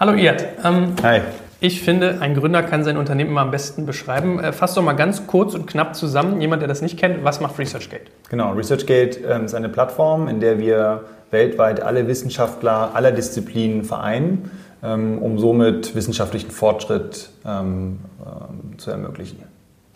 Hallo 0.00 0.14
Iad. 0.14 0.42
Ähm, 0.64 0.94
Hi. 1.02 1.20
Ich 1.60 1.82
finde, 1.82 2.22
ein 2.22 2.34
Gründer 2.34 2.62
kann 2.62 2.84
sein 2.84 2.96
Unternehmen 2.96 3.32
immer 3.32 3.42
am 3.42 3.50
besten 3.50 3.84
beschreiben. 3.84 4.42
Äh, 4.42 4.54
fass 4.54 4.72
doch 4.72 4.82
mal 4.82 4.94
ganz 4.94 5.26
kurz 5.26 5.54
und 5.54 5.66
knapp 5.66 5.94
zusammen, 5.94 6.40
jemand, 6.40 6.62
der 6.62 6.68
das 6.68 6.80
nicht 6.80 6.98
kennt, 6.98 7.22
was 7.22 7.42
macht 7.42 7.58
ResearchGate? 7.58 8.10
Genau, 8.30 8.54
ResearchGate 8.54 9.18
ähm, 9.28 9.44
ist 9.44 9.52
eine 9.52 9.68
Plattform, 9.68 10.26
in 10.28 10.40
der 10.40 10.58
wir 10.58 11.04
weltweit 11.30 11.82
alle 11.82 12.08
Wissenschaftler 12.08 12.92
aller 12.94 13.12
Disziplinen 13.12 13.84
vereinen, 13.84 14.50
ähm, 14.82 15.18
um 15.18 15.38
somit 15.38 15.94
wissenschaftlichen 15.94 16.50
Fortschritt 16.50 17.28
ähm, 17.44 17.98
ähm, 18.24 18.78
zu 18.78 18.90
ermöglichen. 18.90 19.49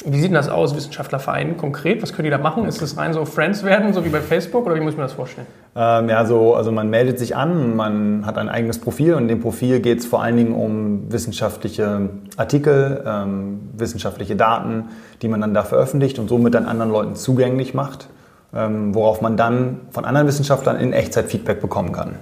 Wie 0.04 0.16
sieht 0.16 0.26
denn 0.26 0.34
das 0.34 0.48
aus, 0.48 0.74
Wissenschaftlerverein 0.74 1.56
konkret? 1.56 2.02
Was 2.02 2.12
können 2.12 2.24
die 2.24 2.30
da 2.30 2.38
machen? 2.38 2.66
Ist 2.66 2.82
das 2.82 2.96
rein 2.96 3.14
so 3.14 3.24
Friends 3.24 3.62
werden, 3.62 3.94
so 3.94 4.04
wie 4.04 4.10
bei 4.10 4.20
Facebook, 4.20 4.66
oder 4.66 4.74
wie 4.74 4.80
muss 4.80 4.96
man 4.96 5.06
das 5.06 5.12
vorstellen? 5.14 5.46
Ähm, 5.76 6.08
ja, 6.08 6.26
so, 6.26 6.54
also 6.54 6.72
man 6.72 6.90
meldet 6.90 7.18
sich 7.18 7.36
an, 7.36 7.74
man 7.74 8.26
hat 8.26 8.36
ein 8.36 8.48
eigenes 8.48 8.78
Profil 8.78 9.14
und 9.14 9.22
in 9.22 9.28
dem 9.28 9.40
Profil 9.40 9.80
geht 9.80 10.00
es 10.00 10.06
vor 10.06 10.22
allen 10.22 10.36
Dingen 10.36 10.52
um 10.52 11.10
wissenschaftliche 11.10 12.10
Artikel, 12.36 13.02
ähm, 13.06 13.70
wissenschaftliche 13.76 14.36
Daten, 14.36 14.84
die 15.22 15.28
man 15.28 15.40
dann 15.40 15.54
da 15.54 15.62
veröffentlicht 15.62 16.18
und 16.18 16.28
somit 16.28 16.54
dann 16.54 16.66
anderen 16.66 16.90
Leuten 16.90 17.14
zugänglich 17.14 17.72
macht, 17.72 18.08
ähm, 18.54 18.94
worauf 18.94 19.22
man 19.22 19.36
dann 19.36 19.80
von 19.90 20.04
anderen 20.04 20.26
Wissenschaftlern 20.26 20.76
in 20.76 20.92
Echtzeit 20.92 21.26
Feedback 21.26 21.60
bekommen 21.62 21.92
kann. 21.92 22.16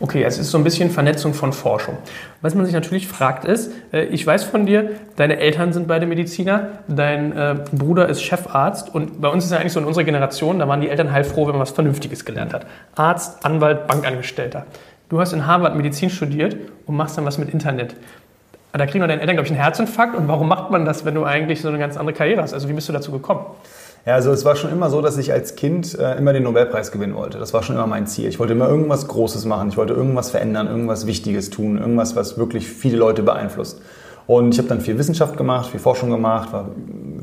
Okay, 0.00 0.22
es 0.22 0.38
ist 0.38 0.50
so 0.50 0.58
ein 0.58 0.64
bisschen 0.64 0.90
Vernetzung 0.90 1.34
von 1.34 1.52
Forschung. 1.52 1.96
Was 2.40 2.54
man 2.54 2.64
sich 2.64 2.74
natürlich 2.74 3.08
fragt 3.08 3.44
ist, 3.44 3.72
äh, 3.92 4.04
ich 4.04 4.26
weiß 4.26 4.44
von 4.44 4.66
dir, 4.66 4.90
deine 5.16 5.38
Eltern 5.38 5.72
sind 5.72 5.88
beide 5.88 6.06
Mediziner, 6.06 6.68
dein 6.88 7.36
äh, 7.36 7.56
Bruder 7.72 8.08
ist 8.08 8.22
Chefarzt 8.22 8.94
und 8.94 9.20
bei 9.20 9.28
uns 9.28 9.44
ist 9.44 9.52
ja 9.52 9.58
eigentlich 9.58 9.72
so 9.72 9.80
in 9.80 9.86
unserer 9.86 10.04
Generation, 10.04 10.58
da 10.58 10.68
waren 10.68 10.80
die 10.80 10.88
Eltern 10.88 11.12
heilfroh, 11.12 11.46
wenn 11.46 11.52
man 11.52 11.62
was 11.62 11.70
Vernünftiges 11.70 12.24
gelernt 12.24 12.52
hat. 12.52 12.66
Arzt, 12.94 13.44
Anwalt, 13.44 13.86
Bankangestellter. 13.86 14.66
Du 15.08 15.20
hast 15.20 15.32
in 15.32 15.46
Harvard 15.46 15.76
Medizin 15.76 16.10
studiert 16.10 16.56
und 16.86 16.96
machst 16.96 17.18
dann 17.18 17.24
was 17.24 17.38
mit 17.38 17.52
Internet. 17.52 17.94
Da 18.72 18.86
kriegen 18.86 19.00
deine 19.06 19.20
Eltern, 19.20 19.36
glaube 19.36 19.46
ich, 19.46 19.52
einen 19.52 19.60
Herzinfarkt. 19.60 20.16
Und 20.16 20.28
warum 20.28 20.48
macht 20.48 20.70
man 20.70 20.86
das, 20.86 21.04
wenn 21.04 21.14
du 21.14 21.24
eigentlich 21.24 21.60
so 21.60 21.68
eine 21.68 21.78
ganz 21.78 21.98
andere 21.98 22.16
Karriere 22.16 22.40
hast? 22.40 22.54
Also 22.54 22.68
wie 22.70 22.72
bist 22.72 22.88
du 22.88 22.92
dazu 22.94 23.12
gekommen? 23.12 23.44
Ja, 24.04 24.14
also 24.14 24.32
es 24.32 24.44
war 24.44 24.56
schon 24.56 24.72
immer 24.72 24.90
so, 24.90 25.00
dass 25.00 25.16
ich 25.16 25.32
als 25.32 25.54
Kind 25.54 25.96
äh, 25.96 26.16
immer 26.18 26.32
den 26.32 26.42
Nobelpreis 26.42 26.90
gewinnen 26.90 27.14
wollte. 27.14 27.38
Das 27.38 27.54
war 27.54 27.62
schon 27.62 27.76
immer 27.76 27.86
mein 27.86 28.08
Ziel. 28.08 28.28
Ich 28.28 28.40
wollte 28.40 28.52
immer 28.52 28.68
irgendwas 28.68 29.06
Großes 29.06 29.44
machen. 29.44 29.68
Ich 29.68 29.76
wollte 29.76 29.92
irgendwas 29.92 30.30
verändern, 30.30 30.66
irgendwas 30.66 31.06
Wichtiges 31.06 31.50
tun, 31.50 31.78
irgendwas, 31.78 32.16
was 32.16 32.36
wirklich 32.36 32.66
viele 32.66 32.96
Leute 32.96 33.22
beeinflusst. 33.22 33.80
Und 34.26 34.54
ich 34.54 34.58
habe 34.58 34.68
dann 34.68 34.80
viel 34.80 34.98
Wissenschaft 34.98 35.36
gemacht, 35.36 35.70
viel 35.70 35.78
Forschung 35.78 36.10
gemacht, 36.10 36.52
war 36.52 36.70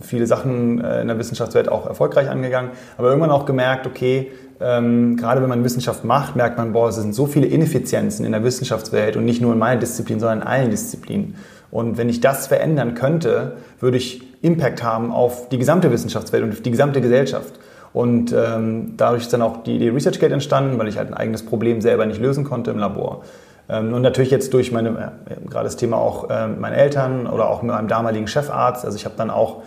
viele 0.01 0.25
Sachen 0.25 0.81
äh, 0.81 1.01
in 1.01 1.07
der 1.07 1.17
Wissenschaftswelt 1.17 1.69
auch 1.69 1.85
erfolgreich 1.85 2.29
angegangen, 2.29 2.71
aber 2.97 3.09
irgendwann 3.09 3.31
auch 3.31 3.45
gemerkt, 3.45 3.87
okay, 3.87 4.31
ähm, 4.61 5.15
gerade 5.15 5.41
wenn 5.41 5.49
man 5.49 5.63
Wissenschaft 5.63 6.03
macht, 6.03 6.35
merkt 6.35 6.57
man, 6.57 6.73
boah, 6.73 6.89
es 6.89 6.95
sind 6.95 7.15
so 7.15 7.25
viele 7.25 7.47
Ineffizienzen 7.47 8.25
in 8.25 8.33
der 8.33 8.43
Wissenschaftswelt 8.43 9.15
und 9.15 9.23
nicht 9.25 9.41
nur 9.41 9.53
in 9.53 9.59
meiner 9.59 9.79
Disziplin, 9.79 10.19
sondern 10.19 10.41
in 10.41 10.47
allen 10.47 10.69
Disziplinen. 10.69 11.35
Und 11.71 11.97
wenn 11.97 12.09
ich 12.09 12.19
das 12.19 12.47
verändern 12.47 12.95
könnte, 12.95 13.53
würde 13.79 13.97
ich 13.97 14.28
Impact 14.41 14.83
haben 14.83 15.11
auf 15.11 15.49
die 15.49 15.57
gesamte 15.57 15.91
Wissenschaftswelt 15.91 16.43
und 16.43 16.51
auf 16.51 16.61
die 16.61 16.71
gesamte 16.71 17.01
Gesellschaft. 17.01 17.59
Und 17.91 18.33
ähm, 18.33 18.93
dadurch 18.97 19.23
ist 19.23 19.33
dann 19.33 19.41
auch 19.41 19.63
die 19.63 19.75
Idee 19.75 19.89
ResearchGate 19.89 20.33
entstanden, 20.33 20.77
weil 20.77 20.87
ich 20.87 20.97
halt 20.97 21.07
ein 21.09 21.15
eigenes 21.15 21.43
Problem 21.43 21.81
selber 21.81 22.05
nicht 22.05 22.21
lösen 22.21 22.43
konnte 22.43 22.71
im 22.71 22.77
Labor. 22.77 23.23
Ähm, 23.67 23.93
und 23.93 24.01
natürlich 24.01 24.31
jetzt 24.31 24.53
durch 24.53 24.71
meine, 24.71 24.89
äh, 24.89 25.49
gerade 25.49 25.65
das 25.65 25.75
Thema 25.75 25.97
auch 25.97 26.29
äh, 26.29 26.47
meine 26.47 26.75
Eltern 26.75 27.27
oder 27.27 27.49
auch 27.49 27.61
mit 27.61 27.73
meinem 27.73 27.87
damaligen 27.87 28.27
Chefarzt. 28.27 28.85
Also 28.85 28.95
ich 28.95 29.05
habe 29.05 29.15
dann 29.17 29.29
auch 29.29 29.63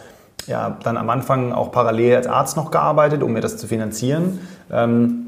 ja, 0.46 0.76
dann 0.82 0.96
am 0.96 1.08
Anfang 1.10 1.52
auch 1.52 1.70
parallel 1.70 2.16
als 2.16 2.26
Arzt 2.26 2.56
noch 2.56 2.70
gearbeitet, 2.70 3.22
um 3.22 3.32
mir 3.32 3.40
das 3.40 3.56
zu 3.56 3.66
finanzieren. 3.66 4.40
Ähm, 4.72 5.21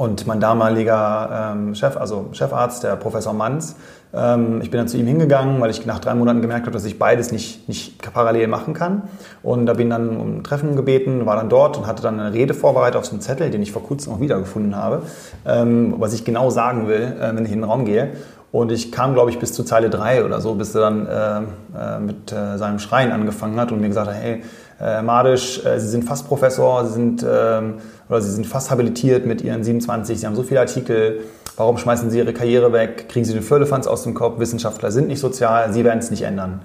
und 0.00 0.26
mein 0.26 0.40
damaliger 0.40 1.52
ähm, 1.52 1.74
Chef, 1.74 1.98
also 1.98 2.30
Chefarzt, 2.32 2.84
der 2.84 2.96
Professor 2.96 3.34
Manz, 3.34 3.76
ähm, 4.14 4.62
ich 4.62 4.70
bin 4.70 4.78
dann 4.78 4.88
zu 4.88 4.96
ihm 4.96 5.06
hingegangen, 5.06 5.60
weil 5.60 5.68
ich 5.68 5.84
nach 5.84 5.98
drei 5.98 6.14
Monaten 6.14 6.40
gemerkt 6.40 6.62
habe, 6.62 6.72
dass 6.72 6.86
ich 6.86 6.98
beides 6.98 7.32
nicht, 7.32 7.68
nicht 7.68 8.00
parallel 8.10 8.48
machen 8.48 8.72
kann. 8.72 9.02
Und 9.42 9.66
da 9.66 9.74
bin 9.74 9.90
dann 9.90 10.16
um 10.16 10.38
ein 10.38 10.42
Treffen 10.42 10.74
gebeten, 10.74 11.26
war 11.26 11.36
dann 11.36 11.50
dort 11.50 11.76
und 11.76 11.86
hatte 11.86 12.02
dann 12.02 12.18
eine 12.18 12.32
Rede 12.32 12.54
vorbereitet 12.54 12.96
auf 12.96 13.04
so 13.04 13.12
einem 13.12 13.20
Zettel, 13.20 13.50
den 13.50 13.60
ich 13.60 13.72
vor 13.72 13.82
kurzem 13.82 14.14
auch 14.14 14.20
wiedergefunden 14.20 14.74
habe, 14.74 15.02
ähm, 15.44 15.96
was 15.98 16.14
ich 16.14 16.24
genau 16.24 16.48
sagen 16.48 16.88
will, 16.88 17.16
äh, 17.20 17.36
wenn 17.36 17.44
ich 17.44 17.52
in 17.52 17.60
den 17.60 17.64
Raum 17.64 17.84
gehe. 17.84 18.12
Und 18.52 18.72
ich 18.72 18.92
kam, 18.92 19.12
glaube 19.12 19.28
ich, 19.30 19.38
bis 19.38 19.52
zu 19.52 19.64
Zeile 19.64 19.90
3 19.90 20.24
oder 20.24 20.40
so, 20.40 20.54
bis 20.54 20.74
er 20.74 20.80
dann 20.80 21.06
äh, 21.06 21.96
äh, 21.96 22.00
mit 22.00 22.32
äh, 22.32 22.56
seinem 22.56 22.78
Schreien 22.78 23.12
angefangen 23.12 23.60
hat 23.60 23.70
und 23.70 23.82
mir 23.82 23.88
gesagt 23.88 24.08
hat, 24.08 24.16
hey, 24.16 24.42
äh, 24.80 25.02
Madisch, 25.02 25.64
äh, 25.64 25.78
Sie 25.78 25.88
sind 25.88 26.04
fast 26.04 26.26
Professor, 26.26 26.86
Sie 26.86 26.94
sind, 26.94 27.24
ähm, 27.28 27.74
oder 28.10 28.20
Sie 28.20 28.30
sind 28.30 28.46
fast 28.46 28.70
habilitiert 28.70 29.24
mit 29.24 29.40
Ihren 29.40 29.64
27, 29.64 30.20
Sie 30.20 30.26
haben 30.26 30.36
so 30.36 30.42
viele 30.42 30.60
Artikel, 30.60 31.20
Warum 31.60 31.76
schmeißen 31.76 32.08
Sie 32.08 32.16
Ihre 32.16 32.32
Karriere 32.32 32.72
weg? 32.72 33.10
Kriegen 33.10 33.26
Sie 33.26 33.34
den 33.34 33.42
Firlefanz 33.42 33.86
aus 33.86 34.02
dem 34.04 34.14
Kopf? 34.14 34.38
Wissenschaftler 34.38 34.90
sind 34.90 35.08
nicht 35.08 35.20
sozial, 35.20 35.74
Sie 35.74 35.84
werden 35.84 35.98
es 35.98 36.10
nicht 36.10 36.22
ändern. 36.22 36.62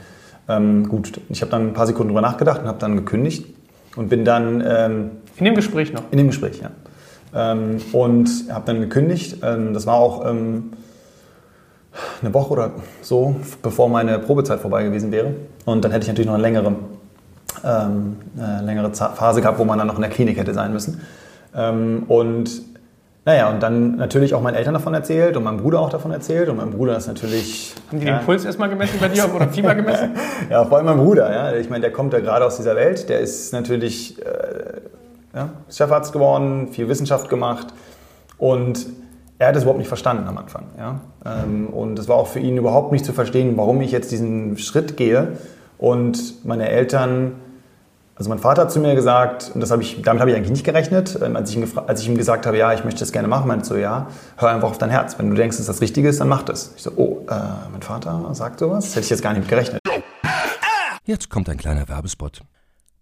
Ähm, 0.48 0.88
gut, 0.88 1.20
ich 1.28 1.42
habe 1.42 1.52
dann 1.52 1.68
ein 1.68 1.74
paar 1.74 1.86
Sekunden 1.86 2.10
drüber 2.10 2.22
nachgedacht 2.22 2.62
und 2.62 2.68
habe 2.70 2.80
dann 2.80 2.96
gekündigt 2.96 3.46
und 3.98 4.08
bin 4.08 4.24
dann... 4.24 4.64
Ähm, 4.66 5.12
in 5.36 5.44
dem 5.44 5.56
Gespräch 5.56 5.92
noch? 5.92 6.04
In 6.12 6.18
dem 6.18 6.28
Gespräch, 6.28 6.62
ja. 6.62 6.72
Ähm, 7.36 7.82
und 7.92 8.30
habe 8.50 8.66
dann 8.68 8.80
gekündigt. 8.80 9.40
Ähm, 9.44 9.74
das 9.74 9.86
war 9.86 9.96
auch 9.96 10.26
ähm, 10.26 10.72
eine 12.22 12.34
Woche 12.34 12.54
oder 12.54 12.72
so, 13.02 13.36
bevor 13.62 13.90
meine 13.90 14.18
Probezeit 14.20 14.62
vorbei 14.62 14.84
gewesen 14.84 15.12
wäre. 15.12 15.34
Und 15.66 15.84
dann 15.84 15.92
hätte 15.92 16.04
ich 16.04 16.08
natürlich 16.08 16.28
noch 16.28 16.36
eine 16.36 16.44
längere, 16.44 16.74
ähm, 17.66 18.16
eine 18.40 18.62
längere 18.66 18.94
Phase 18.94 19.42
gehabt, 19.42 19.60
wo 19.60 19.66
man 19.66 19.78
dann 19.78 19.88
noch 19.88 19.96
in 19.96 20.02
der 20.04 20.10
Klinik 20.10 20.38
hätte 20.38 20.54
sein 20.54 20.72
müssen. 20.72 21.02
Und 21.56 22.50
naja, 23.26 23.50
und 23.50 23.64
dann 23.64 23.96
natürlich 23.96 24.36
auch 24.36 24.42
meinen 24.42 24.54
Eltern 24.54 24.76
davon 24.76 24.94
erzählt 24.94 25.36
und 25.36 25.44
meinem 25.44 25.58
Bruder 25.58 25.80
auch 25.80 25.90
davon 25.90 26.12
erzählt. 26.12 26.48
Und 26.48 26.58
mein 26.58 26.70
Bruder 26.70 26.96
ist 26.96 27.08
natürlich. 27.08 27.74
Haben 27.88 28.00
die 28.00 28.06
ja, 28.06 28.20
den 28.20 28.26
Puls 28.26 28.46
erstmal 28.46 28.70
gemessen 28.70 29.00
bei 29.00 29.08
dir 29.08 29.34
oder 29.34 29.48
Fieber 29.48 29.74
gemessen? 29.74 30.12
ja, 30.50 30.64
vor 30.64 30.78
allem 30.78 30.86
mein 30.86 30.98
Bruder. 30.98 31.34
Ja. 31.34 31.56
Ich 31.56 31.68
meine, 31.68 31.82
der 31.82 31.92
kommt 31.92 32.14
ja 32.14 32.20
gerade 32.20 32.46
aus 32.46 32.58
dieser 32.58 32.76
Welt. 32.76 33.10
Der 33.10 33.22
ist 33.22 33.52
natürlich 33.52 34.24
äh, 34.24 34.82
ja, 35.34 35.50
Chefarzt 35.72 36.14
geworden, 36.14 36.68
viel 36.68 36.88
Wissenschaft 36.88 37.28
gemacht. 37.28 37.68
Und 38.38 38.86
er 39.40 39.48
hat 39.48 39.56
es 39.56 39.64
überhaupt 39.64 39.80
nicht 39.80 39.88
verstanden 39.88 40.28
am 40.28 40.38
Anfang. 40.38 40.66
Ja. 40.78 41.00
Ähm, 41.26 41.68
und 41.70 41.98
es 41.98 42.08
war 42.08 42.18
auch 42.18 42.28
für 42.28 42.40
ihn 42.40 42.58
überhaupt 42.58 42.92
nicht 42.92 43.06
zu 43.06 43.14
verstehen, 43.14 43.58
warum 43.58 43.82
ich 43.82 43.92
jetzt 43.92 44.12
diesen 44.12 44.56
Schritt 44.60 44.98
gehe. 44.98 45.30
Und 45.80 46.46
meine 46.46 46.70
Eltern 46.70 47.32
also 48.18 48.30
mein 48.30 48.40
Vater 48.40 48.64
hat 48.64 48.72
zu 48.72 48.80
mir 48.80 48.96
gesagt, 48.96 49.52
und 49.54 49.60
das 49.60 49.72
hab 49.72 49.82
ich, 49.82 50.02
damit 50.02 50.22
habe 50.22 50.32
ich 50.32 50.38
eigentlich 50.38 50.52
nicht 50.52 50.64
gerechnet, 50.64 51.20
ähm, 51.22 51.36
als 51.36 51.50
ich, 51.50 51.58
ihm 51.58 51.70
als 51.86 52.02
ich 52.02 52.08
ihm 52.08 52.18
gesagt 52.18 52.46
habe, 52.46 52.58
ja, 52.58 52.74
ich 52.74 52.86
möchte 52.86 53.02
das 53.02 53.12
gerne 53.12 53.28
machen, 53.28 53.48
meinte 53.48 53.66
so, 53.66 53.76
ja, 53.76 54.08
hör 54.38 54.50
einfach 54.50 54.70
auf 54.70 54.78
dein 54.78 54.90
Herz. 54.90 55.20
Wenn 55.20 55.30
du 55.30 55.36
denkst, 55.36 55.58
dass 55.58 55.66
das 55.66 55.82
Richtige 55.82 56.08
ist, 56.08 56.22
dann 56.22 56.30
mach 56.30 56.44
das. 56.44 56.72
Ich 56.78 56.84
so, 56.84 56.92
oh, 56.96 57.26
äh, 57.30 57.34
mein 57.72 57.82
Vater 57.82 58.34
sagt 58.34 58.60
sowas? 58.60 58.86
Das 58.86 58.96
hätte 58.96 59.04
ich 59.04 59.10
jetzt 59.10 59.22
gar 59.22 59.34
nicht 59.34 59.42
mit 59.42 59.50
gerechnet. 59.50 59.82
Jetzt 61.04 61.30
kommt 61.30 61.50
ein 61.50 61.58
kleiner 61.58 61.88
Werbespot. 61.90 62.42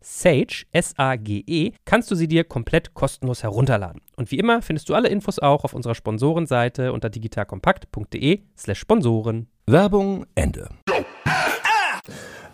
Sage, 0.00 0.64
S-A-G-E, 0.72 1.72
kannst 1.84 2.10
du 2.10 2.14
sie 2.14 2.28
dir 2.28 2.44
komplett 2.44 2.94
kostenlos 2.94 3.42
herunterladen. 3.42 4.00
Und 4.16 4.30
wie 4.30 4.38
immer 4.38 4.62
findest 4.62 4.88
du 4.88 4.94
alle 4.94 5.08
Infos 5.08 5.38
auch 5.38 5.64
auf 5.64 5.74
unserer 5.74 5.94
Sponsorenseite 5.94 6.92
unter 6.92 7.10
digitalkompakt.de 7.10 8.40
slash 8.56 8.78
Sponsoren. 8.78 9.48
Werbung 9.66 10.26
Ende. 10.34 10.68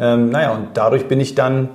Ähm, 0.01 0.31
naja, 0.31 0.53
und 0.53 0.69
dadurch 0.75 1.07
bin 1.07 1.21
ich 1.21 1.35
dann 1.35 1.69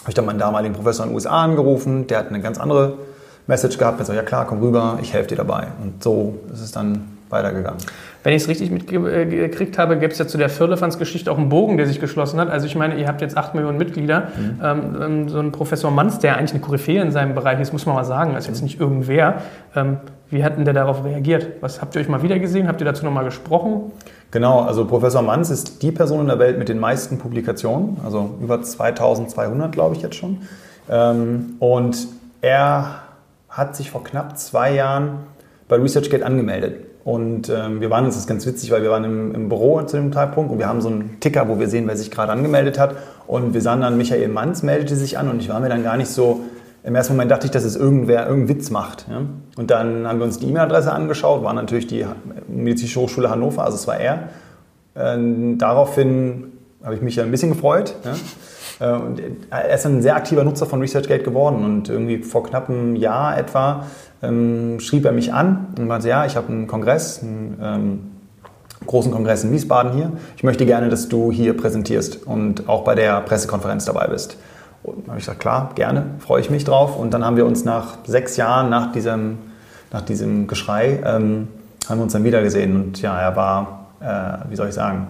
Habe 0.00 0.10
ich 0.10 0.14
dann 0.14 0.26
meinen 0.26 0.38
damaligen 0.38 0.74
Professor 0.74 1.04
in 1.04 1.10
den 1.10 1.14
USA 1.16 1.42
angerufen, 1.42 2.06
der 2.06 2.18
hat 2.18 2.28
eine 2.28 2.40
ganz 2.40 2.58
andere 2.58 2.98
Message 3.46 3.78
gehabt, 3.78 3.98
und 3.98 4.06
so, 4.06 4.12
ja 4.12 4.22
klar, 4.22 4.46
komm 4.46 4.60
rüber, 4.60 4.98
ich 5.02 5.12
helfe 5.12 5.30
dir 5.30 5.36
dabei. 5.36 5.68
Und 5.82 6.02
so 6.02 6.38
ist 6.52 6.60
es 6.60 6.72
dann 6.72 7.18
weitergegangen. 7.30 7.80
Wenn 8.28 8.34
ich 8.34 8.42
es 8.42 8.48
richtig 8.50 8.70
mitgekriegt 8.70 9.78
habe, 9.78 9.96
gibt 9.96 10.12
es 10.12 10.18
ja 10.18 10.26
zu 10.26 10.36
der 10.36 10.50
Firlefanz-Geschichte 10.50 11.32
auch 11.32 11.38
einen 11.38 11.48
Bogen, 11.48 11.78
der 11.78 11.86
sich 11.86 11.98
geschlossen 11.98 12.38
hat. 12.38 12.50
Also 12.50 12.66
ich 12.66 12.74
meine, 12.74 12.96
ihr 13.00 13.08
habt 13.08 13.22
jetzt 13.22 13.38
8 13.38 13.54
Millionen 13.54 13.78
Mitglieder. 13.78 14.28
Mhm. 14.36 14.60
Ähm, 14.62 15.28
so 15.30 15.38
ein 15.38 15.50
Professor 15.50 15.90
Manz, 15.90 16.18
der 16.18 16.36
eigentlich 16.36 16.50
eine 16.50 16.60
Koryphäe 16.60 17.00
in 17.00 17.10
seinem 17.10 17.34
Bereich 17.34 17.58
ist, 17.58 17.72
muss 17.72 17.86
man 17.86 17.94
mal 17.94 18.04
sagen, 18.04 18.36
ist 18.36 18.46
jetzt 18.46 18.60
nicht 18.60 18.78
irgendwer. 18.78 19.40
Ähm, 19.74 19.96
wie 20.28 20.44
hat 20.44 20.58
denn 20.58 20.66
der 20.66 20.74
darauf 20.74 21.06
reagiert? 21.06 21.52
Was 21.62 21.80
habt 21.80 21.94
ihr 21.94 22.02
euch 22.02 22.08
mal 22.10 22.22
wieder 22.22 22.38
gesehen? 22.38 22.68
Habt 22.68 22.82
ihr 22.82 22.84
dazu 22.84 23.02
nochmal 23.02 23.24
gesprochen? 23.24 23.92
Genau, 24.30 24.60
also 24.60 24.84
Professor 24.84 25.22
Manz 25.22 25.48
ist 25.48 25.82
die 25.82 25.90
Person 25.90 26.20
in 26.20 26.26
der 26.26 26.38
Welt 26.38 26.58
mit 26.58 26.68
den 26.68 26.78
meisten 26.78 27.16
Publikationen, 27.16 27.96
also 28.04 28.34
über 28.42 28.60
2200 28.60 29.72
glaube 29.72 29.96
ich 29.96 30.02
jetzt 30.02 30.16
schon. 30.16 30.42
Ähm, 30.90 31.54
und 31.60 32.08
er 32.42 33.04
hat 33.48 33.74
sich 33.74 33.90
vor 33.90 34.04
knapp 34.04 34.36
zwei 34.36 34.74
Jahren 34.74 35.20
bei 35.66 35.76
ResearchGate 35.76 36.26
angemeldet. 36.26 36.88
Und 37.04 37.48
ähm, 37.48 37.80
wir 37.80 37.90
waren, 37.90 38.04
das 38.04 38.16
ist 38.16 38.26
ganz 38.26 38.46
witzig, 38.46 38.70
weil 38.70 38.82
wir 38.82 38.90
waren 38.90 39.04
im, 39.04 39.34
im, 39.34 39.48
Büro 39.48 39.80
zu 39.82 39.96
dem 39.96 40.12
Zeitpunkt 40.12 40.52
und 40.52 40.58
wir 40.58 40.68
haben 40.68 40.80
so 40.80 40.88
einen 40.88 41.18
Ticker, 41.20 41.48
wo 41.48 41.58
wir 41.58 41.68
sehen, 41.68 41.86
wer 41.86 41.96
sich 41.96 42.10
gerade 42.10 42.32
angemeldet 42.32 42.78
hat. 42.78 42.96
Und 43.26 43.54
wir 43.54 43.62
sahen 43.62 43.80
dann, 43.80 43.96
Michael 43.96 44.28
Manz 44.28 44.62
meldete 44.62 44.94
sich 44.96 45.16
an 45.16 45.30
und 45.30 45.40
ich 45.40 45.48
war 45.48 45.60
mir 45.60 45.68
dann 45.68 45.82
gar 45.82 45.96
nicht 45.96 46.10
so, 46.10 46.40
im 46.82 46.94
ersten 46.94 47.14
Moment 47.14 47.30
dachte 47.30 47.46
ich, 47.46 47.50
dass 47.50 47.64
es 47.64 47.76
irgendwer 47.76 48.26
irgendeinen 48.26 48.58
Witz 48.58 48.70
macht. 48.70 49.06
Ja? 49.08 49.22
Und 49.56 49.70
dann 49.70 50.06
haben 50.06 50.18
wir 50.18 50.26
uns 50.26 50.38
die 50.38 50.48
E-Mail-Adresse 50.48 50.92
angeschaut, 50.92 51.42
war 51.42 51.52
natürlich 51.52 51.86
die 51.86 52.04
Medizinische 52.46 53.00
Hochschule 53.00 53.30
Hannover, 53.30 53.64
also 53.64 53.76
es 53.76 53.86
war 53.86 53.98
er. 53.98 54.28
Ähm, 54.96 55.58
daraufhin 55.58 56.52
habe 56.82 56.94
ich 56.94 57.02
mich 57.02 57.20
ein 57.20 57.30
bisschen 57.30 57.50
gefreut. 57.50 57.94
Ja? 58.04 58.14
Äh, 58.80 58.98
und 58.98 59.20
er 59.50 59.74
ist 59.74 59.86
ein 59.86 60.02
sehr 60.02 60.16
aktiver 60.16 60.44
Nutzer 60.44 60.66
von 60.66 60.80
ResearchGate 60.80 61.24
geworden 61.24 61.64
und 61.64 61.88
irgendwie 61.88 62.18
vor 62.18 62.44
knapp 62.44 62.68
einem 62.68 62.96
Jahr 62.96 63.36
etwa 63.38 63.86
ähm, 64.22 64.80
schrieb 64.80 65.04
er 65.04 65.12
mich 65.12 65.32
an 65.32 65.68
und 65.78 65.86
meinte, 65.86 66.08
ja, 66.08 66.26
ich 66.26 66.36
habe 66.36 66.48
einen 66.48 66.66
Kongress, 66.66 67.22
einen 67.22 67.58
ähm, 67.62 68.00
großen 68.86 69.12
Kongress 69.12 69.44
in 69.44 69.52
Wiesbaden 69.52 69.92
hier. 69.92 70.12
Ich 70.36 70.44
möchte 70.44 70.66
gerne, 70.66 70.88
dass 70.88 71.08
du 71.08 71.32
hier 71.32 71.56
präsentierst 71.56 72.26
und 72.26 72.68
auch 72.68 72.84
bei 72.84 72.94
der 72.94 73.20
Pressekonferenz 73.20 73.84
dabei 73.84 74.06
bist. 74.06 74.36
Und 74.82 75.02
dann 75.02 75.08
habe 75.08 75.18
ich 75.18 75.24
gesagt, 75.24 75.40
klar, 75.40 75.70
gerne, 75.74 76.04
freue 76.18 76.40
ich 76.40 76.50
mich 76.50 76.64
drauf. 76.64 76.98
Und 76.98 77.12
dann 77.12 77.24
haben 77.24 77.36
wir 77.36 77.46
uns 77.46 77.64
nach 77.64 77.98
sechs 78.06 78.36
Jahren, 78.36 78.70
nach 78.70 78.92
diesem, 78.92 79.38
nach 79.92 80.02
diesem 80.02 80.46
Geschrei, 80.46 81.00
ähm, 81.04 81.48
haben 81.88 81.98
wir 81.98 82.04
uns 82.04 82.12
dann 82.12 82.24
wieder 82.24 82.42
gesehen. 82.42 82.76
Und 82.76 83.02
ja, 83.02 83.18
er 83.20 83.36
war, 83.36 83.86
äh, 84.00 84.50
wie 84.50 84.56
soll 84.56 84.68
ich 84.68 84.74
sagen, 84.74 85.08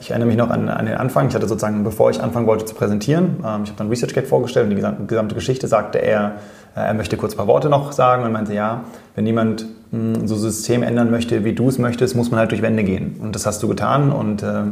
ich 0.00 0.10
erinnere 0.10 0.28
mich 0.28 0.36
noch 0.36 0.50
an, 0.50 0.68
an, 0.68 0.86
den 0.86 0.96
Anfang. 0.96 1.28
Ich 1.28 1.34
hatte 1.34 1.46
sozusagen, 1.46 1.84
bevor 1.84 2.10
ich 2.10 2.20
anfangen 2.20 2.46
wollte 2.46 2.64
zu 2.64 2.74
präsentieren, 2.74 3.44
ähm, 3.44 3.62
ich 3.62 3.70
habe 3.70 3.78
dann 3.78 3.88
ResearchGate 3.88 4.26
vorgestellt 4.26 4.64
und 4.64 4.70
die 4.70 4.76
gesamte, 4.76 5.04
gesamte 5.04 5.34
Geschichte 5.34 5.68
sagte 5.68 5.98
er, 5.98 6.36
äh, 6.74 6.80
er 6.80 6.94
möchte 6.94 7.16
kurz 7.16 7.34
ein 7.34 7.36
paar 7.36 7.46
Worte 7.46 7.68
noch 7.68 7.92
sagen 7.92 8.24
und 8.24 8.32
meinte, 8.32 8.54
ja, 8.54 8.84
wenn 9.14 9.26
jemand 9.26 9.66
mh, 9.92 10.18
hm, 10.18 10.26
so 10.26 10.34
ein 10.34 10.40
System 10.40 10.82
ändern 10.82 11.10
möchte, 11.10 11.44
wie 11.44 11.52
du 11.52 11.68
es 11.68 11.78
möchtest, 11.78 12.16
muss 12.16 12.30
man 12.30 12.40
halt 12.40 12.50
durch 12.50 12.62
Wände 12.62 12.82
gehen. 12.82 13.16
Und 13.20 13.34
das 13.34 13.46
hast 13.46 13.62
du 13.62 13.68
getan 13.68 14.10
und 14.10 14.42
äh, 14.42 14.62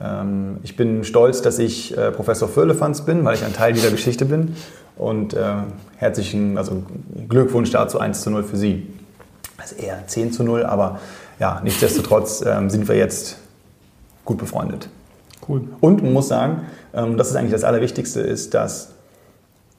ähm, 0.00 0.58
ich 0.62 0.76
bin 0.76 1.02
stolz, 1.04 1.42
dass 1.42 1.58
ich 1.58 1.96
äh, 1.96 2.12
Professor 2.12 2.48
Firlefanz 2.48 3.02
bin, 3.02 3.24
weil 3.24 3.34
ich 3.34 3.44
ein 3.44 3.52
Teil 3.52 3.72
dieser 3.72 3.90
Geschichte 3.90 4.24
bin. 4.24 4.54
Und 4.96 5.34
äh, 5.34 5.42
herzlichen 5.96 6.58
also 6.58 6.82
Glückwunsch 7.28 7.70
dazu 7.70 8.00
1 8.00 8.20
zu 8.20 8.30
0 8.30 8.42
für 8.44 8.56
Sie. 8.56 8.86
Ist 9.62 9.80
eher 9.80 10.06
10 10.06 10.32
zu 10.32 10.44
0, 10.44 10.64
aber 10.64 11.00
ja, 11.40 11.60
nichtsdestotrotz 11.62 12.44
ähm, 12.46 12.70
sind 12.70 12.88
wir 12.88 12.96
jetzt 12.96 13.38
gut 14.28 14.38
befreundet. 14.38 14.90
Cool. 15.48 15.62
Und 15.80 16.02
man 16.02 16.12
muss 16.12 16.28
sagen, 16.28 16.66
ähm, 16.94 17.16
das 17.16 17.30
ist 17.30 17.36
eigentlich 17.36 17.52
das 17.52 17.64
Allerwichtigste, 17.64 18.20
ist, 18.20 18.52
dass 18.52 18.90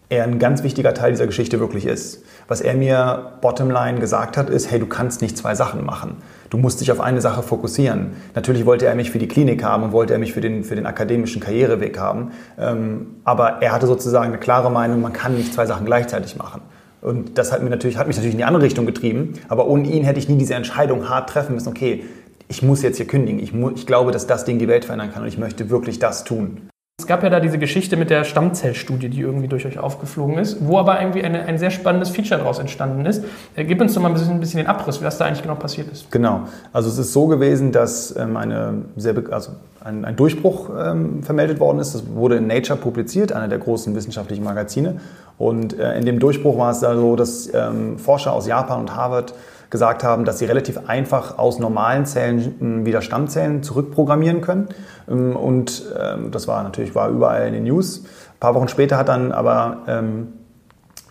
er 0.09 0.23
ein 0.23 0.39
ganz 0.39 0.63
wichtiger 0.63 0.95
Teil 0.95 1.11
dieser 1.11 1.27
Geschichte 1.27 1.59
wirklich 1.59 1.85
ist. 1.85 2.23
Was 2.47 2.61
er 2.61 2.73
mir 2.73 3.33
bottomline 3.41 3.99
gesagt 3.99 4.37
hat, 4.37 4.49
ist, 4.49 4.71
hey, 4.71 4.79
du 4.79 4.87
kannst 4.87 5.21
nicht 5.21 5.37
zwei 5.37 5.53
Sachen 5.53 5.85
machen. 5.85 6.17
Du 6.49 6.57
musst 6.57 6.81
dich 6.81 6.91
auf 6.91 6.99
eine 6.99 7.21
Sache 7.21 7.43
fokussieren. 7.43 8.13
Natürlich 8.33 8.65
wollte 8.65 8.87
er 8.87 8.95
mich 8.95 9.11
für 9.11 9.19
die 9.19 9.27
Klinik 9.27 9.63
haben 9.63 9.83
und 9.83 9.91
wollte 9.91 10.13
er 10.13 10.19
mich 10.19 10.33
für 10.33 10.41
den, 10.41 10.63
für 10.63 10.75
den 10.75 10.87
akademischen 10.87 11.41
Karriereweg 11.41 11.99
haben. 11.99 12.31
Ähm, 12.57 13.17
aber 13.23 13.61
er 13.61 13.71
hatte 13.71 13.85
sozusagen 13.85 14.29
eine 14.29 14.39
klare 14.39 14.71
Meinung, 14.71 14.99
man 14.99 15.13
kann 15.13 15.35
nicht 15.35 15.53
zwei 15.53 15.67
Sachen 15.67 15.85
gleichzeitig 15.85 16.37
machen. 16.37 16.61
Und 17.01 17.37
das 17.37 17.51
hat, 17.51 17.61
mir 17.61 17.69
natürlich, 17.69 17.97
hat 17.97 18.07
mich 18.07 18.17
natürlich 18.17 18.33
in 18.33 18.39
die 18.39 18.45
andere 18.45 18.63
Richtung 18.63 18.87
getrieben. 18.87 19.33
Aber 19.47 19.67
ohne 19.67 19.87
ihn 19.87 20.03
hätte 20.03 20.17
ich 20.17 20.27
nie 20.27 20.37
diese 20.37 20.55
Entscheidung 20.55 21.07
hart 21.07 21.29
treffen 21.29 21.53
müssen, 21.53 21.69
okay, 21.69 22.03
ich 22.49 22.63
muss 22.63 22.81
jetzt 22.81 22.97
hier 22.97 23.07
kündigen. 23.07 23.39
Ich, 23.39 23.53
ich 23.53 23.85
glaube, 23.85 24.11
dass 24.11 24.27
das 24.27 24.43
Ding 24.43 24.59
die 24.59 24.67
Welt 24.67 24.83
verändern 24.83 25.13
kann 25.13 25.21
und 25.21 25.29
ich 25.29 25.37
möchte 25.37 25.69
wirklich 25.69 25.99
das 25.99 26.23
tun. 26.23 26.69
Es 26.99 27.07
gab 27.07 27.23
ja 27.23 27.29
da 27.29 27.39
diese 27.39 27.57
Geschichte 27.57 27.95
mit 27.95 28.09
der 28.09 28.25
Stammzellstudie, 28.25 29.07
die 29.07 29.21
irgendwie 29.21 29.47
durch 29.47 29.65
euch 29.65 29.79
aufgeflogen 29.79 30.37
ist, 30.37 30.57
wo 30.59 30.77
aber 30.77 30.99
irgendwie 30.99 31.23
eine, 31.23 31.45
ein 31.45 31.57
sehr 31.57 31.71
spannendes 31.71 32.09
Feature 32.09 32.41
daraus 32.41 32.59
entstanden 32.59 33.05
ist. 33.05 33.23
Äh, 33.55 33.63
gib 33.63 33.79
uns 33.79 33.93
doch 33.93 34.01
mal 34.01 34.09
ein 34.09 34.15
bisschen, 34.15 34.31
ein 34.31 34.39
bisschen, 34.41 34.57
den 34.57 34.67
Abriss, 34.67 35.01
was 35.01 35.17
da 35.17 35.25
eigentlich 35.25 35.41
genau 35.41 35.55
passiert 35.55 35.89
ist. 35.89 36.11
Genau. 36.11 36.41
Also 36.73 36.89
es 36.89 36.97
ist 36.97 37.13
so 37.13 37.27
gewesen, 37.27 37.71
dass 37.71 38.13
ähm, 38.17 38.35
eine 38.35 38.81
sehr, 38.97 39.15
also 39.31 39.53
ein, 39.81 40.03
ein 40.03 40.17
Durchbruch 40.17 40.71
ähm, 40.77 41.23
vermeldet 41.23 41.61
worden 41.61 41.79
ist. 41.79 41.95
Das 41.95 42.03
wurde 42.13 42.35
in 42.35 42.47
Nature 42.47 42.77
publiziert, 42.77 43.31
einer 43.31 43.47
der 43.47 43.59
großen 43.59 43.95
wissenschaftlichen 43.95 44.43
Magazine. 44.43 44.99
Und 45.37 45.79
äh, 45.79 45.97
in 45.97 46.05
dem 46.05 46.19
Durchbruch 46.19 46.57
war 46.57 46.71
es 46.71 46.81
da 46.81 46.97
so, 46.97 47.15
dass 47.15 47.49
ähm, 47.53 47.97
Forscher 47.97 48.33
aus 48.33 48.45
Japan 48.45 48.81
und 48.81 48.93
Harvard 48.93 49.33
gesagt 49.69 50.03
haben, 50.03 50.25
dass 50.25 50.39
sie 50.39 50.45
relativ 50.45 50.89
einfach 50.89 51.37
aus 51.37 51.59
normalen 51.59 52.05
Zellen 52.05 52.55
hm, 52.59 52.85
wieder 52.85 53.01
Stammzellen 53.01 53.63
zurückprogrammieren 53.63 54.41
können. 54.41 54.69
Ähm, 55.09 55.35
und 55.35 55.83
ähm, 55.99 56.31
das 56.31 56.47
war 56.47 56.63
natürlich 56.63 56.95
war 56.95 57.09
überall 57.09 57.47
in 57.47 57.53
den 57.53 57.63
News. 57.63 57.99
Ein 57.99 58.39
paar 58.39 58.55
Wochen 58.55 58.67
später 58.67 58.97
hat 58.97 59.09
dann 59.09 59.31
aber 59.31 59.83
ähm, 59.87 60.33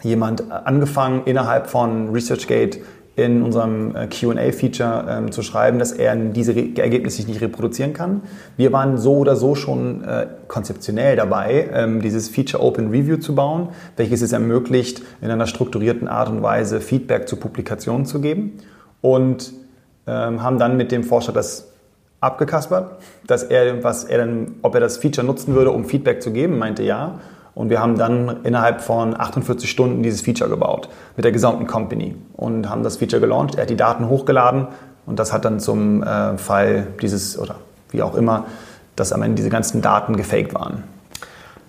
jemand 0.02 0.50
angefangen, 0.50 1.22
innerhalb 1.24 1.68
von 1.68 2.10
ResearchGate 2.10 2.78
in 3.18 3.42
unserem 3.42 3.96
äh, 3.96 4.06
QA-Feature 4.06 5.06
ähm, 5.08 5.32
zu 5.32 5.42
schreiben, 5.42 5.80
dass 5.80 5.90
er 5.90 6.14
diese 6.14 6.54
Re 6.54 6.68
Ergebnisse 6.76 7.26
nicht 7.26 7.40
reproduzieren 7.40 7.92
kann. 7.92 8.22
Wir 8.56 8.72
waren 8.72 8.96
so 8.96 9.16
oder 9.16 9.34
so 9.34 9.56
schon 9.56 10.04
äh, 10.04 10.28
konzeptionell 10.46 11.16
dabei, 11.16 11.68
ähm, 11.72 12.00
dieses 12.00 12.28
Feature 12.28 12.62
Open 12.62 12.90
Review 12.90 13.16
zu 13.16 13.34
bauen, 13.34 13.70
welches 13.96 14.22
es 14.22 14.30
ermöglicht, 14.30 15.02
in 15.20 15.32
einer 15.32 15.48
strukturierten 15.48 16.06
Art 16.06 16.28
und 16.28 16.42
Weise 16.44 16.80
Feedback 16.80 17.28
zu 17.28 17.36
Publikationen 17.36 18.06
zu 18.06 18.20
geben. 18.20 18.58
Und 19.00 19.52
ähm, 20.06 20.42
haben 20.42 20.58
dann 20.58 20.76
mit 20.76 20.92
dem 20.92 21.02
Forscher 21.02 21.32
das 21.32 21.72
abgekaspert, 22.20 23.00
dass 23.26 23.42
er, 23.42 23.82
was 23.82 24.04
er 24.04 24.18
dann, 24.18 24.54
ob 24.62 24.74
er 24.74 24.80
das 24.80 24.96
Feature 24.96 25.26
nutzen 25.26 25.56
würde, 25.56 25.72
um 25.72 25.86
Feedback 25.86 26.22
zu 26.22 26.30
geben, 26.30 26.56
meinte 26.58 26.84
ja. 26.84 27.18
Und 27.58 27.70
wir 27.70 27.80
haben 27.80 27.98
dann 27.98 28.44
innerhalb 28.44 28.82
von 28.82 29.18
48 29.18 29.68
Stunden 29.68 30.04
dieses 30.04 30.20
Feature 30.20 30.48
gebaut 30.48 30.88
mit 31.16 31.24
der 31.24 31.32
gesamten 31.32 31.66
Company 31.66 32.14
und 32.36 32.70
haben 32.70 32.84
das 32.84 32.98
Feature 32.98 33.20
gelauncht. 33.20 33.56
Er 33.56 33.62
hat 33.62 33.70
die 33.70 33.76
Daten 33.76 34.08
hochgeladen 34.08 34.68
und 35.06 35.18
das 35.18 35.32
hat 35.32 35.44
dann 35.44 35.58
zum 35.58 36.04
äh, 36.04 36.38
Fall 36.38 36.86
dieses 37.02 37.36
oder 37.36 37.56
wie 37.90 38.00
auch 38.02 38.14
immer, 38.14 38.46
dass 38.94 39.12
am 39.12 39.22
Ende 39.22 39.34
diese 39.34 39.50
ganzen 39.50 39.82
Daten 39.82 40.16
gefaked 40.16 40.54
waren. 40.54 40.84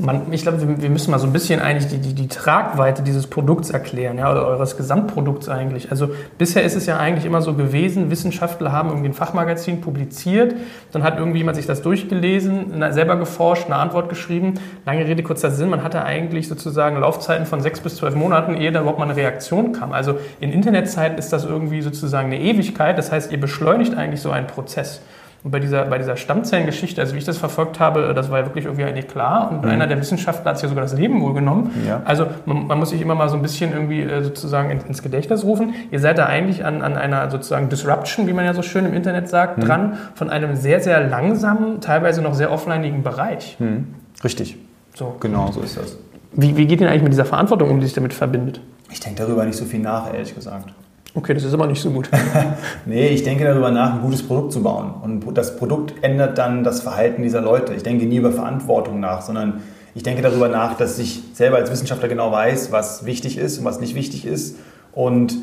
Man, 0.02 0.32
ich 0.32 0.44
glaube, 0.44 0.62
wir, 0.62 0.82
wir, 0.82 0.90
müssen 0.90 1.12
mal 1.12 1.20
so 1.20 1.28
ein 1.28 1.34
bisschen 1.34 1.60
eigentlich 1.60 1.88
die, 1.88 1.98
die, 1.98 2.14
die 2.14 2.30
Tragweite 2.30 3.04
dieses 3.04 3.28
Produkts 3.28 3.70
erklären, 3.70 4.18
ja, 4.18 4.32
oder 4.32 4.48
eures 4.48 4.78
Gesamtprodukts 4.78 5.50
eigentlich. 5.50 5.92
Also 5.92 6.12
bisher 6.38 6.64
ist 6.64 6.78
es 6.78 6.86
ja 6.86 6.98
eigentlich 6.98 7.26
immer 7.26 7.42
so 7.42 7.54
gewesen, 7.54 8.10
Wissenschaftler 8.10 8.72
haben 8.72 8.88
irgendwie 8.88 9.10
ein 9.10 9.14
Fachmagazin 9.14 9.82
publiziert, 9.82 10.56
dann 10.94 11.04
hat 11.04 11.18
irgendwie 11.18 11.40
jemand 11.40 11.58
sich 11.58 11.66
das 11.66 11.82
durchgelesen, 11.82 12.82
selber 12.94 13.18
geforscht, 13.18 13.66
eine 13.66 13.76
Antwort 13.76 14.08
geschrieben. 14.08 14.54
Lange 14.86 15.06
Rede, 15.06 15.22
kurzer 15.22 15.52
Sinn, 15.52 15.70
man 15.70 15.84
hatte 15.84 16.02
eigentlich 16.06 16.48
sozusagen 16.48 16.98
Laufzeiten 16.98 17.46
von 17.46 17.60
sechs 17.60 17.82
bis 17.82 17.98
zwölf 17.98 18.16
Monaten, 18.16 18.56
ehe 18.56 18.72
da 18.72 18.80
überhaupt 18.80 19.00
mal 19.00 19.06
eine 19.06 19.18
Reaktion 19.18 19.74
kam. 19.74 19.92
Also 19.92 20.18
in 20.40 20.54
Internetzeiten 20.54 21.18
ist 21.18 21.34
das 21.34 21.44
irgendwie 21.44 21.82
sozusagen 21.82 22.28
eine 22.28 22.40
Ewigkeit, 22.40 22.98
das 22.98 23.12
heißt, 23.12 23.34
ihr 23.34 23.40
beschleunigt 23.40 23.98
eigentlich 23.98 24.22
so 24.22 24.32
einen 24.32 24.48
Prozess. 24.48 25.02
Und 25.44 25.52
bei 25.52 25.60
dieser, 25.60 25.86
bei 25.86 25.98
dieser 25.98 26.18
Stammzellengeschichte, 26.18 27.00
also 27.00 27.14
wie 27.14 27.20
ich 27.20 27.26
das 27.26 27.38
verfolgt 27.38 27.80
habe, 27.80 28.14
das 28.14 28.30
war 28.30 28.40
ja 28.40 28.46
wirklich 28.46 28.66
irgendwie 28.66 28.92
nicht 28.92 29.08
klar. 29.08 29.50
Und 29.50 29.64
mhm. 29.64 29.72
einer 29.72 29.88
der 29.88 29.98
Wissenschaftler 29.98 30.52
hat 30.52 30.58
sich 30.58 30.64
ja 30.64 30.70
sogar 30.70 30.84
das 30.84 30.94
Leben 30.94 31.22
wohl 31.22 31.34
genommen. 31.34 31.72
Ja. 31.88 32.02
Also 32.04 32.28
man, 32.46 32.68
man, 32.68 32.78
muss 32.78 32.90
sich 32.90 33.02
immer 33.02 33.16
mal 33.16 33.30
so 33.30 33.38
ein 33.38 33.42
bisschen 33.42 33.72
irgendwie 33.72 34.02
äh, 34.02 34.22
sozusagen 34.22 34.70
ins 34.70 35.02
Gedächtnis 35.02 35.46
rufen. 35.46 35.74
Ihr 35.92 36.02
seid 36.02 36.18
da 36.18 36.26
eigentlich 36.26 36.66
an, 36.66 36.82
an 36.82 36.98
einer 36.98 37.30
sozusagen 37.32 37.70
Disruption, 37.70 38.28
wie 38.28 38.34
man 38.34 38.44
ja 38.44 38.54
so 38.54 38.62
schön 38.64 38.86
im 38.86 38.94
Internet 38.94 39.30
sagt, 39.30 39.60
mhm. 39.60 39.62
dran, 39.62 39.98
von 40.14 40.30
einem 40.30 40.58
sehr, 40.58 40.82
sehr 40.82 41.08
langsamen, 41.08 41.80
teilweise 41.80 42.22
noch 42.22 42.34
sehr 42.34 42.52
offlineigen 42.52 43.04
Bereich. 43.04 43.56
Mhm. 43.60 43.88
Richtig. 44.24 44.58
So. 44.94 45.16
Genau, 45.22 45.52
so 45.54 45.62
ist 45.62 45.78
das. 45.78 45.98
Wie, 46.34 46.58
wie 46.58 46.68
geht 46.68 46.82
denn 46.82 46.88
eigentlich 46.90 47.04
mit 47.04 47.14
dieser 47.14 47.26
Verantwortung 47.26 47.70
um, 47.70 47.80
die 47.80 47.86
sich 47.86 47.96
damit 47.96 48.14
verbindet? 48.14 48.60
Ich 48.92 49.00
denke 49.00 49.24
darüber 49.24 49.46
nicht 49.46 49.58
so 49.58 49.66
viel 49.66 49.80
nach, 49.80 50.14
ehrlich 50.14 50.36
gesagt. 50.36 50.74
Okay, 51.16 51.34
das 51.34 51.44
ist 51.44 51.54
aber 51.54 51.66
nicht 51.66 51.82
so 51.82 51.90
gut. 51.90 52.10
nee, 52.86 53.08
ich 53.08 53.24
denke 53.24 53.44
darüber 53.44 53.72
nach, 53.72 53.96
ein 53.96 54.02
gutes 54.02 54.22
Produkt 54.22 54.54
zu 54.54 54.62
bauen. 54.62 54.94
Und 55.02 55.38
das 55.38 55.58
Produkt 55.58 56.04
ändert 56.04 56.38
dann 56.38 56.64
das 56.64 56.82
Verhalten 56.82 57.24
dieser 57.24 57.42
Leute. 57.42 57.74
Ich 57.74 57.84
denke 57.84 58.06
nie 58.06 58.18
über 58.18 58.32
Verantwortung 58.32 59.00
nach, 59.00 59.22
sondern 59.22 59.62
ich 59.96 60.04
denke 60.04 60.22
darüber 60.22 60.50
nach, 60.50 60.78
dass 60.78 61.00
ich 61.00 61.24
selber 61.34 61.58
als 61.58 61.72
Wissenschaftler 61.72 62.08
genau 62.08 62.32
weiß, 62.32 62.72
was 62.72 63.06
wichtig 63.06 63.38
ist 63.38 63.58
und 63.58 63.66
was 63.66 63.80
nicht 63.80 63.96
wichtig 63.96 64.26
ist. 64.26 64.58
Und 64.92 65.36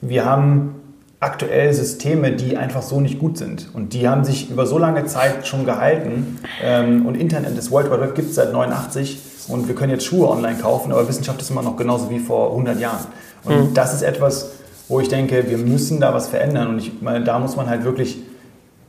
wir 0.00 0.24
haben 0.24 0.74
aktuell 1.20 1.72
Systeme, 1.72 2.32
die 2.32 2.56
einfach 2.56 2.82
so 2.82 3.00
nicht 3.00 3.18
gut 3.18 3.38
sind. 3.38 3.70
Und 3.72 3.94
die 3.94 4.08
haben 4.08 4.24
sich 4.24 4.50
über 4.50 4.66
so 4.66 4.76
lange 4.76 5.06
Zeit 5.06 5.46
schon 5.46 5.64
gehalten. 5.64 6.38
Ähm, 6.62 7.06
und 7.06 7.16
Internet, 7.16 7.56
das 7.56 7.70
World 7.70 7.90
Wide 7.90 8.00
Web 8.00 8.14
gibt 8.14 8.30
es 8.30 8.34
seit 8.34 8.52
89 8.52 9.18
Und 9.48 9.68
wir 9.68 9.74
können 9.74 9.92
jetzt 9.92 10.04
Schuhe 10.04 10.28
online 10.28 10.58
kaufen, 10.58 10.92
aber 10.92 11.08
Wissenschaft 11.08 11.40
ist 11.40 11.50
immer 11.50 11.62
noch 11.62 11.76
genauso 11.76 12.10
wie 12.10 12.18
vor 12.18 12.50
100 12.50 12.80
Jahren. 12.80 13.06
Und 13.44 13.70
mhm. 13.70 13.74
das 13.74 13.94
ist 13.94 14.02
etwas, 14.02 14.50
wo 14.88 15.00
ich 15.00 15.08
denke, 15.08 15.48
wir 15.48 15.58
müssen 15.58 16.00
da 16.00 16.14
was 16.14 16.28
verändern. 16.28 16.68
Und 16.68 16.78
ich 16.78 17.02
meine, 17.02 17.24
da 17.24 17.38
muss 17.38 17.56
man 17.56 17.68
halt 17.68 17.84
wirklich, 17.84 18.22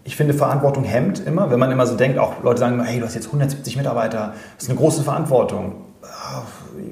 ich 0.03 0.15
finde, 0.15 0.33
Verantwortung 0.33 0.83
hemmt 0.83 1.25
immer, 1.25 1.49
wenn 1.49 1.59
man 1.59 1.71
immer 1.71 1.87
so 1.87 1.95
denkt, 1.95 2.19
auch 2.19 2.43
Leute 2.43 2.59
sagen, 2.59 2.81
hey, 2.83 2.99
du 2.99 3.05
hast 3.05 3.15
jetzt 3.15 3.27
170 3.27 3.77
Mitarbeiter, 3.77 4.33
das 4.55 4.65
ist 4.65 4.69
eine 4.69 4.79
große 4.79 5.03
Verantwortung. 5.03 5.75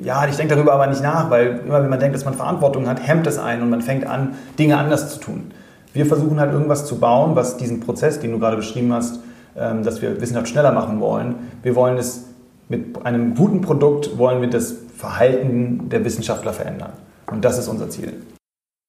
Ja, 0.02 0.28
ich 0.28 0.36
denke 0.36 0.56
darüber 0.56 0.74
aber 0.74 0.88
nicht 0.88 1.04
nach, 1.04 1.30
weil 1.30 1.62
immer 1.66 1.82
wenn 1.82 1.90
man 1.90 2.00
denkt, 2.00 2.16
dass 2.16 2.26
man 2.26 2.34
Verantwortung 2.34 2.88
hat, 2.88 3.06
hemmt 3.06 3.28
es 3.28 3.38
einen 3.38 3.62
und 3.62 3.70
man 3.70 3.82
fängt 3.82 4.06
an, 4.06 4.36
Dinge 4.58 4.78
anders 4.78 5.14
zu 5.14 5.20
tun. 5.20 5.52
Wir 5.94 6.06
versuchen 6.06 6.40
halt 6.40 6.52
irgendwas 6.52 6.86
zu 6.86 7.00
bauen, 7.00 7.36
was 7.36 7.58
diesen 7.58 7.80
Prozess, 7.80 8.20
den 8.20 8.32
du 8.32 8.40
gerade 8.40 8.58
beschrieben 8.58 8.92
hast, 8.92 9.20
ähm, 9.56 9.84
dass 9.84 10.02
wir 10.02 10.20
Wissenschaft 10.20 10.50
schneller 10.50 10.72
machen 10.72 11.00
wollen. 11.00 11.36
Wir 11.64 11.76
wollen 11.76 11.98
es 11.98 12.26
mit 12.68 13.06
einem 13.06 13.36
guten 13.36 13.62
Produkt, 13.62 14.18
wollen 14.18 14.42
wir 14.42 14.50
das 14.50 14.76
Verhalten 14.98 15.88
der 15.90 16.04
Wissenschaftler 16.04 16.52
verändern. 16.52 16.94
Und 17.28 17.46
das 17.46 17.58
ist 17.58 17.68
unser 17.68 17.90
Ziel. 17.90 18.14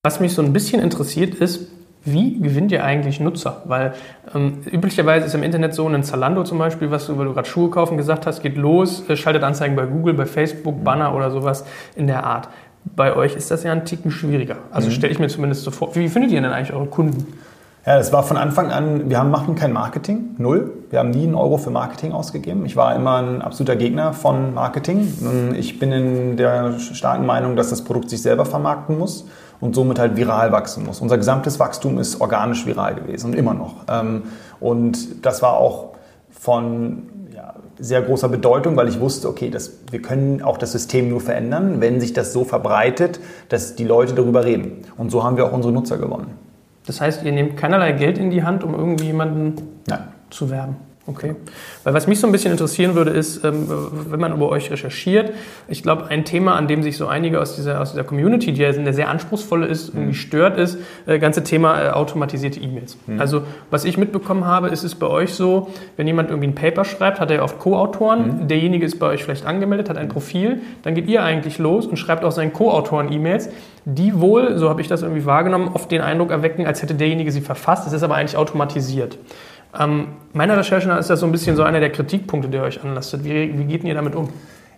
Was 0.07 0.21
mich 0.21 0.35
so 0.35 0.43
ein 0.43 0.53
bisschen 0.53 0.81
interessiert 0.81 1.35
ist, 1.35 1.67
wie 2.05 2.39
gewinnt 2.39 2.71
ihr 2.71 2.85
eigentlich 2.85 3.19
Nutzer? 3.19 3.63
Weil 3.65 3.93
ähm, 4.37 4.59
üblicherweise 4.65 5.27
ist 5.27 5.35
im 5.35 5.43
Internet 5.43 5.75
so 5.75 5.85
ein 5.89 6.05
Zalando 6.05 6.45
zum 6.45 6.59
Beispiel, 6.59 6.93
was 6.93 7.09
du, 7.09 7.19
weil 7.19 7.25
du 7.25 7.35
gerade 7.35 7.49
Schuhe 7.49 7.71
kaufen 7.71 7.97
gesagt 7.97 8.25
hast, 8.25 8.41
geht 8.41 8.57
los, 8.57 9.03
äh, 9.09 9.17
schaltet 9.17 9.43
Anzeigen 9.43 9.75
bei 9.75 9.85
Google, 9.85 10.15
bei 10.15 10.27
Facebook, 10.27 10.85
Banner 10.85 11.13
oder 11.13 11.33
sowas 11.33 11.65
in 11.97 12.07
der 12.07 12.23
Art. 12.23 12.49
Bei 12.95 13.17
euch 13.17 13.35
ist 13.35 13.51
das 13.51 13.65
ja 13.65 13.73
ein 13.73 13.85
Ticken 13.85 14.13
schwieriger. 14.13 14.59
Also 14.71 14.87
mhm. 14.87 14.93
stelle 14.93 15.13
ich 15.13 15.19
mir 15.19 15.27
zumindest 15.27 15.65
so 15.65 15.73
vor. 15.73 15.97
Wie 15.97 16.09
findet 16.09 16.31
ihr 16.31 16.41
denn 16.41 16.53
eigentlich 16.53 16.73
eure 16.73 16.87
Kunden? 16.87 17.27
Ja, 17.85 17.99
das 17.99 18.13
war 18.13 18.23
von 18.23 18.37
Anfang 18.37 18.71
an, 18.71 19.11
wir 19.11 19.19
haben, 19.19 19.33
machen 19.33 19.57
kein 19.57 19.73
Marketing, 19.73 20.37
null. 20.39 20.71
Wir 20.91 21.01
haben 21.01 21.11
nie 21.11 21.25
einen 21.25 21.35
Euro 21.35 21.57
für 21.57 21.71
Marketing 21.71 22.13
ausgegeben. 22.13 22.65
Ich 22.65 22.77
war 22.77 22.95
immer 22.95 23.17
ein 23.17 23.43
absoluter 23.43 23.75
Gegner 23.75 24.13
von 24.13 24.55
Marketing. 24.55 25.53
Ich 25.59 25.81
bin 25.81 25.91
in 25.91 26.37
der 26.37 26.79
starken 26.79 27.27
Meinung, 27.27 27.57
dass 27.57 27.71
das 27.71 27.83
Produkt 27.83 28.09
sich 28.11 28.23
selber 28.23 28.45
vermarkten 28.45 28.97
muss 28.97 29.25
und 29.61 29.75
somit 29.75 29.99
halt 29.99 30.17
viral 30.17 30.53
wachsen 30.53 30.85
muss. 30.85 31.01
Unser 31.01 31.17
gesamtes 31.19 31.59
Wachstum 31.59 31.99
ist 31.99 32.21
organisch 32.21 32.67
viral 32.67 32.95
gewesen 32.95 33.27
und 33.27 33.35
immer 33.35 33.55
noch. 33.55 33.85
Ähm, 33.89 34.25
und 34.61 35.25
das 35.25 35.43
war 35.43 35.55
auch 35.55 35.95
von 36.31 37.09
ja, 37.35 37.55
sehr 37.79 38.03
großer 38.03 38.29
Bedeutung, 38.29 38.77
weil 38.77 38.89
ich 38.89 39.01
wusste, 39.01 39.29
okay, 39.29 39.51
das, 39.51 39.73
wir 39.91 40.03
können 40.03 40.43
auch 40.43 40.59
das 40.59 40.73
System 40.73 41.09
nur 41.09 41.21
verändern, 41.21 41.81
wenn 41.81 42.01
sich 42.01 42.13
das 42.13 42.33
so 42.33 42.45
verbreitet, 42.45 43.21
dass 43.49 43.75
die 43.75 43.85
Leute 43.85 44.15
darüber 44.15 44.45
reden. 44.45 44.83
Und 44.97 45.11
so 45.11 45.25
haben 45.25 45.37
wir 45.37 45.47
auch 45.47 45.53
unsere 45.53 45.73
Nutzer 45.73 45.99
gewonnen. 45.99 46.39
Das 46.87 47.01
heißt, 47.01 47.25
ihr 47.25 47.33
nehmt 47.33 47.57
keinerlei 47.57 47.93
Geld 47.93 48.17
in 48.17 48.31
die 48.31 48.45
Hand, 48.45 48.63
um 48.63 48.75
irgendwie 48.75 49.07
jemanden 49.07 49.57
Nein. 49.87 50.05
zu 50.31 50.51
werben. 50.51 50.77
Okay. 51.09 51.37
Weil 51.85 51.95
was 51.95 52.09
mich 52.09 52.19
so 52.19 52.27
ein 52.27 52.33
bisschen 52.33 52.51
interessieren 52.51 52.97
würde, 52.97 53.13
ist, 53.13 53.45
ähm, 53.45 53.69
wenn 54.11 54.19
man 54.19 54.33
über 54.33 54.49
euch 54.49 54.71
recherchiert, 54.71 55.33
ich 55.69 55.83
glaube, 55.83 56.07
ein 56.09 56.25
Thema, 56.25 56.57
an 56.57 56.67
dem 56.67 56.83
sich 56.83 56.97
so 56.97 57.07
einige 57.07 57.41
aus 57.41 57.55
dieser, 57.55 57.81
aus 57.81 57.93
dieser 57.93 58.03
Community, 58.03 58.53
die 58.53 58.63
ja 58.63 58.71
eine 58.71 58.93
sehr 58.93 59.09
anspruchsvolle 59.09 59.67
ist, 59.67 59.91
irgendwie 59.91 60.09
mhm. 60.09 60.15
stört, 60.15 60.59
ist, 60.59 60.79
äh, 61.07 61.21
ganze 61.21 61.45
Thema 61.45 61.81
äh, 61.81 61.91
automatisierte 61.91 62.59
E-Mails. 62.59 62.99
Mhm. 63.07 63.21
Also, 63.21 63.43
was 63.71 63.85
ich 63.85 63.99
mitbekommen 63.99 64.47
habe, 64.47 64.69
ist 64.69 64.83
es 64.83 64.97
bei 64.97 65.07
euch 65.07 65.35
so, 65.35 65.71
wenn 65.97 66.09
jemand 66.09 66.31
irgendwie 66.31 66.49
ein 66.49 66.55
Paper 66.57 66.85
schreibt, 66.85 67.21
hat 67.21 67.31
er 67.31 67.45
oft 67.45 67.59
Co-Autoren, 67.61 68.43
mhm. 68.43 68.49
derjenige 68.49 68.85
ist 68.85 68.99
bei 68.99 69.07
euch 69.07 69.23
vielleicht 69.23 69.47
angemeldet, 69.47 69.89
hat 69.89 69.99
ein 69.99 70.09
Profil, 70.09 70.61
dann 70.83 70.95
geht 70.97 71.07
ihr 71.09 71.23
eigentlich 71.23 71.59
los 71.59 71.87
und 71.87 71.99
schreibt 71.99 72.25
auch 72.25 72.33
seinen 72.33 72.53
Co-Autoren 72.53 73.13
E-Mails, 73.13 73.49
die 73.85 74.21
wohl, 74.21 74.59
so 74.59 74.69
habe 74.69 74.81
ich 74.81 74.89
das 74.89 75.03
irgendwie 75.03 75.25
wahrgenommen, 75.25 75.71
oft 75.73 75.89
den 75.93 76.01
Eindruck 76.01 76.33
erwecken, 76.33 76.67
als 76.67 76.83
hätte 76.83 76.97
derjenige 76.97 77.31
sie 77.31 77.41
verfasst. 77.41 77.87
Es 77.87 77.93
ist 77.93 78.03
aber 78.03 78.17
eigentlich 78.17 78.37
automatisiert. 78.37 79.17
Ähm, 79.79 80.09
meiner 80.33 80.57
Recherche 80.57 80.89
nach 80.89 80.99
ist 80.99 81.11
das 81.11 81.21
so 81.21 81.27
ein 81.27 81.33
bisschen 81.33 81.57
so 81.57 81.63
einer 81.63 81.81
der 81.81 81.91
Kritikpunkte, 81.91 82.49
der 82.49 82.63
euch 82.63 82.83
anlastet. 82.83 83.25
Wie, 83.25 83.59
wie 83.59 83.65
geht 83.65 83.85
ihr 83.85 83.95
damit 83.95 84.15
um? 84.15 84.29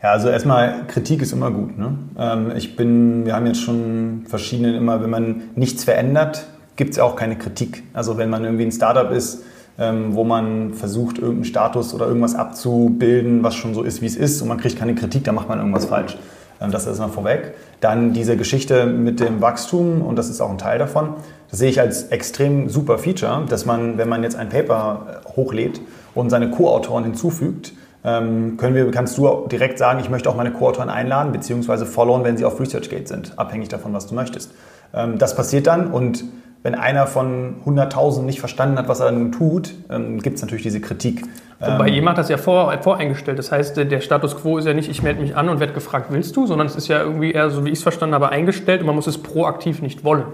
Ja, 0.02 0.12
also 0.12 0.28
erstmal, 0.28 0.87
Kritik 0.87 1.23
ist 1.23 1.33
immer 1.33 1.50
gut. 1.50 1.76
Ne? 1.76 1.99
Ähm, 2.19 2.52
ich 2.57 2.76
bin, 2.76 3.26
wir 3.26 3.35
haben 3.35 3.47
jetzt 3.47 3.61
schon 3.61 4.25
verschiedene, 4.28 4.76
immer, 4.76 5.02
wenn 5.02 5.11
man 5.11 5.43
nichts 5.57 5.85
verändert, 5.85 6.47
gibt 6.76 6.93
es 6.93 6.99
auch 6.99 7.17
keine 7.17 7.37
Kritik. 7.37 7.83
Also 7.93 8.17
wenn 8.19 8.31
man 8.31 8.45
irgendwie 8.45 8.64
ein 8.64 8.73
Startup 8.73 9.11
ist, 9.11 9.43
ähm, 9.78 10.14
wo 10.14 10.25
man 10.25 10.75
versucht, 10.75 11.19
irgendeinen 11.19 11.45
Status 11.45 11.95
oder 11.95 12.07
irgendwas 12.07 12.35
abzubilden, 12.35 13.43
was 13.43 13.55
schon 13.57 13.75
so 13.75 13.83
ist, 13.83 14.00
wie 14.02 14.07
es 14.07 14.17
ist, 14.17 14.40
und 14.43 14.49
man 14.49 14.59
kriegt 14.59 14.78
keine 14.78 14.95
Kritik, 14.95 15.25
dann 15.25 15.35
macht 15.35 15.49
man 15.49 15.59
irgendwas 15.59 15.87
falsch. 15.87 16.17
Ähm, 16.61 16.71
das 16.71 16.87
ist 16.87 16.99
mal 16.99 17.09
vorweg. 17.09 17.55
Dann 17.81 18.12
diese 18.12 18.37
Geschichte 18.37 18.87
mit 18.87 19.21
dem 19.21 19.40
Wachstum, 19.40 20.02
und 20.02 20.17
das 20.17 20.28
ist 20.28 20.40
auch 20.40 20.50
ein 20.50 20.59
Teil 20.59 20.78
davon, 20.78 21.14
das 21.50 21.59
sehe 21.59 21.71
ich 21.71 21.81
als 21.81 22.05
extrem 22.05 22.69
super 22.69 22.99
Feature, 22.99 23.45
dass 23.49 23.64
man, 23.64 23.99
wenn 23.99 24.09
man 24.09 24.23
jetzt 24.23 24.37
ein 24.37 24.49
Paper 24.49 25.23
äh, 25.25 25.28
hochlädt 25.37 25.81
und 26.14 26.31
seine 26.31 26.50
Co-Autoren 26.50 27.05
hinzufügt, 27.05 27.73
ähm, 28.05 28.57
können 28.57 28.75
wir, 28.75 28.90
kannst 28.90 29.19
du 29.19 29.47
direkt 29.50 29.78
sagen, 29.78 30.00
ich 30.00 30.11
möchte 30.11 30.28
auch 30.28 30.37
meine 30.37 30.52
Co-Autoren 30.52 30.90
einladen, 30.90 31.33
beziehungsweise 31.33 31.87
followen, 31.87 32.25
wenn 32.25 32.37
sie 32.37 32.45
auf 32.45 32.61
ResearchGate 32.61 33.09
sind, 33.09 33.38
abhängig 33.38 33.69
davon, 33.69 33.93
was 33.93 34.07
du 34.07 34.14
möchtest. 34.14 34.52
Ähm, 34.95 35.19
das 35.19 35.35
passiert 35.35 35.67
dann 35.67 35.90
und 35.90 36.25
wenn 36.62 36.75
einer 36.75 37.07
von 37.07 37.57
100.000 37.64 38.23
nicht 38.23 38.40
verstanden 38.40 38.78
hat, 38.78 38.88
was 38.88 39.00
er 39.00 39.12
nun 39.12 39.33
tut, 39.33 39.75
ähm, 39.90 40.21
gibt 40.21 40.37
es 40.37 40.43
natürlich 40.43 40.64
diese 40.64 40.81
Kritik. 40.81 41.23
Wobei 41.61 41.88
ihr 41.88 42.02
macht 42.02 42.19
das 42.19 42.28
ja 42.28 42.37
vor, 42.37 42.73
voreingestellt. 42.83 43.37
Das 43.37 43.50
heißt, 43.50 43.76
der 43.76 44.00
Status 44.00 44.37
quo 44.37 44.59
ist 44.59 44.64
ja 44.64 44.75
nicht, 44.75 44.88
ich 44.88 45.02
melde 45.02 45.21
mich 45.21 45.35
an 45.35 45.49
und 45.49 45.59
werde 45.59 45.73
gefragt, 45.73 46.07
willst 46.11 46.37
du, 46.37 46.47
sondern 46.47 46.69
es 46.69 46.76
ist 46.76 46.87
ja 46.87 47.02
irgendwie 47.02 47.33
eher, 47.33 47.50
so 47.50 47.64
wie 47.64 47.71
ich 47.71 47.78
es 47.78 47.83
verstanden 47.83 48.14
habe, 48.14 48.28
eingestellt 48.28 48.81
und 48.81 48.87
man 48.87 48.95
muss 48.95 49.09
es 49.09 49.19
proaktiv 49.19 49.83
nicht 49.83 50.05
wollen. 50.05 50.25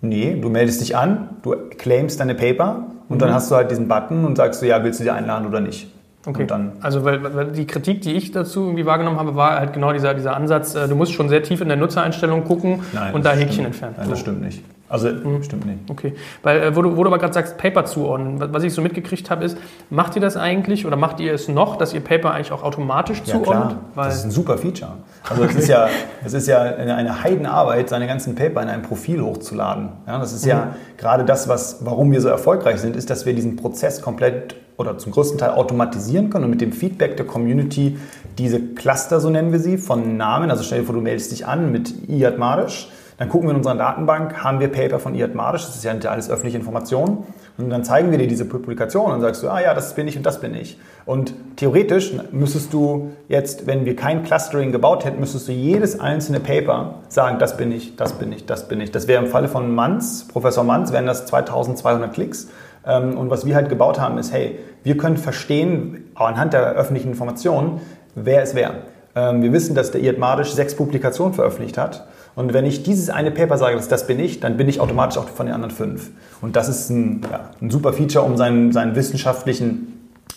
Nee, 0.00 0.38
du 0.40 0.48
meldest 0.48 0.80
dich 0.80 0.96
an, 0.96 1.30
du 1.42 1.54
claimst 1.76 2.20
deine 2.20 2.34
Paper 2.34 2.86
und 3.08 3.16
mhm. 3.16 3.20
dann 3.20 3.34
hast 3.34 3.50
du 3.50 3.56
halt 3.56 3.70
diesen 3.70 3.88
Button 3.88 4.24
und 4.24 4.36
sagst 4.36 4.62
du, 4.62 4.66
ja, 4.66 4.82
willst 4.84 5.00
du 5.00 5.04
dir 5.04 5.14
einladen 5.14 5.46
oder 5.46 5.60
nicht. 5.60 5.88
Okay. 6.26 6.46
also 6.82 7.04
weil, 7.04 7.22
weil, 7.34 7.52
die 7.52 7.66
Kritik, 7.66 8.02
die 8.02 8.12
ich 8.12 8.32
dazu 8.32 8.64
irgendwie 8.64 8.84
wahrgenommen 8.84 9.18
habe, 9.18 9.34
war 9.34 9.58
halt 9.58 9.72
genau 9.72 9.92
dieser, 9.92 10.12
dieser 10.14 10.36
Ansatz, 10.36 10.74
äh, 10.74 10.86
du 10.86 10.94
musst 10.94 11.12
schon 11.12 11.28
sehr 11.28 11.42
tief 11.42 11.60
in 11.60 11.68
der 11.68 11.76
Nutzereinstellung 11.78 12.44
gucken 12.44 12.80
Nein, 12.92 13.14
und 13.14 13.24
da 13.24 13.30
Häkchen 13.30 13.52
stimmt. 13.52 13.66
entfernen. 13.66 13.94
Nein, 13.96 14.10
das 14.10 14.20
stimmt 14.20 14.42
nicht. 14.42 14.62
Also 14.88 15.08
mhm. 15.08 15.42
stimmt 15.42 15.66
nicht. 15.66 15.90
Okay. 15.90 16.14
Weil, 16.42 16.62
äh, 16.62 16.76
wo 16.76 16.82
du, 16.82 16.96
wo 16.96 17.04
du 17.04 17.10
aber 17.10 17.18
gerade 17.18 17.34
sagst, 17.34 17.58
Paper 17.58 17.84
zuordnen, 17.84 18.40
was 18.52 18.62
ich 18.62 18.72
so 18.72 18.80
mitgekriegt 18.80 19.30
habe, 19.30 19.44
ist, 19.44 19.58
macht 19.90 20.16
ihr 20.16 20.22
das 20.22 20.36
eigentlich 20.36 20.86
oder 20.86 20.96
macht 20.96 21.20
ihr 21.20 21.34
es 21.34 21.48
noch, 21.48 21.76
dass 21.76 21.92
ihr 21.92 22.00
Paper 22.00 22.32
eigentlich 22.32 22.52
auch 22.52 22.62
automatisch 22.62 23.22
ja, 23.24 23.34
zuordnet? 23.34 23.76
Klar. 23.92 24.06
das 24.06 24.16
ist 24.16 24.24
ein 24.24 24.30
super 24.30 24.56
Feature. 24.56 24.92
Also 25.28 25.44
es 25.44 25.54
ist 25.56 25.68
ja, 25.68 25.88
es 26.24 26.32
ist 26.32 26.48
ja 26.48 26.60
eine 26.60 27.22
Heidenarbeit, 27.22 27.88
seine 27.90 28.06
ganzen 28.06 28.34
Paper 28.34 28.62
in 28.62 28.68
ein 28.68 28.82
Profil 28.82 29.22
hochzuladen. 29.22 29.90
Ja, 30.06 30.18
das 30.18 30.32
ist 30.32 30.44
mhm. 30.44 30.50
ja 30.50 30.76
gerade 30.96 31.24
das, 31.24 31.48
was, 31.48 31.84
warum 31.84 32.10
wir 32.10 32.20
so 32.20 32.28
erfolgreich 32.28 32.80
sind, 32.80 32.96
ist, 32.96 33.10
dass 33.10 33.26
wir 33.26 33.34
diesen 33.34 33.56
Prozess 33.56 34.00
komplett 34.00 34.56
oder 34.78 34.96
zum 34.96 35.12
größten 35.12 35.38
Teil 35.38 35.50
automatisieren 35.50 36.30
können 36.30 36.44
und 36.44 36.50
mit 36.50 36.60
dem 36.60 36.72
Feedback 36.72 37.16
der 37.16 37.26
Community 37.26 37.98
diese 38.38 38.60
Cluster, 38.60 39.20
so 39.20 39.28
nennen 39.28 39.52
wir 39.52 39.58
sie, 39.58 39.76
von 39.76 40.16
Namen, 40.16 40.50
also 40.50 40.62
stell 40.62 40.80
dir 40.80 40.86
vor, 40.86 40.94
du 40.94 41.00
meldest 41.00 41.32
dich 41.32 41.46
an 41.46 41.72
mit 41.72 42.08
Iyad 42.08 42.38
Marisch, 42.38 42.88
dann 43.18 43.28
gucken 43.28 43.48
wir 43.48 43.50
in 43.50 43.56
unserer 43.56 43.74
Datenbank, 43.74 44.42
haben 44.44 44.60
wir 44.60 44.68
Paper 44.68 44.98
von 45.00 45.14
Iyad 45.14 45.34
Marisch, 45.34 45.66
das 45.66 45.76
ist 45.76 45.84
ja 45.84 45.92
alles 46.08 46.30
öffentliche 46.30 46.56
Information, 46.56 47.24
und 47.58 47.70
dann 47.70 47.82
zeigen 47.82 48.12
wir 48.12 48.18
dir 48.18 48.28
diese 48.28 48.44
Publikation 48.44 49.10
und 49.10 49.20
sagst 49.20 49.42
du, 49.42 49.48
ah 49.48 49.60
ja, 49.60 49.74
das 49.74 49.94
bin 49.94 50.06
ich 50.06 50.16
und 50.16 50.24
das 50.24 50.40
bin 50.40 50.54
ich. 50.54 50.78
Und 51.04 51.34
theoretisch 51.56 52.12
müsstest 52.30 52.72
du 52.72 53.10
jetzt, 53.28 53.66
wenn 53.66 53.84
wir 53.84 53.96
kein 53.96 54.22
Clustering 54.22 54.70
gebaut 54.70 55.04
hätten, 55.04 55.18
müsstest 55.18 55.48
du 55.48 55.52
jedes 55.52 55.98
einzelne 55.98 56.38
Paper 56.38 56.94
sagen, 57.08 57.40
das 57.40 57.56
bin 57.56 57.72
ich, 57.72 57.96
das 57.96 58.12
bin 58.12 58.30
ich, 58.30 58.46
das 58.46 58.68
bin 58.68 58.80
ich. 58.80 58.92
Das 58.92 59.08
wäre 59.08 59.24
im 59.24 59.28
Falle 59.28 59.48
von 59.48 59.74
Manz, 59.74 60.28
Professor 60.28 60.62
Manz, 60.62 60.92
wären 60.92 61.06
das 61.06 61.26
2200 61.26 62.12
Klicks. 62.12 62.48
Ähm, 62.86 63.18
und 63.18 63.28
was 63.28 63.44
wir 63.44 63.56
halt 63.56 63.68
gebaut 63.68 63.98
haben, 63.98 64.18
ist, 64.18 64.32
hey, 64.32 64.60
wir 64.84 64.96
können 64.96 65.16
verstehen, 65.16 66.12
anhand 66.14 66.52
der 66.52 66.74
öffentlichen 66.74 67.08
Informationen, 67.08 67.80
wer 68.14 68.42
es 68.42 68.54
wer. 68.54 68.74
Ähm, 69.16 69.42
wir 69.42 69.52
wissen, 69.52 69.74
dass 69.74 69.90
der 69.90 70.00
Iad 70.00 70.18
Madisch 70.18 70.52
sechs 70.52 70.76
Publikationen 70.76 71.34
veröffentlicht 71.34 71.76
hat. 71.76 72.06
Und 72.38 72.54
wenn 72.54 72.64
ich 72.66 72.84
dieses 72.84 73.10
eine 73.10 73.32
Paper 73.32 73.58
sage, 73.58 73.74
dass 73.74 73.88
das 73.88 74.06
bin 74.06 74.20
ich, 74.20 74.38
dann 74.38 74.56
bin 74.56 74.68
ich 74.68 74.78
automatisch 74.78 75.18
auch 75.18 75.28
von 75.28 75.46
den 75.46 75.56
anderen 75.56 75.74
fünf. 75.74 76.10
Und 76.40 76.54
das 76.54 76.68
ist 76.68 76.88
ein, 76.88 77.22
ja, 77.28 77.50
ein 77.60 77.68
super 77.68 77.92
Feature, 77.92 78.24
um 78.24 78.36
seinen, 78.36 78.70
seinen 78.70 78.94
wissenschaftlichen 78.94 79.94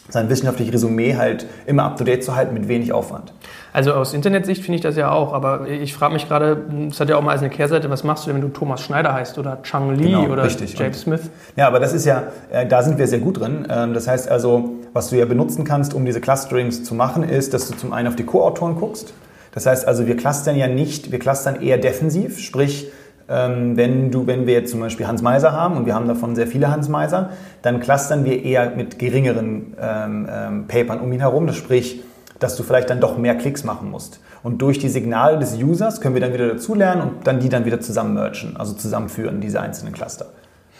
sein 0.09 0.27
wissenschaftliches 0.27 0.73
Resümee 0.73 1.15
halt 1.15 1.45
immer 1.67 1.83
up-to-date 1.83 2.23
zu 2.23 2.35
halten 2.35 2.55
mit 2.55 2.67
wenig 2.67 2.91
Aufwand. 2.91 3.31
Also 3.71 3.93
aus 3.93 4.15
Internetsicht 4.15 4.63
finde 4.63 4.77
ich 4.77 4.81
das 4.81 4.97
ja 4.97 5.11
auch, 5.11 5.31
aber 5.31 5.69
ich 5.69 5.93
frage 5.93 6.13
mich 6.13 6.27
gerade, 6.27 6.65
es 6.89 6.99
hat 6.99 7.07
ja 7.07 7.17
auch 7.17 7.21
mal 7.21 7.31
als 7.31 7.41
eine 7.41 7.51
Kehrseite, 7.51 7.89
was 7.91 8.03
machst 8.03 8.25
du 8.25 8.31
denn, 8.31 8.41
wenn 8.41 8.49
du 8.49 8.53
Thomas 8.53 8.81
Schneider 8.81 9.13
heißt 9.13 9.37
oder 9.37 9.61
Chang 9.61 9.95
Li 9.95 10.05
genau, 10.05 10.25
oder 10.25 10.43
richtig. 10.43 10.77
James 10.77 11.01
Smith? 11.01 11.29
Ja, 11.55 11.67
aber 11.67 11.79
das 11.79 11.93
ist 11.93 12.05
ja, 12.05 12.23
äh, 12.51 12.65
da 12.65 12.81
sind 12.81 12.97
wir 12.97 13.07
sehr 13.07 13.19
gut 13.19 13.39
drin. 13.39 13.67
Ähm, 13.69 13.93
das 13.93 14.07
heißt 14.07 14.27
also, 14.27 14.71
was 14.91 15.11
du 15.11 15.17
ja 15.17 15.25
benutzen 15.25 15.65
kannst, 15.65 15.93
um 15.93 16.03
diese 16.03 16.19
Clusterings 16.19 16.83
zu 16.83 16.95
machen, 16.95 17.23
ist, 17.23 17.53
dass 17.53 17.69
du 17.69 17.77
zum 17.77 17.93
einen 17.93 18.07
auf 18.07 18.15
die 18.15 18.25
Co-Autoren 18.25 18.75
guckst. 18.75 19.13
Das 19.53 19.65
heißt 19.65 19.87
also, 19.87 20.07
wir 20.07 20.15
clustern 20.15 20.55
ja 20.55 20.67
nicht, 20.67 21.11
wir 21.11 21.19
clustern 21.19 21.61
eher 21.61 21.77
defensiv, 21.77 22.39
sprich, 22.39 22.91
ähm, 23.29 23.77
wenn, 23.77 24.11
du, 24.11 24.27
wenn 24.27 24.47
wir 24.47 24.53
jetzt 24.53 24.71
zum 24.71 24.79
Beispiel 24.79 25.07
Hans 25.07 25.21
Meiser 25.21 25.51
haben 25.51 25.77
und 25.77 25.85
wir 25.85 25.95
haben 25.95 26.07
davon 26.07 26.35
sehr 26.35 26.47
viele 26.47 26.71
Hans 26.71 26.89
Meiser, 26.89 27.31
dann 27.61 27.79
clustern 27.79 28.25
wir 28.25 28.43
eher 28.43 28.71
mit 28.71 28.99
geringeren 28.99 29.75
ähm, 29.79 30.27
ähm, 30.31 30.67
Papern 30.67 30.99
um 30.99 31.11
ihn 31.11 31.19
herum. 31.19 31.47
Das 31.47 31.55
sprich, 31.55 32.03
dass 32.39 32.55
du 32.55 32.63
vielleicht 32.63 32.89
dann 32.89 32.99
doch 32.99 33.17
mehr 33.17 33.35
Klicks 33.35 33.63
machen 33.63 33.89
musst. 33.89 34.19
Und 34.43 34.61
durch 34.61 34.79
die 34.79 34.89
Signale 34.89 35.37
des 35.37 35.55
Users 35.55 36.01
können 36.01 36.15
wir 36.15 36.21
dann 36.21 36.33
wieder 36.33 36.47
dazulernen 36.47 37.01
und 37.03 37.27
dann 37.27 37.39
die 37.39 37.49
dann 37.49 37.65
wieder 37.65 37.79
zusammen 37.79 38.15
mergen, 38.15 38.55
also 38.57 38.73
zusammenführen, 38.73 39.39
diese 39.39 39.61
einzelnen 39.61 39.93
Cluster. 39.93 40.27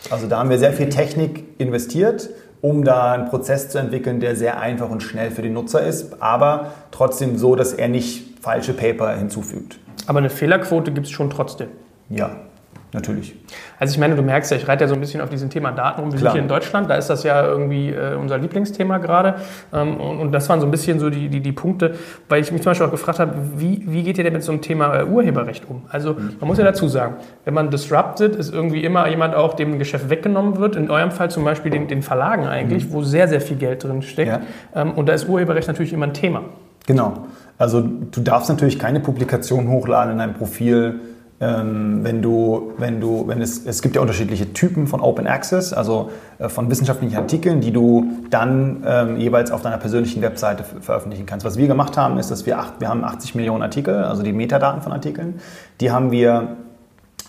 Also 0.09 0.27
da 0.27 0.39
haben 0.39 0.49
wir 0.49 0.57
sehr 0.57 0.73
viel 0.73 0.89
Technik 0.89 1.43
investiert 1.59 2.29
um 2.61 2.83
da 2.83 3.11
einen 3.11 3.27
Prozess 3.27 3.69
zu 3.69 3.79
entwickeln, 3.79 4.19
der 4.19 4.35
sehr 4.35 4.59
einfach 4.59 4.89
und 4.89 5.01
schnell 5.01 5.31
für 5.31 5.41
den 5.41 5.53
Nutzer 5.53 5.81
ist, 5.81 6.21
aber 6.21 6.73
trotzdem 6.91 7.37
so, 7.37 7.55
dass 7.55 7.73
er 7.73 7.87
nicht 7.87 8.30
falsche 8.41 8.73
Paper 8.73 9.15
hinzufügt. 9.15 9.79
Aber 10.07 10.19
eine 10.19 10.29
Fehlerquote 10.29 10.91
gibt 10.91 11.07
es 11.07 11.11
schon 11.11 11.29
trotzdem. 11.29 11.69
Ja, 12.09 12.31
natürlich. 12.91 13.35
Also 13.79 13.93
ich 13.93 13.99
meine, 13.99 14.15
du 14.15 14.23
merkst 14.23 14.51
ja, 14.51 14.57
ich 14.57 14.67
reite 14.67 14.83
ja 14.83 14.87
so 14.87 14.95
ein 14.95 14.99
bisschen 14.99 15.21
auf 15.21 15.29
diesem 15.29 15.49
Thema 15.49 15.71
Daten 15.71 16.01
rum. 16.01 16.11
Wir 16.11 16.19
Klar. 16.19 16.31
sind 16.31 16.39
hier 16.39 16.41
in 16.41 16.47
Deutschland, 16.47 16.89
da 16.89 16.95
ist 16.95 17.09
das 17.09 17.23
ja 17.23 17.45
irgendwie 17.45 17.89
äh, 17.89 18.15
unser 18.15 18.37
Lieblingsthema 18.39 18.97
gerade. 18.97 19.35
Ähm, 19.71 20.01
und, 20.01 20.19
und 20.19 20.31
das 20.31 20.49
waren 20.49 20.59
so 20.59 20.65
ein 20.65 20.71
bisschen 20.71 20.99
so 20.99 21.09
die, 21.09 21.29
die, 21.29 21.39
die 21.39 21.51
Punkte, 21.51 21.95
weil 22.27 22.41
ich 22.41 22.51
mich 22.51 22.61
zum 22.63 22.71
Beispiel 22.71 22.87
auch 22.87 22.91
gefragt 22.91 23.19
habe, 23.19 23.33
wie, 23.55 23.83
wie 23.85 24.03
geht 24.03 24.17
ihr 24.17 24.23
denn 24.23 24.33
mit 24.33 24.43
so 24.43 24.51
einem 24.51 24.61
Thema 24.61 24.99
äh, 24.99 25.05
Urheberrecht 25.05 25.69
um? 25.69 25.83
Also 25.89 26.15
man 26.39 26.47
muss 26.47 26.57
ja 26.57 26.63
dazu 26.63 26.87
sagen, 26.87 27.15
wenn 27.45 27.53
man 27.53 27.69
disrupted, 27.69 28.35
ist 28.35 28.53
irgendwie 28.53 28.83
immer 28.83 29.07
jemand 29.07 29.35
auch, 29.35 29.53
dem 29.53 29.73
ein 29.73 29.79
Geschäft 29.79 30.09
weggenommen 30.09 30.57
wird. 30.57 30.75
In 30.75 30.89
eurem 30.89 31.11
Fall 31.11 31.29
zum 31.29 31.45
Beispiel 31.45 31.71
den, 31.71 31.87
den 31.87 32.01
Verlagen 32.01 32.47
eigentlich, 32.47 32.91
wo 32.91 33.03
sehr, 33.03 33.27
sehr 33.27 33.39
viel 33.39 33.57
Geld 33.57 33.83
drin 33.83 34.01
steckt. 34.01 34.31
Ja. 34.31 34.41
Ähm, 34.75 34.91
und 34.93 35.07
da 35.07 35.13
ist 35.13 35.29
Urheberrecht 35.29 35.67
natürlich 35.67 35.93
immer 35.93 36.07
ein 36.07 36.13
Thema. 36.13 36.41
Genau. 36.87 37.27
Also 37.61 37.81
du 37.81 38.21
darfst 38.21 38.49
natürlich 38.49 38.79
keine 38.79 38.99
Publikation 38.99 39.69
hochladen 39.69 40.13
in 40.13 40.17
deinem 40.17 40.33
Profil, 40.33 40.99
ähm, 41.39 41.99
wenn 42.01 42.23
du, 42.23 42.73
wenn 42.79 42.99
du, 42.99 43.27
wenn 43.27 43.39
es, 43.39 43.63
es 43.67 43.83
gibt 43.83 43.95
ja 43.95 44.01
unterschiedliche 44.01 44.51
Typen 44.51 44.87
von 44.87 44.99
Open 44.99 45.27
Access, 45.27 45.71
also 45.71 46.09
äh, 46.39 46.49
von 46.49 46.71
wissenschaftlichen 46.71 47.15
Artikeln, 47.15 47.61
die 47.61 47.71
du 47.71 48.13
dann 48.31 48.83
ähm, 48.83 49.17
jeweils 49.17 49.51
auf 49.51 49.61
deiner 49.61 49.77
persönlichen 49.77 50.23
Webseite 50.23 50.63
veröffentlichen 50.63 51.27
kannst. 51.27 51.45
Was 51.45 51.55
wir 51.55 51.67
gemacht 51.67 51.97
haben, 51.97 52.17
ist, 52.17 52.31
dass 52.31 52.47
wir, 52.47 52.57
acht, 52.57 52.79
wir 52.79 52.89
haben 52.89 53.03
80 53.03 53.35
Millionen 53.35 53.61
Artikel, 53.61 53.93
also 53.93 54.23
die 54.23 54.33
Metadaten 54.33 54.81
von 54.81 54.91
Artikeln, 54.91 55.39
die 55.81 55.91
haben 55.91 56.09
wir 56.09 56.57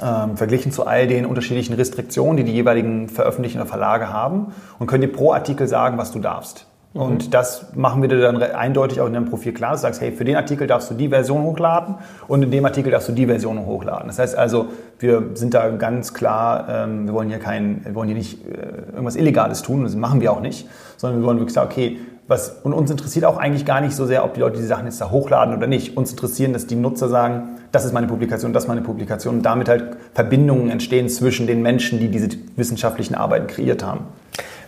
ähm, 0.02 0.38
verglichen 0.38 0.72
zu 0.72 0.86
all 0.86 1.08
den 1.08 1.26
unterschiedlichen 1.26 1.74
Restriktionen, 1.74 2.38
die 2.38 2.44
die 2.44 2.54
jeweiligen 2.54 3.10
veröffentlichenden 3.10 3.68
Verlage 3.68 4.10
haben 4.10 4.54
und 4.78 4.86
können 4.86 5.02
dir 5.02 5.12
pro 5.12 5.34
Artikel 5.34 5.68
sagen, 5.68 5.98
was 5.98 6.10
du 6.10 6.20
darfst. 6.20 6.66
Und 6.94 7.32
das 7.32 7.74
machen 7.74 8.02
wir 8.02 8.08
dir 8.08 8.20
dann 8.20 8.42
eindeutig 8.42 9.00
auch 9.00 9.06
in 9.06 9.14
deinem 9.14 9.30
Profil 9.30 9.52
klar. 9.52 9.72
Du 9.72 9.78
sagst, 9.78 10.02
hey, 10.02 10.12
für 10.12 10.24
den 10.24 10.36
Artikel 10.36 10.66
darfst 10.66 10.90
du 10.90 10.94
die 10.94 11.08
Version 11.08 11.42
hochladen 11.42 11.94
und 12.28 12.42
in 12.42 12.50
dem 12.50 12.64
Artikel 12.66 12.92
darfst 12.92 13.08
du 13.08 13.12
die 13.12 13.26
Version 13.26 13.64
hochladen. 13.64 14.08
Das 14.08 14.18
heißt 14.18 14.36
also, 14.36 14.66
wir 14.98 15.30
sind 15.34 15.54
da 15.54 15.70
ganz 15.70 16.12
klar, 16.12 16.66
ähm, 16.68 17.06
wir 17.06 17.14
wollen 17.14 17.28
hier 17.28 17.38
kein, 17.38 17.80
wir 17.84 17.94
wollen 17.94 18.08
hier 18.08 18.16
nicht 18.16 18.46
äh, 18.46 18.92
irgendwas 18.92 19.16
Illegales 19.16 19.62
tun, 19.62 19.84
das 19.84 19.96
machen 19.96 20.20
wir 20.20 20.32
auch 20.32 20.40
nicht, 20.40 20.68
sondern 20.98 21.20
wir 21.20 21.26
wollen 21.26 21.38
wirklich 21.38 21.54
sagen, 21.54 21.70
okay, 21.70 21.98
was, 22.28 22.60
und 22.62 22.72
uns 22.72 22.90
interessiert 22.90 23.24
auch 23.24 23.38
eigentlich 23.38 23.64
gar 23.64 23.80
nicht 23.80 23.96
so 23.96 24.06
sehr, 24.06 24.24
ob 24.24 24.34
die 24.34 24.40
Leute 24.40 24.58
die 24.58 24.66
Sachen 24.66 24.84
jetzt 24.84 25.00
da 25.00 25.10
hochladen 25.10 25.56
oder 25.56 25.66
nicht. 25.66 25.96
Uns 25.96 26.12
interessieren, 26.12 26.52
dass 26.52 26.66
die 26.66 26.76
Nutzer 26.76 27.08
sagen, 27.08 27.58
das 27.72 27.84
ist 27.84 27.92
meine 27.92 28.06
Publikation, 28.06 28.52
das 28.52 28.64
ist 28.64 28.68
meine 28.68 28.82
Publikation 28.82 29.36
und 29.36 29.42
damit 29.42 29.68
halt 29.68 29.96
Verbindungen 30.14 30.70
entstehen 30.70 31.08
zwischen 31.08 31.46
den 31.46 31.62
Menschen, 31.62 31.98
die 31.98 32.08
diese 32.08 32.28
wissenschaftlichen 32.56 33.14
Arbeiten 33.14 33.48
kreiert 33.48 33.84
haben. 33.84 34.06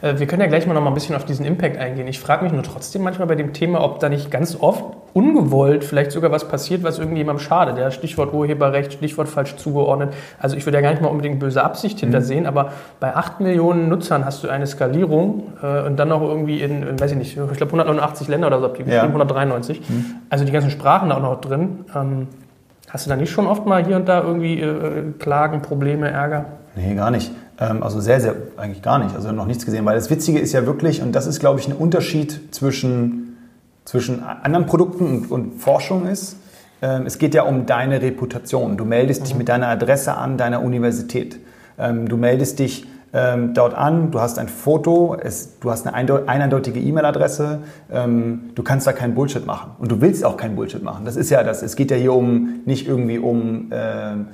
Äh, 0.05 0.19
Wir 0.19 0.27
können 0.27 0.43
ja 0.43 0.49
gleich 0.49 0.67
mal 0.67 0.75
noch 0.75 0.83
mal 0.83 0.91
ein 0.91 0.95
bisschen 0.95 1.17
auf 1.17 1.25
diesen 1.25 1.47
Impact 1.47 1.79
eingehen. 1.79 2.07
Ich 2.07 2.21
frage 2.21 2.45
mich 2.45 2.53
nur 2.53 2.63
trotzdem 2.63 3.03
manchmal 3.03 3.27
bei 3.27 3.35
dem 3.37 3.53
Thema, 3.55 3.83
ob 3.83 4.01
da 4.01 4.09
nicht 4.11 4.31
ganz 4.31 4.57
oft 4.61 4.85
ungewollt 5.15 5.85
vielleicht 5.85 6.11
sogar 6.11 6.31
was 6.33 6.49
passiert, 6.49 6.83
was 6.83 6.99
irgendjemandem 6.99 7.43
schadet. 7.45 7.79
Ja, 7.79 7.91
Stichwort 7.91 8.35
Urheberrecht, 8.35 8.93
Stichwort 8.95 9.29
falsch 9.29 9.57
zugeordnet. 9.57 10.13
Also 10.39 10.57
ich 10.57 10.67
würde 10.67 10.77
ja 10.79 10.83
gar 10.83 10.91
nicht 10.91 11.01
mal 11.01 11.09
unbedingt 11.09 11.39
böse 11.39 11.63
Absicht 11.63 12.01
hintersehen, 12.01 12.47
aber 12.47 12.73
bei 13.01 13.15
8 13.15 13.41
Millionen 13.41 13.89
Nutzern 13.89 14.25
hast 14.25 14.45
du 14.45 14.49
eine 14.49 14.67
Skalierung 14.67 15.53
äh, 15.63 15.83
und 15.87 15.97
dann 15.99 16.09
noch 16.09 16.21
irgendwie 16.21 16.61
in, 16.61 16.83
in, 16.83 17.01
weiß 17.01 17.13
ich 17.13 17.17
nicht, 17.17 17.31
ich 17.37 17.57
glaube 17.57 17.73
189 17.73 18.29
Länder 18.29 18.49
oder 18.49 18.61
so, 18.61 18.73
ich 18.73 18.79
Ja. 18.81 18.85
geschrieben, 18.85 19.13
193. 19.15 19.81
Also 20.31 20.45
die 20.45 20.53
ganzen 20.53 20.71
Sprachen 20.71 21.09
da 21.11 21.17
auch 21.17 21.23
noch 21.23 21.41
drin. 21.41 21.85
Ähm, 21.95 22.27
hast 22.91 23.07
du 23.07 23.11
da 23.11 23.17
nicht 23.17 23.31
schon 23.31 23.47
oft 23.47 23.65
mal 23.67 23.85
hier 23.85 23.97
und 23.97 24.09
da 24.09 24.21
irgendwie 24.23 24.61
äh, 24.61 25.13
Klagen, 25.19 25.63
Probleme, 25.63 26.11
Ärger? 26.11 26.47
Nee, 26.77 26.95
gar 26.95 27.11
nicht. 27.13 27.31
Ähm, 27.59 27.83
Also 27.83 28.01
sehr, 28.01 28.21
sehr, 28.21 28.35
eigentlich 28.57 28.83
gar 28.83 28.99
nicht. 28.99 29.15
Also 29.15 29.33
noch 29.33 29.47
nichts 29.47 29.65
gesehen. 29.65 29.85
Weil 29.85 29.95
das 29.97 30.11
Witzige 30.11 30.39
ist 30.39 30.53
ja 30.53 30.67
wirklich, 30.67 31.03
und 31.03 31.13
das 31.13 31.27
ist, 31.27 31.41
glaube 31.41 31.61
ich, 31.61 31.69
ein 31.69 31.75
Unterschied 31.75 32.55
zwischen, 32.55 33.37
zwischen 33.85 34.23
anderen 34.23 34.67
Produkten 34.67 35.05
und, 35.07 35.31
und 35.31 35.55
Forschung 35.61 36.07
ist, 36.07 36.37
ähm, 36.83 37.07
es 37.07 37.19
geht 37.19 37.35
ja 37.35 37.43
um 37.45 37.67
deine 37.67 38.03
Reputation. 38.03 38.77
Du 38.77 38.85
meldest 38.85 39.25
dich 39.27 39.35
mit 39.35 39.49
deiner 39.49 39.69
Adresse 39.69 40.15
an 40.17 40.37
deiner 40.37 40.63
Universität. 40.63 41.39
Ähm, 41.79 42.09
Du 42.09 42.17
meldest 42.17 42.59
dich 42.59 42.87
dort 43.55 43.75
an, 43.75 44.11
du 44.11 44.19
hast 44.21 44.41
ein 44.41 44.49
Foto, 44.49 45.17
es, 45.17 45.61
du 45.61 45.71
hast 45.71 45.87
eine 45.87 45.95
eindeu- 45.97 46.27
eindeutige 46.27 46.81
E-Mail-Adresse, 46.81 47.61
ähm, 47.93 48.51
du 48.57 48.65
kannst 48.65 48.89
da 48.89 48.93
keinen 48.93 49.15
Bullshit 49.15 49.47
machen. 49.47 49.71
Und 49.79 49.93
du 49.93 50.01
willst 50.01 50.25
auch 50.25 50.37
keinen 50.37 50.57
Bullshit 50.57 50.83
machen. 50.83 51.05
Das 51.05 51.15
ist 51.15 51.31
ja 51.31 51.45
das. 51.45 51.63
Es 51.63 51.77
geht 51.77 51.93
ja 51.93 51.97
hier 51.97 52.13
um, 52.13 52.63
nicht 52.67 52.89
irgendwie 52.89 53.19
um, 53.21 53.71
ähm, 53.71 54.27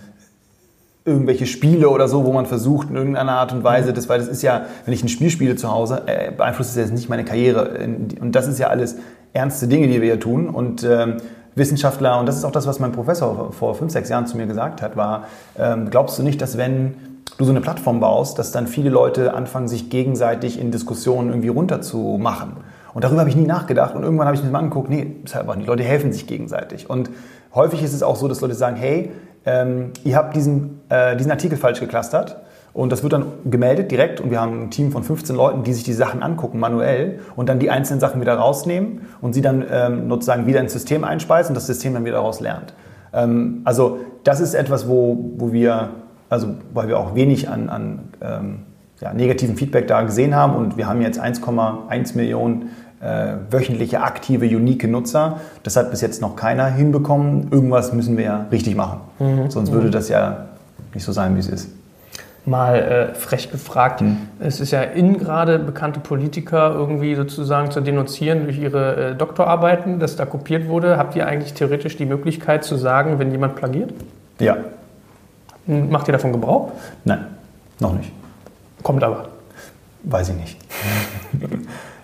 irgendwelche 1.05 1.47
Spiele 1.47 1.89
oder 1.89 2.09
so, 2.09 2.25
wo 2.25 2.33
man 2.33 2.47
versucht 2.47 2.91
in 2.91 2.97
irgendeiner 2.97 3.33
Art 3.33 3.53
und 3.53 3.65
Weise, 3.65 3.93
das, 3.93 4.09
weil 4.09 4.19
das 4.19 4.29
ist 4.29 4.43
ja, 4.43 4.67
wenn 4.85 4.93
ich 4.93 5.03
ein 5.03 5.09
Spiel 5.09 5.31
spiele 5.31 5.57
zu 5.57 5.71
Hause, 5.71 6.03
äh, 6.07 6.31
beeinflusst 6.31 6.71
es 6.71 6.77
jetzt 6.77 6.93
nicht 6.93 7.09
meine 7.09 7.25
Karriere. 7.25 7.79
Und 8.21 8.33
das 8.33 8.47
ist 8.47 8.59
ja 8.59 8.69
alles 8.69 8.97
ernste 9.33 9.67
Dinge, 9.67 9.89
die 9.89 10.01
wir 10.01 10.13
hier 10.13 10.21
tun. 10.21 10.49
Und 10.49 10.85
ähm, 10.85 11.17
Wissenschaftler, 11.55 12.19
und 12.21 12.27
das 12.27 12.37
ist 12.37 12.45
auch 12.45 12.53
das, 12.53 12.67
was 12.67 12.81
mein 12.81 12.93
Professor 12.93 13.53
vor 13.53 13.75
fünf, 13.75 13.93
sechs 13.93 14.09
Jahren 14.09 14.27
zu 14.27 14.37
mir 14.37 14.47
gesagt 14.47 14.83
hat, 14.83 14.97
war, 14.97 15.25
ähm, 15.59 15.91
glaubst 15.91 16.19
du 16.19 16.23
nicht, 16.23 16.41
dass 16.43 16.59
wenn 16.59 16.95
du 17.39 17.45
so 17.45 17.51
eine 17.51 17.61
Plattform 17.61 18.01
baust, 18.01 18.39
dass 18.39 18.53
dann 18.53 18.67
viele 18.67 18.91
Leute 18.91 19.35
anfangen, 19.35 19.69
sich 19.69 19.89
gegenseitig 19.91 20.61
in 20.61 20.71
Diskussionen 20.71 21.31
irgendwie 21.31 21.49
runterzumachen? 21.49 22.53
Und 22.93 23.05
darüber 23.05 23.21
habe 23.21 23.31
ich 23.31 23.37
nie 23.37 23.47
nachgedacht. 23.47 23.95
Und 23.95 24.03
irgendwann 24.03 24.27
habe 24.27 24.37
ich 24.37 24.43
mir 24.43 24.51
mal 24.51 24.59
angeguckt, 24.59 24.91
nee, 24.91 25.17
ist 25.25 25.35
halt 25.35 25.45
einfach 25.45 25.57
nicht. 25.57 25.67
Die 25.67 25.71
Leute 25.71 25.85
helfen 25.85 26.13
sich 26.13 26.27
gegenseitig. 26.27 26.91
Und 26.91 27.11
häufig 27.55 27.83
ist 27.83 27.95
es 27.95 28.03
auch 28.03 28.17
so, 28.17 28.29
dass 28.29 28.41
Leute 28.41 28.55
sagen, 28.55 28.77
hey, 28.77 29.13
ähm, 29.46 29.92
ihr 30.05 30.16
habt 30.16 30.37
diesen, 30.37 30.81
äh, 30.88 31.16
diesen 31.16 31.31
Artikel 31.31 31.57
falsch 31.57 31.81
geklustert. 31.81 32.37
Und 32.72 32.92
das 32.92 33.03
wird 33.03 33.12
dann 33.12 33.24
gemeldet 33.46 33.90
direkt 33.90 34.20
und 34.20 34.31
wir 34.31 34.40
haben 34.40 34.62
ein 34.62 34.70
Team 34.70 34.92
von 34.92 35.03
15 35.03 35.35
Leuten, 35.35 35.64
die 35.64 35.72
sich 35.72 35.83
die 35.83 35.92
Sachen 35.92 36.22
angucken 36.22 36.61
manuell 36.61 37.18
und 37.35 37.48
dann 37.48 37.59
die 37.59 37.68
einzelnen 37.68 37.98
Sachen 37.98 38.20
wieder 38.20 38.35
rausnehmen 38.35 39.09
und 39.20 39.33
sie 39.33 39.42
dann 39.42 39.64
ähm, 39.68 40.09
sozusagen 40.09 40.46
wieder 40.46 40.61
ins 40.61 40.72
System 40.72 41.03
einspeisen 41.03 41.50
und 41.50 41.55
das 41.57 41.66
System 41.66 41.94
dann 41.94 42.05
wieder 42.05 42.16
daraus 42.16 42.38
lernt. 42.38 42.74
Ähm, 43.12 43.62
also 43.64 43.98
das 44.22 44.38
ist 44.38 44.55
etwas, 44.55 44.88
wo, 44.88 45.33
wo 45.37 45.53
wir, 45.53 45.90
also 46.29 46.55
weil 46.72 46.87
wir 46.87 46.98
auch 46.98 47.16
wenig 47.16 47.48
an, 47.48 47.68
an 47.68 47.98
ähm, 48.20 48.59
ja, 49.00 49.14
negativen 49.14 49.57
Feedback 49.57 49.88
da 49.88 50.03
gesehen 50.03 50.37
haben 50.37 50.55
und 50.55 50.76
wir 50.76 50.87
haben 50.87 51.03
jetzt 51.03 51.20
1,1 51.20 52.16
Millionen 52.16 52.70
äh, 53.01 53.35
wöchentliche 53.51 54.03
aktive, 54.03 54.45
unique 54.47 54.85
Nutzer. 54.89 55.41
Das 55.63 55.77
hat 55.77 55.91
bis 55.91 56.01
jetzt 56.01 56.21
noch 56.21 56.37
keiner 56.37 56.67
hinbekommen. 56.67 57.49
Irgendwas 57.51 57.93
müssen 57.93 58.17
wir 58.17 58.25
ja 58.25 58.47
richtig 58.53 58.77
machen. 58.77 59.01
Sonst 59.49 59.73
würde 59.73 59.91
das 59.91 60.09
ja 60.09 60.47
nicht 60.95 61.05
so 61.05 61.13
sein, 61.13 61.35
wie 61.37 61.41
es 61.41 61.49
ist. 61.49 61.69
mal 62.47 62.75
äh, 62.77 63.15
frech 63.15 63.51
gefragt. 63.51 64.01
Mhm. 64.01 64.17
Es 64.41 64.61
ist 64.61 64.71
ja 64.71 64.83
in 64.83 65.19
gerade 65.19 65.59
bekannte 65.59 66.01
Politiker 66.01 66.73
irgendwie 66.75 67.15
sozusagen 67.15 67.71
zu 67.71 67.81
denunzieren 67.81 68.45
durch 68.45 68.59
ihre 68.59 69.11
äh, 69.11 69.15
Doktorarbeiten, 69.15 69.99
dass 70.01 70.17
da 70.17 70.25
kopiert 70.27 70.67
wurde. 70.69 70.97
Habt 70.97 71.15
ihr 71.17 71.27
eigentlich 71.27 71.53
theoretisch 71.55 71.97
die 71.97 72.07
Möglichkeit 72.07 72.65
zu 72.65 72.77
sagen, 72.77 73.19
wenn 73.19 73.31
jemand 73.31 73.57
plagiert? 73.57 73.93
Ja, 74.39 74.57
Hm, 75.67 75.91
Macht 75.91 76.09
ihr 76.09 76.13
davon 76.13 76.33
Gebrauch? 76.33 76.73
nein, 77.05 77.27
noch 77.79 77.93
nicht. 77.93 78.11
Kommt 78.83 79.05
aber. 79.05 79.29
Weiß 80.05 80.31
ich 80.31 80.37
nicht. 80.37 80.57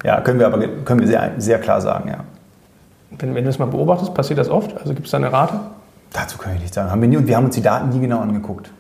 ja, 0.06 0.20
können 0.20 0.38
wir 0.38 0.46
aber 0.46 0.66
können 0.84 1.00
wir 1.00 1.06
sehr, 1.08 1.32
sehr 1.38 1.58
klar 1.58 1.80
sagen, 1.80 2.08
ja. 2.08 2.18
Wenn, 3.18 3.34
wenn 3.34 3.42
du 3.42 3.50
es 3.50 3.58
mal 3.58 3.66
beobachtest, 3.66 4.14
passiert 4.14 4.38
das 4.38 4.48
oft? 4.48 4.76
Also 4.78 4.94
gibt 4.94 5.06
es 5.06 5.10
da 5.10 5.16
eine 5.16 5.32
Rate? 5.32 5.58
Dazu 6.12 6.38
kann 6.38 6.54
ich 6.54 6.60
nichts 6.60 6.76
sagen. 6.76 6.90
Haben 6.90 7.00
wir 7.00 7.08
nie, 7.08 7.16
und 7.16 7.26
wir 7.26 7.36
haben 7.36 7.46
uns 7.46 7.56
die 7.56 7.62
Daten 7.62 7.88
nie 7.88 7.98
genau 7.98 8.20
angeguckt. 8.20 8.70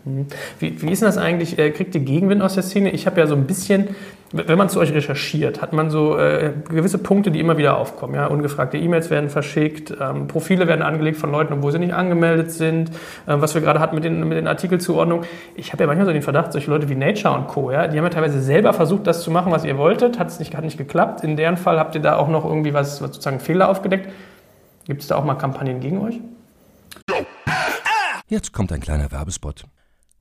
Wie, 0.60 0.80
wie 0.80 0.90
ist 0.90 1.02
denn 1.02 1.08
das 1.08 1.18
eigentlich? 1.18 1.58
Äh, 1.58 1.70
Kriegt 1.72 1.94
ihr 1.96 2.00
Gegenwind 2.00 2.42
aus 2.42 2.54
der 2.54 2.62
Szene? 2.62 2.90
Ich 2.90 3.06
habe 3.06 3.20
ja 3.20 3.26
so 3.26 3.34
ein 3.34 3.44
bisschen, 3.44 3.88
wenn 4.36 4.58
man 4.58 4.68
zu 4.68 4.80
euch 4.80 4.92
recherchiert, 4.92 5.62
hat 5.62 5.72
man 5.72 5.90
so 5.90 6.18
äh, 6.18 6.52
gewisse 6.68 6.98
Punkte, 6.98 7.30
die 7.30 7.40
immer 7.40 7.58
wieder 7.58 7.76
aufkommen. 7.76 8.14
Ja? 8.14 8.26
Ungefragte 8.26 8.76
E-Mails 8.78 9.10
werden 9.10 9.30
verschickt, 9.30 9.94
ähm, 10.00 10.26
Profile 10.26 10.66
werden 10.66 10.82
angelegt 10.82 11.18
von 11.18 11.30
Leuten, 11.30 11.52
obwohl 11.54 11.72
sie 11.72 11.78
nicht 11.78 11.94
angemeldet 11.94 12.50
sind. 12.52 12.90
Ähm, 13.28 13.40
was 13.40 13.54
wir 13.54 13.62
gerade 13.62 13.80
hatten 13.80 13.94
mit 13.94 14.04
den, 14.04 14.28
mit 14.28 14.38
den 14.38 14.46
Artikelzuordnungen. 14.46 15.26
Ich 15.54 15.72
habe 15.72 15.82
ja 15.82 15.86
manchmal 15.86 16.06
so 16.06 16.12
den 16.12 16.22
Verdacht, 16.22 16.52
solche 16.52 16.70
Leute 16.70 16.88
wie 16.88 16.94
Nature 16.94 17.34
und 17.34 17.48
Co., 17.48 17.70
ja, 17.70 17.88
die 17.88 17.96
haben 17.98 18.04
ja 18.04 18.10
teilweise 18.10 18.40
selber 18.40 18.72
versucht, 18.72 19.06
das 19.06 19.22
zu 19.22 19.30
machen, 19.30 19.52
was 19.52 19.64
ihr 19.64 19.78
wolltet, 19.78 20.18
hat 20.18 20.28
es 20.28 20.38
nicht, 20.38 20.56
hat 20.56 20.64
nicht 20.64 20.78
geklappt. 20.78 21.22
In 21.24 21.36
deren 21.36 21.56
Fall 21.56 21.78
habt 21.78 21.94
ihr 21.94 22.00
da 22.00 22.16
auch 22.16 22.28
noch 22.28 22.44
irgendwie 22.44 22.74
was, 22.74 23.02
was 23.02 23.12
sozusagen 23.12 23.40
Fehler 23.40 23.68
aufgedeckt. 23.68 24.08
Gibt 24.86 25.02
es 25.02 25.08
da 25.08 25.16
auch 25.16 25.24
mal 25.24 25.34
Kampagnen 25.34 25.80
gegen 25.80 26.00
euch? 26.00 26.20
Jetzt 28.28 28.52
kommt 28.52 28.72
ein 28.72 28.80
kleiner 28.80 29.12
Werbespot. 29.12 29.64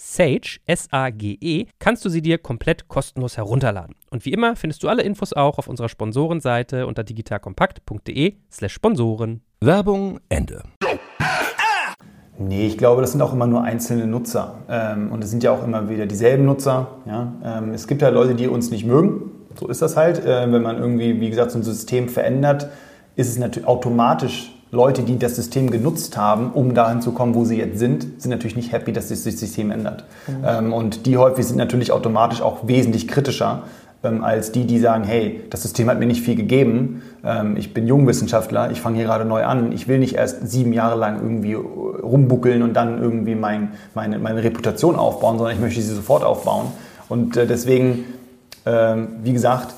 Sage, 0.00 0.60
S-A-G-E, 0.66 1.66
kannst 1.80 2.04
du 2.04 2.08
sie 2.08 2.22
dir 2.22 2.38
komplett 2.38 2.86
kostenlos 2.86 3.36
herunterladen. 3.36 3.96
Und 4.10 4.24
wie 4.24 4.32
immer 4.32 4.54
findest 4.54 4.84
du 4.84 4.88
alle 4.88 5.02
Infos 5.02 5.32
auch 5.32 5.58
auf 5.58 5.66
unserer 5.66 5.88
Sponsorenseite 5.88 6.86
unter 6.86 7.02
digitalkompakt.de 7.02 8.34
slash 8.48 8.72
Sponsoren. 8.72 9.42
Werbung 9.60 10.20
Ende. 10.28 10.62
Nee, 12.38 12.68
ich 12.68 12.78
glaube, 12.78 13.00
das 13.00 13.10
sind 13.10 13.22
auch 13.22 13.32
immer 13.32 13.48
nur 13.48 13.64
einzelne 13.64 14.06
Nutzer. 14.06 14.60
Ähm, 14.68 15.10
und 15.10 15.24
es 15.24 15.30
sind 15.30 15.42
ja 15.42 15.50
auch 15.50 15.64
immer 15.64 15.88
wieder 15.88 16.06
dieselben 16.06 16.44
Nutzer. 16.44 16.98
Ja? 17.04 17.32
Ähm, 17.44 17.72
es 17.72 17.88
gibt 17.88 18.00
ja 18.00 18.10
Leute, 18.10 18.36
die 18.36 18.46
uns 18.46 18.70
nicht 18.70 18.84
mögen. 18.84 19.32
So 19.58 19.66
ist 19.66 19.82
das 19.82 19.96
halt. 19.96 20.24
Äh, 20.24 20.52
wenn 20.52 20.62
man 20.62 20.78
irgendwie, 20.78 21.20
wie 21.20 21.28
gesagt, 21.28 21.50
so 21.50 21.58
ein 21.58 21.64
System 21.64 22.08
verändert, 22.08 22.68
ist 23.16 23.28
es 23.28 23.38
natürlich 23.38 23.66
automatisch 23.66 24.52
Leute, 24.70 25.02
die 25.02 25.18
das 25.18 25.36
System 25.36 25.70
genutzt 25.70 26.16
haben, 26.16 26.50
um 26.52 26.74
dahin 26.74 27.00
zu 27.00 27.12
kommen, 27.12 27.34
wo 27.34 27.44
sie 27.44 27.56
jetzt 27.56 27.78
sind, 27.78 28.20
sind 28.20 28.30
natürlich 28.30 28.56
nicht 28.56 28.72
happy, 28.72 28.92
dass 28.92 29.08
sich 29.08 29.24
das 29.24 29.40
System 29.40 29.70
ändert. 29.70 30.04
Mhm. 30.26 30.34
Ähm, 30.46 30.72
und 30.72 31.06
die 31.06 31.16
häufig 31.16 31.46
sind 31.46 31.56
natürlich 31.56 31.90
automatisch 31.90 32.42
auch 32.42 32.68
wesentlich 32.68 33.08
kritischer 33.08 33.62
ähm, 34.04 34.22
als 34.22 34.52
die, 34.52 34.64
die 34.64 34.78
sagen, 34.78 35.04
hey, 35.04 35.40
das 35.50 35.62
System 35.62 35.88
hat 35.88 35.98
mir 35.98 36.06
nicht 36.06 36.22
viel 36.22 36.36
gegeben, 36.36 37.02
ähm, 37.24 37.56
ich 37.56 37.74
bin 37.74 37.88
Jungwissenschaftler, 37.88 38.70
ich 38.70 38.80
fange 38.80 38.96
hier 38.96 39.06
gerade 39.06 39.24
neu 39.24 39.44
an, 39.44 39.72
ich 39.72 39.88
will 39.88 39.98
nicht 39.98 40.14
erst 40.14 40.48
sieben 40.48 40.72
Jahre 40.72 40.98
lang 40.98 41.16
irgendwie 41.16 41.54
rumbuckeln 41.54 42.62
und 42.62 42.74
dann 42.74 43.02
irgendwie 43.02 43.34
mein, 43.34 43.72
meine, 43.94 44.18
meine 44.18 44.44
Reputation 44.44 44.96
aufbauen, 44.96 45.38
sondern 45.38 45.56
ich 45.56 45.60
möchte 45.60 45.80
sie 45.80 45.94
sofort 45.94 46.24
aufbauen. 46.24 46.66
Und 47.08 47.36
äh, 47.36 47.46
deswegen, 47.46 48.04
wie 49.22 49.32
gesagt, 49.32 49.72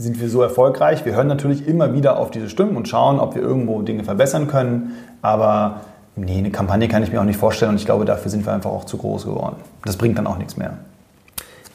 sind 0.00 0.20
wir 0.20 0.28
so 0.28 0.42
erfolgreich. 0.42 1.04
Wir 1.04 1.14
hören 1.14 1.26
natürlich 1.26 1.66
immer 1.66 1.92
wieder 1.94 2.18
auf 2.18 2.30
diese 2.30 2.48
Stimmen 2.48 2.76
und 2.76 2.88
schauen, 2.88 3.20
ob 3.20 3.34
wir 3.34 3.42
irgendwo 3.42 3.82
Dinge 3.82 4.04
verbessern 4.04 4.48
können. 4.48 4.92
Aber 5.22 5.80
nee, 6.16 6.38
eine 6.38 6.50
Kampagne 6.50 6.88
kann 6.88 7.02
ich 7.02 7.12
mir 7.12 7.20
auch 7.20 7.24
nicht 7.24 7.38
vorstellen 7.38 7.72
und 7.72 7.76
ich 7.76 7.86
glaube, 7.86 8.04
dafür 8.04 8.30
sind 8.30 8.46
wir 8.46 8.52
einfach 8.52 8.70
auch 8.70 8.84
zu 8.84 8.96
groß 8.96 9.26
geworden. 9.26 9.56
Das 9.84 9.96
bringt 9.96 10.18
dann 10.18 10.26
auch 10.26 10.38
nichts 10.38 10.56
mehr. 10.56 10.78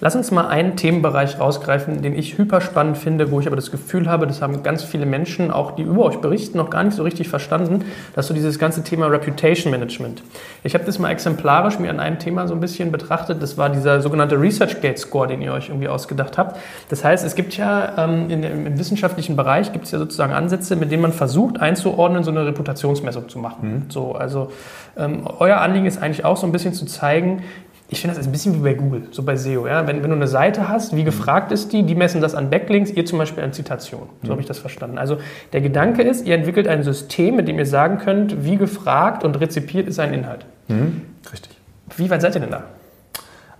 Lass 0.01 0.13
uns 0.13 0.29
mal 0.29 0.47
einen 0.47 0.75
Themenbereich 0.75 1.39
rausgreifen, 1.39 2.01
den 2.01 2.17
ich 2.17 2.38
hyper 2.38 2.60
spannend 2.60 2.97
finde, 2.97 3.31
wo 3.31 3.39
ich 3.39 3.47
aber 3.47 3.55
das 3.55 3.71
Gefühl 3.71 4.10
habe, 4.10 4.27
das 4.27 4.41
haben 4.41 4.62
ganz 4.62 4.84
viele 4.84 5.05
Menschen, 5.05 5.51
auch 5.51 5.71
die 5.71 5.84
über 5.84 6.03
euch 6.03 6.17
berichten, 6.17 6.58
noch 6.58 6.69
gar 6.69 6.84
nicht 6.84 6.97
so 6.97 7.03
richtig 7.03 7.29
verstanden, 7.29 7.86
dass 8.13 8.27
so 8.27 8.34
dieses 8.34 8.60
ganze 8.60 8.84
Thema 8.84 9.08
Reputation 9.08 9.71
Management. 9.71 10.21
Ich 10.63 10.73
habe 10.73 10.84
das 10.84 10.99
mal 10.99 11.12
exemplarisch 11.12 11.79
mir 11.79 11.89
an 11.89 12.01
einem 12.01 12.19
Thema 12.19 12.45
so 12.45 12.53
ein 12.53 12.60
bisschen 12.60 12.91
betrachtet. 12.91 13.41
Das 13.41 13.58
war 13.58 13.69
dieser 13.69 14.01
sogenannte 14.01 14.39
ResearchGate 14.39 14.97
Score, 14.97 15.27
den 15.27 15.41
ihr 15.41 15.53
euch 15.53 15.69
irgendwie 15.69 15.88
ausgedacht 15.88 16.38
habt. 16.38 16.60
Das 16.89 17.05
heißt, 17.05 17.25
es 17.25 17.36
gibt 17.36 17.55
ja 17.55 17.93
ähm, 17.97 18.29
in, 18.29 18.43
im 18.43 18.77
wissenschaftlichen 18.77 19.38
Bereich 19.38 19.71
gibt 19.71 19.86
es 19.86 19.91
ja 19.91 19.99
sozusagen 19.99 20.34
Ansätze, 20.34 20.75
mit 20.75 20.91
denen 20.91 21.03
man 21.03 21.13
versucht 21.13 21.62
einzuordnen, 21.62 22.23
so 22.25 22.31
eine 22.31 22.45
Reputationsmessung 22.45 23.29
zu 23.29 23.39
machen. 23.39 23.86
Mhm. 23.86 23.86
So, 23.89 24.13
also 24.13 24.51
ähm, 24.97 25.25
euer 25.39 25.58
Anliegen 25.58 25.86
ist 25.86 26.01
eigentlich 26.01 26.25
auch 26.25 26.36
so 26.36 26.45
ein 26.45 26.51
bisschen 26.51 26.73
zu 26.73 26.86
zeigen, 26.86 27.43
ich 27.87 28.01
finde, 28.01 28.15
das 28.15 28.21
ist 28.21 28.29
ein 28.29 28.31
bisschen 28.31 28.55
wie 28.55 28.59
bei 28.59 28.73
Google, 28.73 29.03
so 29.11 29.21
bei 29.21 29.35
SEO. 29.35 29.67
Ja? 29.67 29.85
Wenn, 29.85 30.01
wenn 30.01 30.09
du 30.09 30.15
eine 30.15 30.27
Seite 30.27 30.67
hast, 30.69 30.95
wie 30.95 31.03
gefragt 31.03 31.51
ist 31.51 31.71
die, 31.71 31.83
die 31.83 31.93
messen 31.93 32.19
das 32.19 32.33
an 32.33 32.49
Backlinks, 32.49 32.89
ihr 32.89 33.05
zum 33.05 33.19
Beispiel 33.19 33.43
an 33.43 33.53
Zitationen. 33.53 34.09
So 34.21 34.27
mhm. 34.27 34.31
habe 34.31 34.41
ich 34.41 34.47
das 34.47 34.57
verstanden. 34.57 34.97
Also 34.97 35.17
der 35.53 35.61
Gedanke 35.61 36.01
ist, 36.01 36.25
ihr 36.25 36.33
entwickelt 36.33 36.67
ein 36.67 36.81
System, 36.83 37.35
mit 37.35 37.47
dem 37.47 37.59
ihr 37.59 37.65
sagen 37.67 37.99
könnt, 37.99 38.43
wie 38.43 38.57
gefragt 38.57 39.23
und 39.23 39.39
rezipiert 39.39 39.87
ist 39.87 39.99
ein 39.99 40.13
Inhalt. 40.13 40.45
Mhm. 40.67 41.01
Richtig. 41.31 41.55
Wie 41.95 42.09
weit 42.09 42.21
seid 42.21 42.33
ihr 42.35 42.41
denn 42.41 42.51
da? 42.51 42.63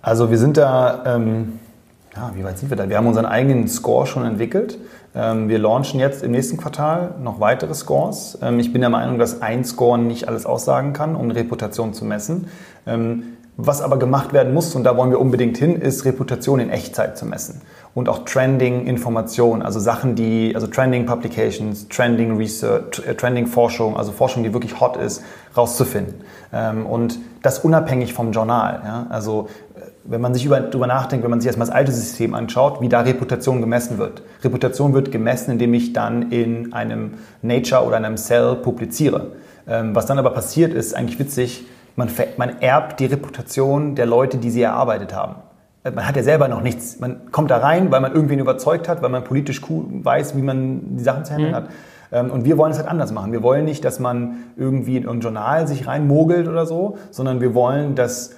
Also 0.02 0.32
wir 0.32 0.40
sind 0.40 0.58
da, 0.58 1.04
ähm, 1.06 1.60
ja, 2.16 2.32
wie 2.36 2.44
weit 2.44 2.58
sind 2.58 2.70
wir 2.70 2.78
da? 2.78 2.90
Wir 2.90 2.98
haben 2.98 3.08
unseren 3.08 3.26
eigenen 3.26 3.68
Score 3.68 4.08
schon 4.08 4.26
entwickelt. 4.26 4.80
Ähm, 5.16 5.50
wir 5.50 5.60
launchen 5.60 6.00
jetzt 6.00 6.24
im 6.24 6.32
nächsten 6.32 6.58
Quartal 6.58 7.16
noch 7.22 7.40
weitere 7.40 7.74
Scores. 7.74 8.38
Ähm, 8.42 8.60
ich 8.60 8.74
bin 8.74 8.82
der 8.82 8.90
Meinung, 8.90 9.18
dass 9.18 9.42
ein 9.42 9.64
Score 9.64 9.98
nicht 9.98 10.28
alles 10.28 10.46
aussagen 10.46 10.94
kann, 10.94 11.16
um 11.16 11.24
eine 11.24 11.36
Reputation 11.36 11.94
zu 11.94 12.06
messen. 12.06 12.48
Ähm, 12.86 13.35
was 13.58 13.82
aber 13.82 13.98
gemacht 13.98 14.34
werden 14.34 14.54
muss, 14.54 14.76
und 14.76 14.84
da 14.84 14.98
wollen 14.98 15.12
wir 15.12 15.20
unbedingt 15.20 15.58
hin, 15.58 15.80
ist 15.80 16.04
Reputation 16.04 16.60
in 16.60 16.70
Echtzeit 16.70 17.18
zu 17.18 17.26
messen. 17.26 17.62
Und 17.94 18.10
auch 18.10 18.26
Trending-Information, 18.26 19.62
also 19.62 19.80
Sachen, 19.80 20.16
die, 20.16 20.54
also 20.54 20.68
Trending 20.68 21.06
Publications, 21.06 21.88
Trending 21.88 22.36
Research, 22.36 23.02
äh, 23.08 23.16
Trending 23.16 23.48
Forschung, 23.48 23.96
also 23.96 24.12
Forschung, 24.12 24.44
die 24.44 24.54
wirklich 24.54 24.82
hot 24.82 24.98
ist, 24.98 25.24
rauszufinden. 25.56 26.16
Ähm, 26.52 26.86
und 26.86 27.18
das 27.42 27.60
unabhängig 27.60 28.14
vom 28.14 28.34
Journal. 28.34 29.08
Also 29.10 29.48
äh, 29.76 29.80
wenn 30.04 30.20
man 30.20 30.34
sich 30.34 30.46
über, 30.46 30.60
darüber 30.60 30.88
nachdenkt, 30.88 31.24
wenn 31.24 31.32
man 31.32 31.40
sich 31.40 31.48
erstmal 31.48 31.68
das 31.68 31.76
alte 31.76 31.94
System 31.94 32.34
anschaut, 32.34 32.82
wie 32.82 32.90
da 32.90 33.00
Reputation 33.00 33.62
gemessen 33.62 33.98
wird. 33.98 34.24
Reputation 34.44 34.94
wird 34.94 35.14
gemessen, 35.14 35.52
indem 35.52 35.74
ich 35.74 35.94
dann 35.94 36.32
in 36.34 36.74
einem 36.74 37.14
Nature 37.42 37.86
oder 37.86 37.96
einem 37.96 38.18
Cell 38.18 38.56
publiziere. 38.56 39.32
Ähm, 39.66 39.96
was 39.96 40.06
dann 40.06 40.20
aber 40.20 40.32
passiert, 40.32 40.74
ist 40.74 40.94
eigentlich 40.94 41.20
witzig, 41.20 41.66
man, 41.96 42.10
man 42.38 42.62
erbt 42.62 43.00
die 43.00 43.06
Reputation 43.06 43.96
der 43.96 44.06
Leute, 44.06 44.38
die 44.38 44.50
sie 44.50 44.62
erarbeitet 44.62 45.14
haben. 45.14 45.36
Äh, 45.84 45.92
man 45.92 46.08
hat 46.08 46.16
ja 46.16 46.24
selber 46.24 46.48
noch 46.48 46.62
nichts. 46.62 47.00
Man 47.00 47.32
kommt 47.32 47.52
da 47.52 47.58
rein, 47.58 47.92
weil 47.92 48.02
man 48.02 48.14
irgendwen 48.14 48.40
überzeugt 48.40 48.90
hat, 48.90 49.02
weil 49.02 49.10
man 49.10 49.24
politisch 49.24 49.62
cool 49.70 49.86
weiß, 50.04 50.36
wie 50.36 50.42
man 50.42 50.98
die 50.98 51.04
Sachen 51.04 51.26
zu 51.26 51.34
handeln 51.34 51.52
mhm. 51.52 51.56
hat. 51.56 51.70
Ähm, 52.12 52.32
und 52.32 52.46
wir 52.46 52.58
wollen 52.58 52.72
es 52.72 52.78
halt 52.78 52.88
anders 52.88 53.12
machen. 53.12 53.32
Wir 53.32 53.44
wollen 53.44 53.66
nicht, 53.66 53.86
dass 53.86 54.00
man 54.00 54.38
irgendwie 54.58 54.98
in 54.98 55.08
ein 55.08 55.22
Journal 55.22 55.68
sich 55.68 55.88
reinmogelt 55.88 56.48
oder 56.48 56.66
so, 56.66 56.98
sondern 57.12 57.42
wir 57.42 57.54
wollen, 57.54 57.96
dass 57.96 58.36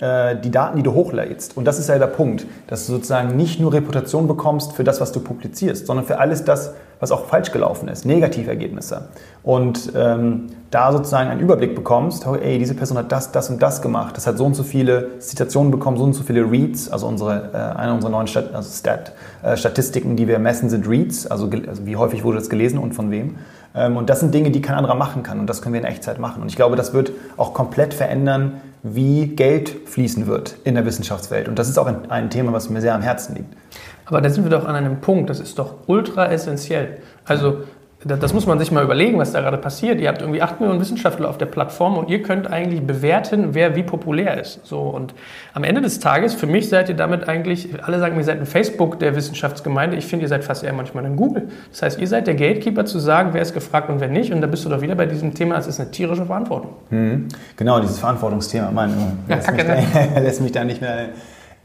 die 0.00 0.50
Daten, 0.50 0.78
die 0.78 0.82
du 0.82 0.94
hochlädst, 0.94 1.58
und 1.58 1.66
das 1.66 1.78
ist 1.78 1.88
ja 1.88 1.98
der 1.98 2.06
Punkt, 2.06 2.46
dass 2.68 2.86
du 2.86 2.92
sozusagen 2.92 3.36
nicht 3.36 3.60
nur 3.60 3.72
Reputation 3.72 4.26
bekommst 4.26 4.72
für 4.72 4.82
das, 4.82 5.00
was 5.00 5.12
du 5.12 5.20
publizierst, 5.20 5.86
sondern 5.86 6.06
für 6.06 6.18
alles 6.18 6.44
das, 6.44 6.72
was 7.00 7.12
auch 7.12 7.26
falsch 7.26 7.50
gelaufen 7.50 7.88
ist, 7.88 8.04
Negativergebnisse. 8.04 9.08
Und 9.42 9.92
ähm, 9.96 10.46
da 10.70 10.92
sozusagen 10.92 11.30
einen 11.30 11.40
Überblick 11.40 11.74
bekommst, 11.74 12.26
oh, 12.26 12.36
ey, 12.36 12.58
diese 12.58 12.74
Person 12.74 12.98
hat 12.98 13.10
das, 13.10 13.32
das 13.32 13.50
und 13.50 13.60
das 13.60 13.82
gemacht, 13.82 14.16
das 14.16 14.26
hat 14.26 14.38
so 14.38 14.44
und 14.44 14.54
so 14.54 14.62
viele 14.62 15.18
Zitationen 15.18 15.70
bekommen, 15.70 15.96
so 15.96 16.04
und 16.04 16.12
so 16.12 16.22
viele 16.22 16.48
Reads, 16.50 16.90
also 16.90 17.06
unsere, 17.06 17.50
äh, 17.52 17.78
eine 17.78 17.94
unserer 17.94 18.10
neuen 18.10 18.26
Stat 18.26 18.54
also 18.54 18.70
Stat, 18.70 19.12
äh, 19.42 19.56
Statistiken, 19.56 20.16
die 20.16 20.28
wir 20.28 20.38
messen, 20.38 20.68
sind 20.68 20.88
Reads, 20.88 21.26
also, 21.26 21.50
also, 21.66 21.86
wie 21.86 21.96
häufig 21.96 22.22
wurde 22.22 22.38
das 22.38 22.50
gelesen 22.50 22.78
und 22.78 22.94
von 22.94 23.10
wem. 23.10 23.36
Ähm, 23.74 23.96
und 23.96 24.10
das 24.10 24.20
sind 24.20 24.34
Dinge, 24.34 24.50
die 24.50 24.60
kein 24.62 24.76
anderer 24.76 24.94
machen 24.94 25.22
kann 25.22 25.40
und 25.40 25.46
das 25.46 25.62
können 25.62 25.74
wir 25.74 25.80
in 25.80 25.86
Echtzeit 25.86 26.18
machen. 26.18 26.42
Und 26.42 26.48
ich 26.48 26.56
glaube, 26.56 26.76
das 26.76 26.92
wird 26.92 27.12
auch 27.36 27.54
komplett 27.54 27.94
verändern, 27.94 28.60
wie 28.82 29.26
Geld 29.26 29.68
fließen 29.86 30.26
wird 30.26 30.56
in 30.64 30.74
der 30.74 30.86
Wissenschaftswelt. 30.86 31.48
Und 31.48 31.58
das 31.58 31.68
ist 31.68 31.78
auch 31.78 31.86
ein, 31.86 32.10
ein 32.10 32.30
Thema, 32.30 32.52
was 32.52 32.70
mir 32.70 32.80
sehr 32.80 32.94
am 32.94 33.02
Herzen 33.02 33.36
liegt. 33.36 33.54
Aber 34.06 34.20
da 34.20 34.30
sind 34.30 34.44
wir 34.44 34.50
doch 34.50 34.66
an 34.66 34.74
einem 34.74 35.00
Punkt, 35.00 35.30
das 35.30 35.38
ist 35.38 35.58
doch 35.58 35.74
ultra 35.86 36.32
essentiell. 36.32 36.98
Also 37.24 37.58
das 38.02 38.32
muss 38.32 38.46
man 38.46 38.58
sich 38.58 38.72
mal 38.72 38.82
überlegen, 38.82 39.18
was 39.18 39.32
da 39.32 39.42
gerade 39.42 39.58
passiert. 39.58 40.00
Ihr 40.00 40.08
habt 40.08 40.22
irgendwie 40.22 40.40
8 40.40 40.58
Millionen 40.58 40.80
Wissenschaftler 40.80 41.28
auf 41.28 41.36
der 41.36 41.44
Plattform 41.44 41.98
und 41.98 42.08
ihr 42.08 42.22
könnt 42.22 42.50
eigentlich 42.50 42.80
bewerten, 42.80 43.52
wer 43.52 43.76
wie 43.76 43.82
populär 43.82 44.40
ist. 44.40 44.64
So, 44.64 44.80
und 44.80 45.12
am 45.52 45.64
Ende 45.64 45.82
des 45.82 46.00
Tages, 46.00 46.32
für 46.32 46.46
mich 46.46 46.70
seid 46.70 46.88
ihr 46.88 46.96
damit 46.96 47.28
eigentlich, 47.28 47.68
alle 47.84 47.98
sagen, 47.98 48.16
ihr 48.16 48.24
seid 48.24 48.40
ein 48.40 48.46
Facebook 48.46 48.98
der 49.00 49.16
Wissenschaftsgemeinde. 49.16 49.98
Ich 49.98 50.06
finde, 50.06 50.24
ihr 50.24 50.28
seid 50.30 50.44
fast 50.44 50.64
eher 50.64 50.72
manchmal 50.72 51.04
ein 51.04 51.14
Google. 51.14 51.48
Das 51.70 51.82
heißt, 51.82 52.00
ihr 52.00 52.08
seid 52.08 52.26
der 52.26 52.36
Gatekeeper 52.36 52.86
zu 52.86 52.98
sagen, 52.98 53.30
wer 53.34 53.42
ist 53.42 53.52
gefragt 53.52 53.90
und 53.90 54.00
wer 54.00 54.08
nicht. 54.08 54.32
Und 54.32 54.40
da 54.40 54.46
bist 54.46 54.64
du 54.64 54.70
doch 54.70 54.80
wieder 54.80 54.94
bei 54.94 55.04
diesem 55.04 55.34
Thema, 55.34 55.58
es 55.58 55.66
ist 55.66 55.78
eine 55.78 55.90
tierische 55.90 56.24
Verantwortung. 56.24 56.72
Mhm. 56.88 57.28
Genau, 57.56 57.80
dieses 57.80 57.98
Verantwortungsthema. 57.98 58.70
Mann, 58.70 58.94
ja, 59.28 59.36
lässt, 59.36 59.52
mich 59.52 59.66
da, 59.66 60.20
lässt 60.20 60.40
mich 60.40 60.52
da 60.52 60.64
nicht 60.64 60.80
mehr... 60.80 61.10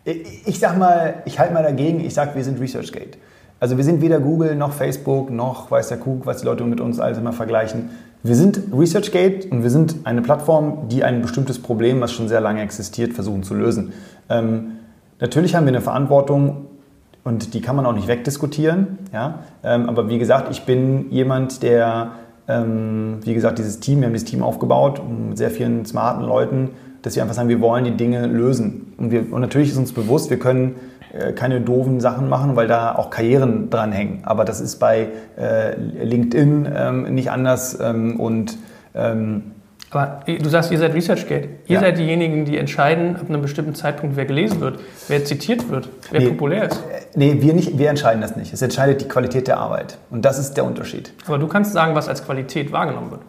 Ich 0.04 0.60
sag 0.60 0.78
mal, 0.78 1.15
ich 1.24 1.39
halte 1.39 1.54
mal 1.54 1.63
dagegen, 1.63 2.02
ich 2.02 2.13
sag, 2.13 2.36
wir 2.36 2.43
sind 2.43 2.60
ResearchGate. 2.60 3.17
Also 3.60 3.78
wir 3.78 3.84
sind 3.84 4.02
weder 4.02 4.20
Google 4.20 4.56
noch 4.56 4.74
Facebook 4.74 5.32
noch 5.32 5.72
weiß 5.72 5.88
der 5.88 5.98
Kug, 5.98 6.26
was 6.26 6.41
die 6.41 6.46
Leute 6.46 6.63
mit 6.65 6.82
uns 6.82 7.00
alles 7.00 7.18
immer 7.18 7.34
vergleichen. 7.34 7.89
Wir 8.22 8.36
sind 8.36 8.60
ResearchGate 8.76 9.48
und 9.50 9.63
wir 9.63 9.70
sind 9.70 9.98
eine 10.04 10.22
Plattform, 10.22 10.89
die 10.89 11.04
ein 11.04 11.22
bestimmtes 11.22 11.60
Problem, 11.60 12.02
was 12.02 12.12
schon 12.12 12.28
sehr 12.28 12.41
lange 12.41 12.62
existiert, 12.62 13.13
versuchen 13.13 13.44
zu 13.44 13.54
lösen. 13.54 13.94
Ähm, 14.30 14.72
natürlich 15.20 15.56
haben 15.56 15.65
wir 15.65 15.72
eine 15.72 15.82
Verantwortung 15.82 16.65
und 17.24 17.54
die 17.54 17.62
kann 17.62 17.76
man 17.76 17.86
auch 17.86 17.94
nicht 17.94 18.08
wegdiskutieren. 18.08 19.00
Ja? 19.13 19.39
Ähm, 19.63 19.88
aber 19.88 20.10
wie 20.10 20.18
gesagt, 20.18 20.52
ich 20.52 20.63
bin 20.63 21.12
jemand, 21.12 21.63
der, 21.63 22.12
ähm, 22.48 23.20
wie 23.24 23.34
gesagt, 23.34 23.58
dieses 23.60 23.80
Team, 23.80 24.00
wir 24.00 24.08
haben 24.08 24.13
dieses 24.13 24.30
Team 24.30 24.44
aufgebaut 24.44 25.02
mit 25.30 25.38
sehr 25.38 25.52
vielen 25.52 25.86
smarten 25.86 26.24
Leuten, 26.26 26.72
dass 27.04 27.15
wir 27.15 27.22
einfach 27.22 27.36
sagen, 27.36 27.50
wir 27.50 27.62
wollen 27.62 27.86
die 27.86 27.96
Dinge 27.96 28.26
lösen. 28.26 28.94
Und, 28.98 29.12
wir, 29.12 29.32
und 29.32 29.41
natürlich 29.41 29.70
ist 29.70 29.78
uns 29.78 29.94
bewusst, 29.94 30.30
wir 30.30 30.39
können 30.39 30.76
keine 31.34 31.62
doofen 31.62 31.99
Sachen 31.99 32.30
machen, 32.30 32.56
weil 32.56 32.67
da 32.67 32.95
auch 32.95 33.10
Karrieren 33.10 33.69
dran 33.69 33.91
hängen. 33.91 34.19
Aber 34.23 34.45
das 34.45 34.60
ist 34.62 34.78
bei 34.80 35.08
äh, 35.38 35.75
LinkedIn 35.78 36.67
ähm, 36.75 37.04
nicht 37.15 37.32
anders 37.32 37.78
ähm, 37.82 38.19
und 38.19 38.58
ähm, 38.93 39.51
aber 39.91 40.19
du 40.25 40.49
sagst, 40.49 40.71
ihr 40.71 40.78
seid 40.80 40.93
ResearchGate. 40.93 41.47
Ihr 41.67 41.75
Ja. 41.75 41.80
seid 41.80 41.97
diejenigen, 41.97 42.43
die 42.43 42.58
entscheiden, 42.58 43.15
ab 43.15 43.30
einem 43.30 43.41
bestimmten 43.41 43.75
Zeitpunkt, 43.75 44.17
wer 44.17 44.25
gelesen 44.25 44.60
wird, 44.60 44.80
wer 45.08 45.23
zitiert 45.23 45.69
wird, 45.69 45.88
wer 46.12 46.19
Nee. 46.19 46.30
populär 46.30 46.63
ist. 46.65 46.75
äh, 46.78 47.01
nee, 47.15 47.38
wir, 47.39 47.54
nicht, 47.54 47.78
wir 47.78 47.89
entscheiden 47.89 48.19
das 48.21 48.36
nicht. 48.36 48.51
Es 48.51 48.62
entscheidet 48.62 48.99
die 49.01 49.08
Qualität 49.08 49.47
der 49.47 49.58
Arbeit. 49.58 49.97
Und 50.10 50.25
das 50.25 50.38
ist 50.38 50.56
der 50.58 50.65
Unterschied. 50.65 51.13
Aber 51.28 51.38
du 51.38 51.47
kannst 51.47 51.71
sagen, 51.71 51.95
was 51.95 52.10
als 52.10 52.25
Qualität 52.25 52.73
wahrgenommen 52.73 53.12
wird. 53.12 53.21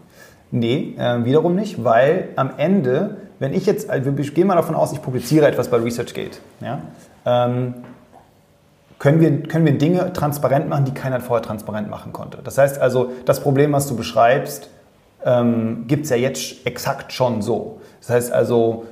Nee, 0.51 0.94
äh, 0.99 1.25
wiederum 1.25 1.55
nicht, 1.55 1.85
weil 1.85 2.29
am 2.35 2.51
Ende, 2.57 3.18
wenn 3.38 3.53
ich 3.55 3.64
jetzt, 3.66 3.88
also 3.88 4.16
wir 4.16 4.25
gehen 4.25 4.49
mal 4.49 4.57
davon 4.57 4.75
aus, 4.75 4.92
ich 4.92 5.03
publiziere 5.03 5.46
etwas 5.46 5.68
bei 5.68 5.77
ResearchGate, 5.77 6.38
ja, 6.61 6.81
ähm, 7.27 7.75
können, 8.99 9.21
wir, 9.21 9.43
können 9.43 9.67
wir 9.67 9.77
Dinge 9.77 10.12
transparent 10.12 10.69
machen, 10.69 10.87
die 10.87 10.95
keiner 10.95 11.21
vorher 11.21 11.43
transparent 11.43 11.91
machen 11.91 12.12
konnte. 12.12 12.39
Das 12.43 12.57
heißt 12.57 12.81
also, 12.81 13.12
das 13.27 13.41
Problem, 13.41 13.73
was 13.73 13.87
du 13.87 13.97
beschreibst, 13.97 14.71
ähm, 15.25 15.85
gibt 15.87 16.05
es 16.05 16.11
ja 16.11 16.17
jetzt 16.17 16.67
exakt 16.67 17.12
schon 17.12 17.43
so. 17.43 17.81
Das 18.01 18.11
heißt 18.11 18.33
also, 18.33 18.87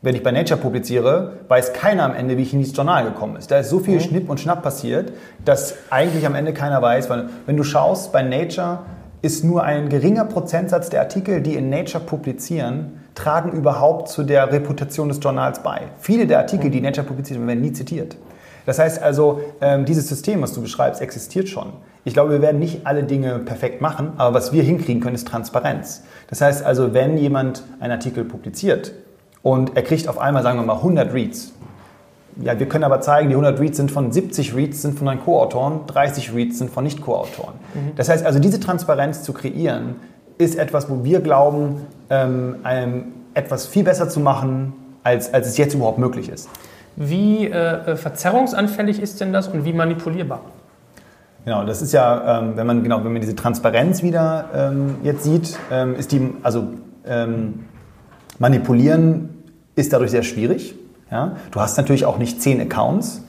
wenn 0.00 0.14
ich 0.14 0.22
bei 0.22 0.30
Nature 0.30 0.60
publiziere, 0.60 1.32
weiß 1.48 1.72
keiner 1.72 2.04
am 2.04 2.14
Ende, 2.14 2.36
wie 2.38 2.42
ich 2.42 2.52
in 2.52 2.60
dieses 2.60 2.76
Journal 2.76 3.04
gekommen 3.04 3.36
ist. 3.36 3.50
Da 3.50 3.58
ist 3.58 3.70
so 3.70 3.80
viel 3.80 4.00
Schnipp 4.00 4.30
und 4.30 4.38
Schnapp 4.38 4.62
passiert, 4.62 5.12
dass 5.44 5.74
eigentlich 5.90 6.24
am 6.26 6.34
Ende 6.34 6.52
keiner 6.52 6.80
weiß, 6.80 7.10
weil 7.10 7.28
wenn 7.46 7.56
du 7.56 7.64
schaust, 7.64 8.12
bei 8.12 8.22
Nature 8.22 8.80
ist 9.22 9.42
nur 9.42 9.64
ein 9.64 9.88
geringer 9.88 10.24
Prozentsatz 10.24 10.90
der 10.90 11.00
Artikel, 11.00 11.40
die 11.40 11.56
in 11.56 11.70
Nature 11.70 12.04
publizieren, 12.04 13.00
tragen 13.16 13.50
überhaupt 13.50 14.08
zu 14.08 14.22
der 14.22 14.52
Reputation 14.52 15.08
des 15.08 15.18
Journals 15.20 15.60
bei. 15.62 15.82
Viele 15.98 16.28
der 16.28 16.38
Artikel, 16.38 16.70
die 16.70 16.80
Nature 16.80 17.06
publiziert, 17.06 17.44
werden 17.44 17.60
nie 17.60 17.72
zitiert. 17.72 18.16
Das 18.66 18.78
heißt 18.78 19.02
also, 19.02 19.40
ähm, 19.60 19.84
dieses 19.84 20.08
System, 20.08 20.42
was 20.42 20.52
du 20.52 20.60
beschreibst, 20.60 21.00
existiert 21.00 21.48
schon. 21.48 21.72
Ich 22.04 22.14
glaube, 22.14 22.30
wir 22.30 22.42
werden 22.42 22.60
nicht 22.60 22.86
alle 22.86 23.04
Dinge 23.04 23.38
perfekt 23.38 23.80
machen, 23.80 24.12
aber 24.16 24.34
was 24.34 24.52
wir 24.52 24.62
hinkriegen 24.62 25.00
können, 25.00 25.14
ist 25.14 25.26
Transparenz. 25.26 26.04
Das 26.28 26.40
heißt 26.40 26.64
also, 26.64 26.92
wenn 26.92 27.16
jemand 27.16 27.64
einen 27.80 27.92
Artikel 27.92 28.24
publiziert 28.24 28.92
und 29.42 29.76
er 29.76 29.82
kriegt 29.82 30.08
auf 30.08 30.18
einmal, 30.18 30.42
sagen 30.42 30.58
wir 30.58 30.66
mal, 30.66 30.76
100 30.76 31.12
Reads, 31.14 31.52
ja, 32.42 32.58
wir 32.58 32.68
können 32.68 32.84
aber 32.84 33.00
zeigen, 33.00 33.28
die 33.28 33.34
100 33.34 33.58
Reads 33.58 33.78
sind 33.78 33.90
von 33.90 34.12
70 34.12 34.54
Reads 34.54 34.82
sind 34.82 34.98
von 34.98 35.06
deinen 35.06 35.20
Co-Autoren, 35.20 35.80
30 35.86 36.34
Reads 36.34 36.58
sind 36.58 36.70
von 36.70 36.84
Nicht-Co-Autoren. 36.84 37.54
Das 37.96 38.10
heißt 38.10 38.26
also, 38.26 38.38
diese 38.38 38.60
Transparenz 38.60 39.22
zu 39.22 39.32
kreieren, 39.32 39.96
ist 40.38 40.56
etwas, 40.56 40.90
wo 40.90 41.04
wir 41.04 41.20
glauben, 41.20 41.82
ähm, 42.10 42.56
einem 42.62 43.04
etwas 43.34 43.66
viel 43.66 43.84
besser 43.84 44.08
zu 44.08 44.20
machen, 44.20 44.72
als, 45.02 45.32
als 45.32 45.46
es 45.46 45.56
jetzt 45.56 45.74
überhaupt 45.74 45.98
möglich 45.98 46.28
ist. 46.28 46.48
Wie 46.96 47.46
äh, 47.46 47.50
äh, 47.50 47.96
verzerrungsanfällig 47.96 49.00
ist 49.00 49.20
denn 49.20 49.32
das 49.32 49.48
und 49.48 49.64
wie 49.64 49.72
manipulierbar? 49.72 50.40
Genau, 51.44 51.64
das 51.64 51.80
ist 51.80 51.92
ja, 51.92 52.40
ähm, 52.40 52.56
wenn 52.56 52.66
man 52.66 52.82
genau, 52.82 53.04
wenn 53.04 53.12
man 53.12 53.20
diese 53.20 53.36
Transparenz 53.36 54.02
wieder 54.02 54.50
ähm, 54.54 54.96
jetzt 55.04 55.22
sieht, 55.22 55.56
ähm, 55.70 55.94
ist 55.94 56.10
die, 56.10 56.34
also 56.42 56.68
ähm, 57.06 57.66
manipulieren 58.38 59.28
ist 59.76 59.92
dadurch 59.92 60.10
sehr 60.10 60.22
schwierig. 60.22 60.74
Ja? 61.10 61.36
Du 61.52 61.60
hast 61.60 61.76
natürlich 61.76 62.04
auch 62.04 62.18
nicht 62.18 62.42
zehn 62.42 62.60
Accounts. 62.60 63.22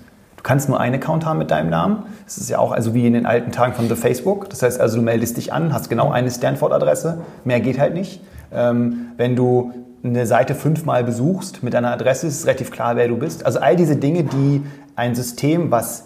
Kannst 0.47 0.69
nur 0.69 0.79
einen 0.79 0.95
Account 0.95 1.25
haben 1.25 1.39
mit 1.39 1.51
deinem 1.51 1.69
Namen. 1.69 2.03
Das 2.23 2.37
ist 2.37 2.49
ja 2.49 2.57
auch 2.57 2.71
also 2.71 2.93
wie 2.93 3.05
in 3.05 3.11
den 3.11 3.25
alten 3.25 3.51
Tagen 3.51 3.73
von 3.73 3.89
The 3.89 3.95
Facebook. 3.95 4.49
Das 4.49 4.63
heißt 4.63 4.79
also, 4.79 4.95
du 4.95 5.01
meldest 5.01 5.35
dich 5.35 5.51
an, 5.51 5.73
hast 5.73 5.89
genau 5.89 6.09
eine 6.09 6.31
Stanford-Adresse. 6.31 7.17
Mehr 7.43 7.59
geht 7.59 7.77
halt 7.77 7.93
nicht. 7.93 8.21
Ähm, 8.53 9.07
wenn 9.17 9.35
du 9.35 9.73
eine 10.05 10.25
Seite 10.25 10.55
fünfmal 10.55 11.03
besuchst 11.03 11.63
mit 11.63 11.73
deiner 11.73 11.91
Adresse, 11.91 12.27
ist 12.27 12.39
es 12.39 12.45
relativ 12.45 12.71
klar, 12.71 12.95
wer 12.95 13.09
du 13.09 13.17
bist. 13.17 13.45
Also 13.45 13.59
all 13.59 13.75
diese 13.75 13.97
Dinge, 13.97 14.23
die 14.23 14.63
ein 14.95 15.15
System, 15.15 15.69
was 15.69 16.05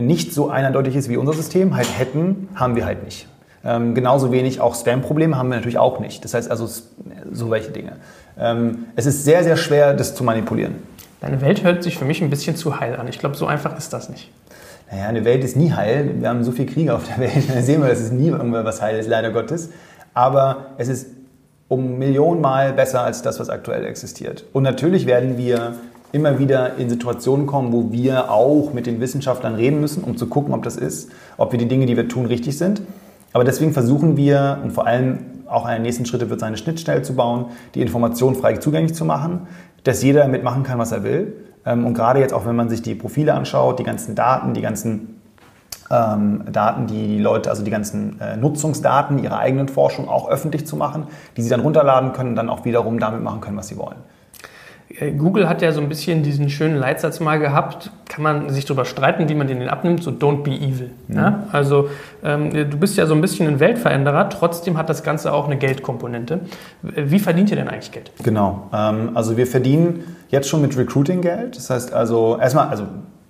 nicht 0.00 0.32
so 0.32 0.48
eindeutig 0.48 0.94
ist 0.94 1.08
wie 1.08 1.16
unser 1.16 1.32
System, 1.32 1.74
halt 1.74 1.88
hätten, 1.98 2.50
haben 2.54 2.76
wir 2.76 2.86
halt 2.86 3.02
nicht. 3.02 3.26
Ähm, 3.64 3.96
genauso 3.96 4.30
wenig 4.30 4.60
auch 4.60 4.76
Spam-Probleme 4.76 5.36
haben 5.36 5.48
wir 5.48 5.56
natürlich 5.56 5.78
auch 5.78 5.98
nicht. 5.98 6.24
Das 6.24 6.34
heißt 6.34 6.48
also 6.52 6.68
so 7.32 7.50
welche 7.50 7.72
Dinge. 7.72 7.94
Ähm, 8.38 8.84
es 8.94 9.06
ist 9.06 9.24
sehr, 9.24 9.42
sehr 9.42 9.56
schwer, 9.56 9.92
das 9.92 10.14
zu 10.14 10.22
manipulieren. 10.22 10.76
Deine 11.22 11.40
Welt 11.40 11.62
hört 11.62 11.84
sich 11.84 11.96
für 11.96 12.04
mich 12.04 12.20
ein 12.20 12.30
bisschen 12.30 12.56
zu 12.56 12.80
heil 12.80 12.96
an. 12.96 13.06
Ich 13.06 13.20
glaube, 13.20 13.36
so 13.36 13.46
einfach 13.46 13.78
ist 13.78 13.92
das 13.92 14.08
nicht. 14.08 14.32
Naja, 14.90 15.06
eine 15.06 15.24
Welt 15.24 15.44
ist 15.44 15.56
nie 15.56 15.70
heil. 15.72 16.16
Wir 16.18 16.28
haben 16.28 16.42
so 16.42 16.50
viel 16.50 16.66
Kriege 16.66 16.92
auf 16.92 17.04
der 17.06 17.18
Welt. 17.18 17.48
Da 17.48 17.62
sehen 17.62 17.80
wir, 17.80 17.88
dass 17.88 18.00
es 18.00 18.10
nie 18.10 18.28
irgendwas 18.28 18.82
heil 18.82 18.98
ist, 18.98 19.08
leider 19.08 19.30
Gottes. 19.30 19.70
Aber 20.14 20.72
es 20.78 20.88
ist 20.88 21.06
um 21.68 21.96
Millionen 21.96 22.40
Mal 22.40 22.72
besser 22.72 23.02
als 23.02 23.22
das, 23.22 23.38
was 23.38 23.50
aktuell 23.50 23.86
existiert. 23.86 24.44
Und 24.52 24.64
natürlich 24.64 25.06
werden 25.06 25.38
wir 25.38 25.74
immer 26.10 26.40
wieder 26.40 26.74
in 26.76 26.90
Situationen 26.90 27.46
kommen, 27.46 27.72
wo 27.72 27.92
wir 27.92 28.32
auch 28.32 28.72
mit 28.74 28.86
den 28.86 29.00
Wissenschaftlern 29.00 29.54
reden 29.54 29.80
müssen, 29.80 30.02
um 30.02 30.16
zu 30.16 30.26
gucken, 30.26 30.52
ob 30.52 30.64
das 30.64 30.74
ist, 30.74 31.08
ob 31.36 31.52
wir 31.52 31.58
die 31.60 31.68
Dinge, 31.68 31.86
die 31.86 31.96
wir 31.96 32.08
tun, 32.08 32.26
richtig 32.26 32.58
sind. 32.58 32.82
Aber 33.32 33.44
deswegen 33.44 33.72
versuchen 33.72 34.16
wir, 34.16 34.58
und 34.64 34.72
vor 34.72 34.88
allem 34.88 35.20
auch 35.52 35.64
einer 35.64 35.76
der 35.76 35.82
nächsten 35.82 36.06
Schritte 36.06 36.30
wird 36.30 36.40
sein, 36.40 36.48
eine 36.48 36.56
Schnittstelle 36.56 37.02
zu 37.02 37.14
bauen, 37.14 37.46
die 37.74 37.82
Informationen 37.82 38.36
frei 38.36 38.56
zugänglich 38.56 38.94
zu 38.94 39.04
machen, 39.04 39.46
dass 39.84 40.02
jeder 40.02 40.28
mitmachen 40.28 40.62
kann, 40.62 40.78
was 40.78 40.92
er 40.92 41.02
will. 41.04 41.34
Ähm, 41.64 41.86
Und 41.86 41.94
gerade 41.94 42.20
jetzt 42.20 42.32
auch, 42.32 42.46
wenn 42.46 42.56
man 42.56 42.68
sich 42.68 42.82
die 42.82 42.94
Profile 42.94 43.34
anschaut, 43.34 43.78
die 43.78 43.84
ganzen 43.84 44.14
Daten, 44.14 44.54
die 44.54 44.62
ganzen 44.62 45.20
ähm, 45.90 46.44
Daten, 46.50 46.86
die 46.86 47.18
Leute, 47.18 47.50
also 47.50 47.62
die 47.62 47.70
ganzen 47.70 48.20
äh, 48.20 48.36
Nutzungsdaten 48.36 49.18
ihrer 49.18 49.38
eigenen 49.38 49.68
Forschung 49.68 50.08
auch 50.08 50.28
öffentlich 50.28 50.66
zu 50.66 50.76
machen, 50.76 51.06
die 51.36 51.42
sie 51.42 51.50
dann 51.50 51.60
runterladen 51.60 52.12
können 52.12 52.30
und 52.30 52.36
dann 52.36 52.48
auch 52.48 52.64
wiederum 52.64 52.98
damit 52.98 53.22
machen 53.22 53.40
können, 53.40 53.56
was 53.56 53.68
sie 53.68 53.76
wollen. 53.76 53.98
Äh, 54.98 55.12
Google 55.12 55.48
hat 55.48 55.62
ja 55.62 55.72
so 55.72 55.80
ein 55.80 55.88
bisschen 55.88 56.22
diesen 56.22 56.50
schönen 56.50 56.76
Leitsatz 56.76 57.20
mal 57.20 57.38
gehabt, 57.38 57.90
kann 58.08 58.22
man 58.22 58.50
sich 58.50 58.64
darüber 58.64 58.84
streiten, 58.84 59.28
wie 59.28 59.34
man 59.34 59.46
den 59.46 59.68
abnimmt, 59.68 60.02
so 60.02 60.10
don't 60.10 60.42
be 60.42 60.50
evil. 60.50 60.90
Ja? 61.08 61.44
Also 61.52 61.88
ähm, 62.24 62.50
du 62.50 62.76
bist 62.76 62.96
ja 62.96 63.06
so 63.06 63.14
ein 63.14 63.20
bisschen 63.20 63.46
ein 63.46 63.60
Weltveränderer, 63.60 64.28
trotzdem 64.28 64.76
hat 64.76 64.88
das 64.88 65.02
Ganze 65.02 65.32
auch 65.32 65.46
eine 65.46 65.56
Geldkomponente. 65.56 66.40
Wie 66.82 67.18
verdient 67.18 67.50
ihr 67.50 67.56
denn 67.56 67.68
eigentlich 67.68 67.92
Geld? 67.92 68.10
Genau. 68.22 68.68
Ähm, 68.72 69.10
also 69.14 69.36
wir 69.36 69.46
verdienen 69.46 70.04
jetzt 70.28 70.48
schon 70.48 70.60
mit 70.62 70.76
Recruiting 70.76 71.20
Geld. 71.20 71.56
Das 71.56 71.70
heißt 71.70 71.92
also, 71.92 72.38
erstmal, 72.38 72.68
also 72.68 72.84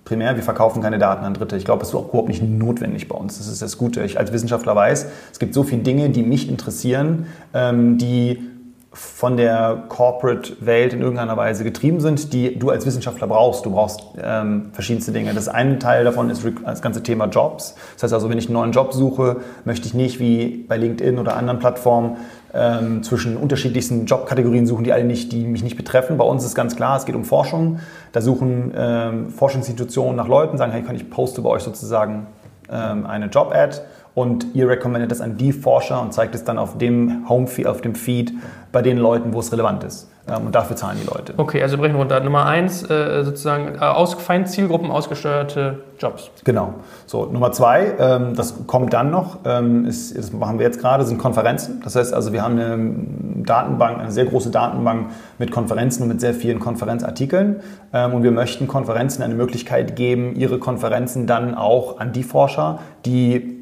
primär, 0.05 0.35
wir 0.35 0.43
verkaufen 0.43 0.81
keine 0.81 0.99
Daten 0.99 1.23
an 1.23 1.33
Dritte. 1.33 1.55
Ich 1.55 1.65
glaube, 1.65 1.79
das 1.79 1.89
ist 1.89 1.95
auch 1.95 2.09
überhaupt 2.09 2.27
nicht 2.27 2.43
notwendig 2.43 3.07
bei 3.07 3.15
uns. 3.15 3.37
Das 3.37 3.47
ist 3.47 3.61
das 3.61 3.77
Gute. 3.77 4.03
Ich 4.03 4.19
als 4.19 4.33
Wissenschaftler 4.33 4.75
weiß, 4.75 5.07
es 5.31 5.39
gibt 5.39 5.53
so 5.53 5.63
viele 5.63 5.83
Dinge, 5.83 6.09
die 6.09 6.23
mich 6.23 6.49
interessieren, 6.49 7.27
ähm, 7.53 7.97
die 7.97 8.49
von 8.93 9.37
der 9.37 9.85
Corporate-Welt 9.89 10.93
in 10.93 11.01
irgendeiner 11.01 11.35
Weise 11.35 11.63
getrieben 11.63 11.99
sind, 11.99 12.31
die 12.31 12.59
du 12.59 12.69
als 12.69 12.85
Wissenschaftler 12.85 13.25
brauchst. 13.25 13.65
Du 13.65 13.71
brauchst 13.71 14.01
ähm, 14.21 14.69
verschiedenste 14.71 15.11
Dinge. 15.11 15.33
Das 15.33 15.47
eine 15.47 15.79
Teil 15.79 16.03
davon 16.03 16.29
ist 16.29 16.45
das 16.63 16.81
ganze 16.81 17.01
Thema 17.01 17.25
Jobs. 17.25 17.75
Das 17.95 18.03
heißt 18.03 18.13
also, 18.13 18.29
wenn 18.29 18.37
ich 18.37 18.45
einen 18.45 18.53
neuen 18.53 18.71
Job 18.71 18.93
suche, 18.93 19.37
möchte 19.65 19.87
ich 19.87 19.95
nicht 19.95 20.19
wie 20.19 20.65
bei 20.67 20.77
LinkedIn 20.77 21.17
oder 21.17 21.35
anderen 21.35 21.57
Plattformen 21.57 22.17
ähm, 22.53 23.01
zwischen 23.01 23.35
unterschiedlichsten 23.35 24.05
Jobkategorien 24.05 24.67
suchen, 24.67 24.83
die 24.83 24.93
alle 24.93 25.05
nicht, 25.05 25.31
die 25.31 25.45
mich 25.45 25.63
nicht 25.63 25.75
betreffen. 25.75 26.17
Bei 26.17 26.25
uns 26.25 26.45
ist 26.45 26.53
ganz 26.53 26.75
klar, 26.75 26.95
es 26.95 27.05
geht 27.05 27.15
um 27.15 27.23
Forschung. 27.23 27.79
Da 28.11 28.21
suchen 28.21 28.71
ähm, 28.77 29.29
Forschungsinstitutionen 29.31 30.15
nach 30.15 30.27
Leuten, 30.27 30.57
sagen, 30.57 30.71
hey, 30.71 30.83
kann 30.83 30.95
ich 30.95 31.09
poste 31.09 31.41
bei 31.41 31.49
euch 31.49 31.63
sozusagen 31.63 32.27
ähm, 32.69 33.07
eine 33.07 33.25
Job-Ad 33.25 33.81
und 34.15 34.47
ihr 34.53 34.69
recommendet 34.69 35.11
das 35.11 35.21
an 35.21 35.37
die 35.37 35.51
Forscher 35.51 36.01
und 36.01 36.13
zeigt 36.13 36.35
es 36.35 36.43
dann 36.43 36.57
auf 36.57 36.77
dem 36.77 37.27
Home-Feed, 37.27 37.67
auf 37.67 37.81
dem 37.81 37.95
Feed 37.95 38.33
bei 38.71 38.81
den 38.81 38.97
Leuten, 38.97 39.33
wo 39.33 39.39
es 39.39 39.51
relevant 39.51 39.83
ist. 39.83 40.09
Ähm, 40.27 40.45
und 40.45 40.55
dafür 40.55 40.75
zahlen 40.75 40.97
die 41.01 41.07
Leute. 41.07 41.33
Okay, 41.35 41.61
also 41.61 41.77
brechen 41.77 41.93
wir 41.93 41.99
runter. 41.99 42.19
Nummer 42.21 42.45
eins, 42.45 42.89
äh, 42.89 43.23
sozusagen 43.23 43.75
äh, 43.75 43.79
aus, 43.79 44.13
fein 44.13 44.45
Zielgruppen 44.45 44.89
ausgesteuerte 44.89 45.79
Jobs. 45.99 46.31
Genau. 46.43 46.75
So, 47.05 47.25
Nummer 47.25 47.51
zwei, 47.51 47.93
ähm, 47.99 48.33
das 48.35 48.65
kommt 48.65 48.93
dann 48.93 49.11
noch, 49.11 49.39
ähm, 49.45 49.85
ist, 49.85 50.17
das 50.17 50.31
machen 50.31 50.59
wir 50.59 50.65
jetzt 50.65 50.79
gerade, 50.79 51.03
sind 51.05 51.17
Konferenzen. 51.17 51.81
Das 51.83 51.95
heißt 51.95 52.13
also, 52.13 52.31
wir 52.31 52.41
haben 52.41 52.57
eine 52.57 53.43
Datenbank, 53.45 53.99
eine 53.99 54.11
sehr 54.11 54.25
große 54.25 54.49
Datenbank 54.49 55.07
mit 55.39 55.51
Konferenzen 55.51 56.03
und 56.03 56.09
mit 56.09 56.21
sehr 56.21 56.33
vielen 56.33 56.59
Konferenzartikeln. 56.59 57.59
Ähm, 57.91 58.13
und 58.13 58.23
wir 58.23 58.31
möchten 58.31 58.67
Konferenzen 58.67 59.23
eine 59.23 59.35
Möglichkeit 59.35 59.97
geben, 59.97 60.35
ihre 60.35 60.57
Konferenzen 60.57 61.27
dann 61.27 61.53
auch 61.53 61.99
an 61.99 62.13
die 62.13 62.23
Forscher, 62.23 62.79
die 63.05 63.52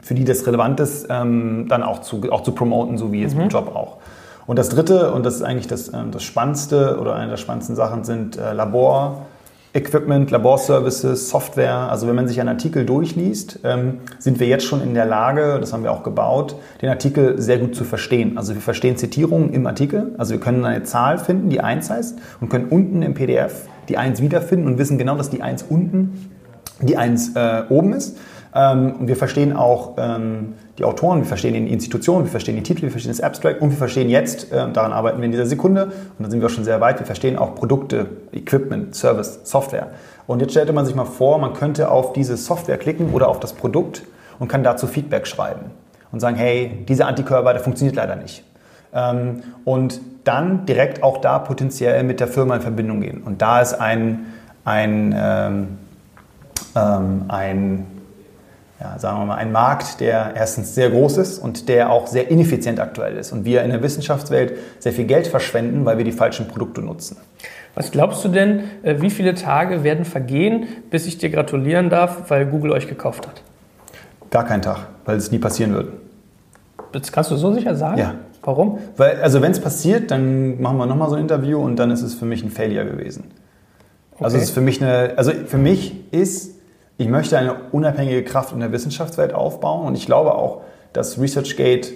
für 0.00 0.14
die 0.14 0.24
das 0.24 0.46
relevant 0.46 0.80
ist, 0.80 1.06
ähm, 1.10 1.66
dann 1.68 1.82
auch 1.82 2.00
zu, 2.00 2.22
auch 2.30 2.42
zu 2.42 2.52
promoten, 2.52 2.98
so 2.98 3.12
wie 3.12 3.22
jetzt 3.22 3.34
im 3.34 3.48
Job 3.48 3.74
auch. 3.74 3.98
Und 4.46 4.58
das 4.58 4.68
Dritte, 4.68 5.12
und 5.12 5.24
das 5.24 5.36
ist 5.36 5.42
eigentlich 5.42 5.68
das, 5.68 5.92
ähm, 5.92 6.10
das 6.10 6.22
Spannendste 6.22 6.98
oder 7.00 7.14
eine 7.14 7.30
der 7.30 7.36
spannendsten 7.36 7.76
Sachen, 7.76 8.04
sind 8.04 8.36
äh, 8.36 8.52
Labor. 8.52 9.26
Equipment, 9.76 10.30
Laborservices, 10.30 11.30
Software. 11.30 11.74
Also 11.90 12.06
wenn 12.06 12.14
man 12.14 12.28
sich 12.28 12.38
einen 12.38 12.48
Artikel 12.48 12.86
durchliest, 12.86 13.58
ähm, 13.64 13.98
sind 14.20 14.38
wir 14.38 14.46
jetzt 14.46 14.64
schon 14.64 14.80
in 14.80 14.94
der 14.94 15.04
Lage, 15.04 15.58
das 15.58 15.72
haben 15.72 15.82
wir 15.82 15.90
auch 15.90 16.04
gebaut, 16.04 16.54
den 16.80 16.90
Artikel 16.90 17.42
sehr 17.42 17.58
gut 17.58 17.74
zu 17.74 17.82
verstehen. 17.82 18.38
Also 18.38 18.54
wir 18.54 18.60
verstehen 18.60 18.96
Zitierungen 18.96 19.52
im 19.52 19.66
Artikel. 19.66 20.14
Also 20.16 20.32
wir 20.32 20.38
können 20.38 20.64
eine 20.64 20.84
Zahl 20.84 21.18
finden, 21.18 21.50
die 21.50 21.60
1 21.60 21.90
heißt, 21.90 22.16
und 22.40 22.50
können 22.50 22.68
unten 22.70 23.02
im 23.02 23.14
PDF 23.14 23.66
die 23.88 23.98
1 23.98 24.22
wiederfinden 24.22 24.68
und 24.68 24.78
wissen 24.78 24.96
genau, 24.96 25.16
dass 25.16 25.30
die 25.30 25.42
1 25.42 25.64
unten 25.68 26.30
die 26.80 26.96
eins 26.96 27.34
äh, 27.34 27.62
oben 27.68 27.92
ist. 27.92 28.16
Ähm, 28.54 28.94
und 29.00 29.08
wir 29.08 29.16
verstehen 29.16 29.56
auch 29.56 29.94
ähm, 29.98 30.54
die 30.78 30.84
Autoren, 30.84 31.18
wir 31.20 31.26
verstehen 31.26 31.54
die 31.54 31.72
Institution, 31.72 32.24
wir 32.24 32.30
verstehen 32.30 32.56
die 32.56 32.62
Titel, 32.62 32.82
wir 32.82 32.90
verstehen 32.90 33.10
das 33.10 33.20
Abstract 33.20 33.60
und 33.60 33.70
wir 33.70 33.76
verstehen 33.76 34.08
jetzt, 34.08 34.52
äh, 34.52 34.70
daran 34.72 34.92
arbeiten 34.92 35.18
wir 35.18 35.24
in 35.24 35.32
dieser 35.32 35.46
Sekunde 35.46 35.86
und 35.86 36.24
da 36.24 36.30
sind 36.30 36.40
wir 36.40 36.46
auch 36.46 36.52
schon 36.52 36.64
sehr 36.64 36.80
weit, 36.80 37.00
wir 37.00 37.06
verstehen 37.06 37.36
auch 37.36 37.54
Produkte, 37.56 38.06
Equipment, 38.32 38.94
Service, 38.94 39.40
Software. 39.42 39.88
Und 40.26 40.40
jetzt 40.40 40.52
stellte 40.52 40.72
man 40.72 40.86
sich 40.86 40.94
mal 40.94 41.04
vor, 41.04 41.38
man 41.38 41.52
könnte 41.52 41.90
auf 41.90 42.12
diese 42.12 42.36
Software 42.36 42.78
klicken 42.78 43.12
oder 43.12 43.28
auf 43.28 43.40
das 43.40 43.52
Produkt 43.52 44.02
und 44.38 44.48
kann 44.48 44.62
dazu 44.62 44.86
Feedback 44.86 45.26
schreiben 45.26 45.70
und 46.12 46.20
sagen, 46.20 46.36
hey, 46.36 46.84
dieser 46.88 47.08
Antikörper, 47.08 47.52
der 47.52 47.62
funktioniert 47.62 47.96
leider 47.96 48.14
nicht. 48.14 48.44
Ähm, 48.94 49.42
und 49.64 50.00
dann 50.22 50.64
direkt 50.64 51.02
auch 51.02 51.18
da 51.18 51.40
potenziell 51.40 52.04
mit 52.04 52.20
der 52.20 52.28
Firma 52.28 52.54
in 52.54 52.62
Verbindung 52.62 53.00
gehen. 53.00 53.22
Und 53.22 53.42
da 53.42 53.60
ist 53.60 53.74
ein, 53.74 54.26
ein, 54.64 55.14
ähm, 55.16 55.68
ähm, 56.74 57.24
ein 57.28 57.86
ja, 58.80 58.98
sagen 58.98 59.18
wir 59.18 59.26
mal, 59.26 59.36
ein 59.36 59.52
Markt, 59.52 60.00
der 60.00 60.32
erstens 60.34 60.74
sehr 60.74 60.90
groß 60.90 61.18
ist 61.18 61.38
und 61.38 61.68
der 61.68 61.90
auch 61.90 62.06
sehr 62.06 62.30
ineffizient 62.30 62.80
aktuell 62.80 63.16
ist. 63.16 63.32
Und 63.32 63.44
wir 63.44 63.62
in 63.62 63.70
der 63.70 63.82
Wissenschaftswelt 63.82 64.54
sehr 64.80 64.92
viel 64.92 65.04
Geld 65.04 65.26
verschwenden, 65.26 65.84
weil 65.84 65.96
wir 65.98 66.04
die 66.04 66.12
falschen 66.12 66.48
Produkte 66.48 66.80
nutzen. 66.82 67.16
Was 67.74 67.90
glaubst 67.90 68.24
du 68.24 68.28
denn, 68.28 68.64
äh, 68.82 69.00
wie 69.00 69.10
viele 69.10 69.34
Tage 69.34 69.82
werden 69.82 70.04
vergehen, 70.04 70.66
bis 70.90 71.06
ich 71.06 71.18
dir 71.18 71.30
gratulieren 71.30 71.90
darf, 71.90 72.30
weil 72.30 72.46
Google 72.46 72.72
euch 72.72 72.88
gekauft 72.88 73.26
hat? 73.26 73.42
Gar 74.30 74.44
kein 74.44 74.62
Tag, 74.62 74.86
weil 75.04 75.16
es 75.16 75.30
nie 75.30 75.38
passieren 75.38 75.74
wird. 75.74 75.88
Das 76.92 77.10
kannst 77.10 77.30
du 77.30 77.36
so 77.36 77.52
sicher 77.52 77.74
sagen? 77.74 77.98
Ja. 77.98 78.14
Warum? 78.42 78.78
Weil, 78.96 79.20
also 79.22 79.40
wenn 79.40 79.52
es 79.52 79.60
passiert, 79.60 80.10
dann 80.10 80.60
machen 80.60 80.76
wir 80.76 80.86
nochmal 80.86 81.08
so 81.08 81.16
ein 81.16 81.22
Interview 81.22 81.58
und 81.60 81.76
dann 81.76 81.90
ist 81.90 82.02
es 82.02 82.14
für 82.14 82.26
mich 82.26 82.44
ein 82.44 82.50
Failure 82.50 82.84
gewesen. 82.84 83.24
Okay. 84.12 84.24
Also 84.24 84.36
es 84.36 84.44
ist 84.44 84.50
für 84.50 84.60
mich 84.60 84.82
eine, 84.82 85.14
also 85.16 85.32
für 85.32 85.58
mich 85.58 86.12
ist, 86.12 86.53
ich 86.96 87.08
möchte 87.08 87.38
eine 87.38 87.54
unabhängige 87.72 88.22
Kraft 88.24 88.52
in 88.52 88.60
der 88.60 88.72
Wissenschaftswelt 88.72 89.34
aufbauen 89.34 89.86
und 89.86 89.94
ich 89.96 90.06
glaube 90.06 90.34
auch, 90.34 90.62
dass 90.92 91.20
ResearchGate 91.20 91.92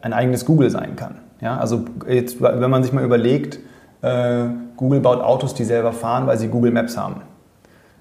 ein 0.00 0.12
eigenes 0.12 0.44
Google 0.46 0.70
sein 0.70 0.96
kann. 0.96 1.16
Ja, 1.40 1.58
also 1.58 1.84
jetzt, 2.08 2.40
wenn 2.40 2.70
man 2.70 2.82
sich 2.82 2.92
mal 2.92 3.04
überlegt, 3.04 3.58
äh, 4.02 4.44
Google 4.76 5.00
baut 5.00 5.20
Autos, 5.20 5.54
die 5.54 5.64
selber 5.64 5.92
fahren, 5.92 6.26
weil 6.26 6.38
sie 6.38 6.48
Google 6.48 6.70
Maps 6.70 6.96
haben. 6.96 7.22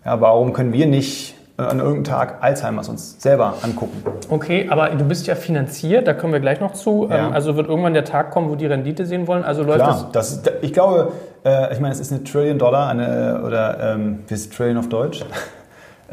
Ja, 0.06 0.20
warum 0.22 0.54
können 0.54 0.74
wir 0.74 0.86
nicht 0.86 1.36
äh, 1.58 1.62
an 1.62 1.80
irgendeinem 1.80 2.04
Tag 2.04 2.38
Alzheimer's 2.42 2.90
uns 2.90 3.22
selber 3.22 3.56
angucken. 3.62 4.04
Okay, 4.30 4.68
aber 4.70 4.90
du 4.90 5.06
bist 5.06 5.28
ja 5.28 5.36
finanziert, 5.36 6.08
da 6.08 6.14
kommen 6.14 6.34
wir 6.34 6.40
gleich 6.40 6.60
noch 6.60 6.74
zu. 6.74 7.08
Ja. 7.10 7.28
Ähm, 7.28 7.34
also 7.34 7.56
wird 7.56 7.68
irgendwann 7.68 7.94
der 7.94 8.06
Tag 8.06 8.32
kommen, 8.32 8.50
wo 8.50 8.56
die 8.56 8.66
Rendite 8.66 9.06
sehen 9.06 9.28
wollen. 9.28 9.44
Also 9.44 9.62
läuft 9.62 9.80
Klar, 9.80 10.10
das. 10.12 10.42
das 10.42 10.54
ich 10.62 10.74
glaube, 10.74 11.12
äh, 11.46 11.72
ich 11.72 11.80
meine, 11.80 11.94
es 11.94 12.00
ist 12.00 12.12
eine 12.12 12.24
Trillion 12.24 12.58
Dollar, 12.58 12.90
eine, 12.90 13.44
oder 13.46 13.94
ähm, 13.94 14.20
wie 14.28 14.34
ist 14.34 14.52
Trillion 14.52 14.78
auf 14.78 14.90
Deutsch? 14.90 15.24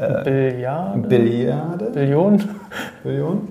Äh, 0.01 0.23
Billiarde? 0.23 1.07
Billiarde? 1.07 1.85
Billion? 1.91 2.49
Billion? 3.03 3.47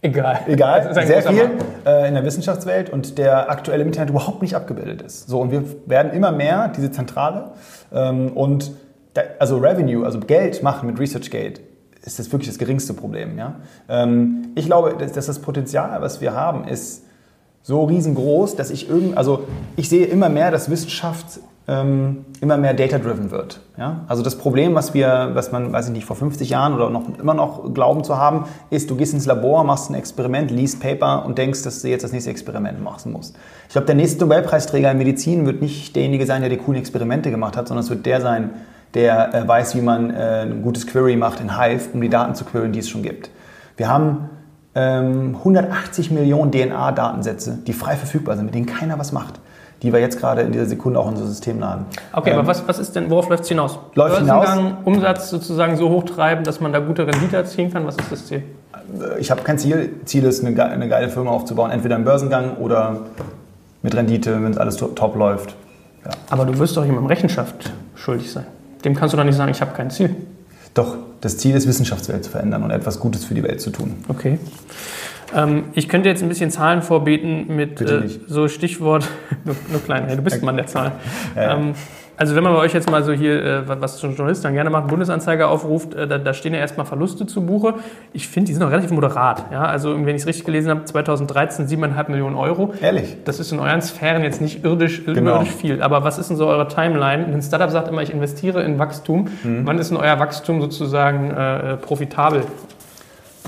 Egal. 0.00 0.40
Egal, 0.46 0.94
sehr 1.06 1.22
viel 1.22 1.50
äh, 1.84 2.08
in 2.08 2.14
der 2.14 2.24
Wissenschaftswelt 2.24 2.90
und 2.90 3.18
der 3.18 3.50
aktuelle 3.50 3.82
im 3.82 3.88
Internet 3.88 4.10
überhaupt 4.10 4.42
nicht 4.42 4.54
abgebildet 4.54 5.02
ist. 5.02 5.28
So, 5.28 5.40
und 5.40 5.50
wir 5.50 5.64
werden 5.86 6.12
immer 6.12 6.30
mehr 6.30 6.68
diese 6.68 6.92
Zentrale 6.92 7.50
ähm, 7.92 8.32
und 8.36 8.72
also 9.40 9.58
Revenue, 9.58 10.04
also 10.04 10.20
Geld 10.20 10.62
machen 10.62 10.86
mit 10.86 11.00
ResearchGate, 11.00 11.60
ist 12.04 12.20
das 12.20 12.30
wirklich 12.30 12.48
das 12.48 12.58
geringste 12.58 12.94
Problem. 12.94 13.36
Ja? 13.36 13.56
Ähm, 13.88 14.52
ich 14.54 14.66
glaube, 14.66 14.94
dass, 14.96 15.26
das 15.26 15.38
Potenzial, 15.40 16.00
was 16.00 16.20
wir 16.20 16.34
haben, 16.34 16.68
ist 16.68 17.04
so 17.62 17.84
riesengroß, 17.84 18.54
dass 18.54 18.70
ich 18.70 18.88
irgend, 18.88 19.16
also 19.16 19.44
ich 19.76 19.88
sehe 19.88 20.06
immer 20.06 20.28
mehr, 20.28 20.52
dass 20.52 20.70
Wissenschaft 20.70 21.40
ähm, 21.68 22.24
immer 22.40 22.56
mehr 22.56 22.72
data-driven 22.72 23.30
wird. 23.30 23.60
Ja? 23.76 24.00
Also 24.08 24.22
das 24.22 24.38
Problem, 24.38 24.74
was 24.74 24.94
wir, 24.94 25.30
was 25.34 25.52
man, 25.52 25.70
weiß 25.70 25.88
ich 25.88 25.92
nicht, 25.92 26.06
vor 26.06 26.16
50 26.16 26.48
Jahren 26.48 26.74
oder 26.74 26.88
noch 26.88 27.18
immer 27.18 27.34
noch 27.34 27.74
glauben 27.74 28.04
zu 28.04 28.16
haben, 28.16 28.44
ist, 28.70 28.88
du 28.90 28.96
gehst 28.96 29.12
ins 29.12 29.26
Labor, 29.26 29.64
machst 29.64 29.90
ein 29.90 29.94
Experiment, 29.94 30.50
liest 30.50 30.80
Paper 30.80 31.26
und 31.26 31.36
denkst, 31.36 31.62
dass 31.62 31.82
du 31.82 31.88
jetzt 31.88 32.02
das 32.04 32.12
nächste 32.12 32.30
Experiment 32.30 32.82
machen 32.82 33.12
musst. 33.12 33.36
Ich 33.66 33.72
glaube, 33.72 33.86
der 33.86 33.96
nächste 33.96 34.20
Nobelpreisträger 34.20 34.90
in 34.90 34.98
Medizin 34.98 35.44
wird 35.44 35.60
nicht 35.60 35.94
derjenige 35.94 36.24
sein, 36.24 36.40
der 36.40 36.48
die 36.48 36.56
coolen 36.56 36.80
Experimente 36.80 37.30
gemacht 37.30 37.56
hat, 37.56 37.68
sondern 37.68 37.84
es 37.84 37.90
wird 37.90 38.06
der 38.06 38.22
sein, 38.22 38.50
der 38.94 39.34
äh, 39.34 39.46
weiß, 39.46 39.76
wie 39.76 39.82
man 39.82 40.10
äh, 40.10 40.46
ein 40.46 40.62
gutes 40.62 40.86
Query 40.86 41.16
macht 41.16 41.40
in 41.40 41.60
Hive, 41.60 41.90
um 41.92 42.00
die 42.00 42.08
Daten 42.08 42.34
zu 42.34 42.46
queryen, 42.46 42.72
die 42.72 42.78
es 42.78 42.88
schon 42.88 43.02
gibt. 43.02 43.28
Wir 43.76 43.88
haben 43.88 44.30
ähm, 44.74 45.36
180 45.36 46.10
Millionen 46.12 46.50
DNA-Datensätze, 46.50 47.58
die 47.66 47.74
frei 47.74 47.96
verfügbar 47.96 48.36
sind, 48.36 48.46
mit 48.46 48.54
denen 48.54 48.64
keiner 48.64 48.98
was 48.98 49.12
macht 49.12 49.38
die 49.82 49.92
wir 49.92 50.00
jetzt 50.00 50.18
gerade 50.18 50.42
in 50.42 50.52
dieser 50.52 50.66
Sekunde 50.66 50.98
auch 50.98 51.06
in 51.06 51.14
unser 51.14 51.26
System 51.26 51.60
laden. 51.60 51.86
Okay, 52.12 52.30
ähm, 52.30 52.38
aber 52.38 52.48
was, 52.48 52.66
was 52.66 52.78
ist 52.78 52.96
denn, 52.96 53.10
worauf 53.10 53.28
läuft 53.28 53.44
es 53.44 53.48
hinaus? 53.48 53.78
Läuft 53.94 54.18
hinaus? 54.18 54.48
Umsatz 54.84 55.30
sozusagen 55.30 55.76
so 55.76 55.88
hoch 55.88 56.04
treiben, 56.04 56.44
dass 56.44 56.60
man 56.60 56.72
da 56.72 56.80
gute 56.80 57.06
Rendite 57.06 57.36
erzielen 57.36 57.72
kann? 57.72 57.86
Was 57.86 57.96
ist 57.96 58.10
das 58.10 58.26
Ziel? 58.26 58.42
Äh, 59.00 59.20
ich 59.20 59.30
habe 59.30 59.42
kein 59.42 59.58
Ziel. 59.58 59.90
Ziel 60.04 60.24
ist, 60.24 60.44
eine, 60.44 60.62
eine 60.64 60.88
geile 60.88 61.08
Firma 61.08 61.30
aufzubauen, 61.30 61.70
entweder 61.70 61.96
im 61.96 62.04
Börsengang 62.04 62.56
oder 62.56 63.02
mit 63.82 63.94
Rendite, 63.94 64.42
wenn 64.42 64.50
es 64.50 64.58
alles 64.58 64.76
top 64.76 65.16
läuft. 65.16 65.54
Ja. 66.04 66.10
Aber 66.30 66.44
du 66.44 66.58
wirst 66.58 66.76
doch 66.76 66.84
jemandem 66.84 67.06
Rechenschaft 67.06 67.72
schuldig 67.94 68.32
sein. 68.32 68.46
Dem 68.84 68.94
kannst 68.94 69.12
du 69.12 69.16
doch 69.16 69.24
nicht 69.24 69.36
sagen, 69.36 69.50
ich 69.50 69.60
habe 69.60 69.72
kein 69.72 69.90
Ziel. 69.90 70.14
Doch, 70.74 70.96
das 71.20 71.38
Ziel 71.38 71.56
ist, 71.56 71.66
Wissenschaftswelt 71.66 72.24
zu 72.24 72.30
verändern 72.30 72.62
und 72.62 72.70
etwas 72.70 73.00
Gutes 73.00 73.24
für 73.24 73.34
die 73.34 73.42
Welt 73.42 73.60
zu 73.60 73.70
tun. 73.70 73.96
Okay. 74.08 74.38
Ähm, 75.34 75.64
ich 75.74 75.88
könnte 75.88 76.08
jetzt 76.08 76.22
ein 76.22 76.28
bisschen 76.28 76.50
Zahlen 76.50 76.82
vorbeten 76.82 77.54
mit 77.54 77.80
äh, 77.80 78.08
so 78.26 78.48
Stichwort, 78.48 79.08
nur, 79.44 79.56
nur 79.70 79.82
klein, 79.82 80.04
hey, 80.06 80.16
du 80.16 80.22
bist 80.22 80.42
Mann 80.42 80.56
der 80.56 80.66
Zahlen. 80.66 80.92
Ja, 81.36 81.42
ja. 81.42 81.56
Ähm, 81.56 81.74
also 82.18 82.34
wenn 82.34 82.42
man 82.42 82.52
bei 82.52 82.58
euch 82.58 82.74
jetzt 82.74 82.90
mal 82.90 83.04
so 83.04 83.12
hier, 83.12 83.44
äh, 83.44 83.80
was 83.80 83.98
so 83.98 84.08
ein 84.08 84.16
Journalist 84.16 84.44
dann 84.44 84.52
gerne 84.52 84.70
macht, 84.70 84.88
Bundesanzeiger 84.88 85.48
aufruft, 85.48 85.94
äh, 85.94 86.08
da, 86.08 86.18
da, 86.18 86.34
stehen 86.34 86.52
ja 86.52 86.58
erstmal 86.58 86.84
Verluste 86.84 87.26
zu 87.26 87.46
Buche. 87.46 87.74
Ich 88.12 88.26
finde, 88.26 88.48
die 88.48 88.54
sind 88.54 88.62
auch 88.64 88.72
relativ 88.72 88.90
moderat. 88.90 89.44
Ja? 89.52 89.62
Also 89.62 89.94
wenn 89.94 90.16
ich 90.16 90.22
es 90.22 90.26
richtig 90.26 90.44
gelesen 90.44 90.70
habe, 90.70 90.84
2013 90.84 91.68
7,5 91.68 92.10
Millionen 92.10 92.34
Euro. 92.34 92.74
Ehrlich? 92.82 93.18
Das 93.24 93.38
ist 93.38 93.52
in 93.52 93.60
euren 93.60 93.82
Sphären 93.82 94.24
jetzt 94.24 94.40
nicht 94.40 94.64
irdisch, 94.64 95.04
genau. 95.04 95.34
irdisch 95.34 95.52
viel. 95.52 95.80
Aber 95.80 96.02
was 96.02 96.18
ist 96.18 96.28
denn 96.28 96.36
so 96.36 96.48
eure 96.48 96.66
Timeline? 96.66 97.24
Ein 97.24 97.40
Startup 97.40 97.70
sagt 97.70 97.86
immer, 97.86 98.02
ich 98.02 98.12
investiere 98.12 98.64
in 98.64 98.80
Wachstum. 98.80 99.28
Mhm. 99.44 99.60
Wann 99.64 99.78
ist 99.78 99.92
denn 99.92 99.96
euer 99.96 100.18
Wachstum 100.18 100.60
sozusagen 100.60 101.30
äh, 101.30 101.76
profitabel? 101.76 102.42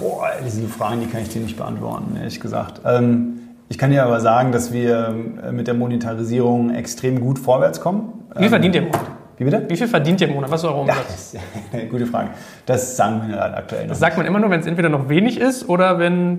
Boah, 0.01 0.31
diese 0.45 0.67
Fragen, 0.69 1.01
die 1.01 1.07
kann 1.07 1.23
ich 1.23 1.29
dir 1.29 1.41
nicht 1.41 1.57
beantworten, 1.57 2.17
ehrlich 2.17 2.41
gesagt. 2.41 2.81
Ähm, 2.85 3.41
ich 3.69 3.79
kann 3.79 3.91
dir 3.91 4.05
aber 4.05 4.21
sagen, 4.21 4.51
dass 4.51 4.73
wir 4.73 5.15
äh, 5.45 5.53
mit 5.53 5.67
der 5.67 5.75
Monetarisierung 5.75 6.75
extrem 6.75 7.21
gut 7.21 7.39
vorwärts 7.39 7.81
kommen. 7.81 8.25
Wie 8.35 8.41
viel 8.41 8.49
verdient 8.49 8.75
ihr 8.75 8.83
im 8.83 8.89
Monat? 8.89 9.07
Wie 9.37 9.45
bitte? 9.45 9.65
Wie 9.69 9.77
viel 9.77 9.89
verdient 9.89 10.21
ihr 10.21 10.29
im 10.29 10.35
Monat? 10.35 10.51
Was 10.51 10.63
ist 10.63 10.69
eure 10.69 10.81
Umsatz? 10.81 11.35
Ja, 11.73 11.81
gute 11.91 12.07
Frage. 12.07 12.31
Das 12.67 12.97
sagen 12.97 13.23
wir 13.29 13.41
halt 13.41 13.55
aktuell 13.55 13.83
noch. 13.83 13.91
Das 13.91 13.99
sagt 13.99 14.17
man 14.17 14.27
immer 14.27 14.39
nur, 14.39 14.51
wenn 14.51 14.61
es 14.61 14.67
entweder 14.67 14.89
noch 14.89 15.09
wenig 15.09 15.39
ist 15.39 15.69
oder 15.69 15.99
wenn 15.99 16.39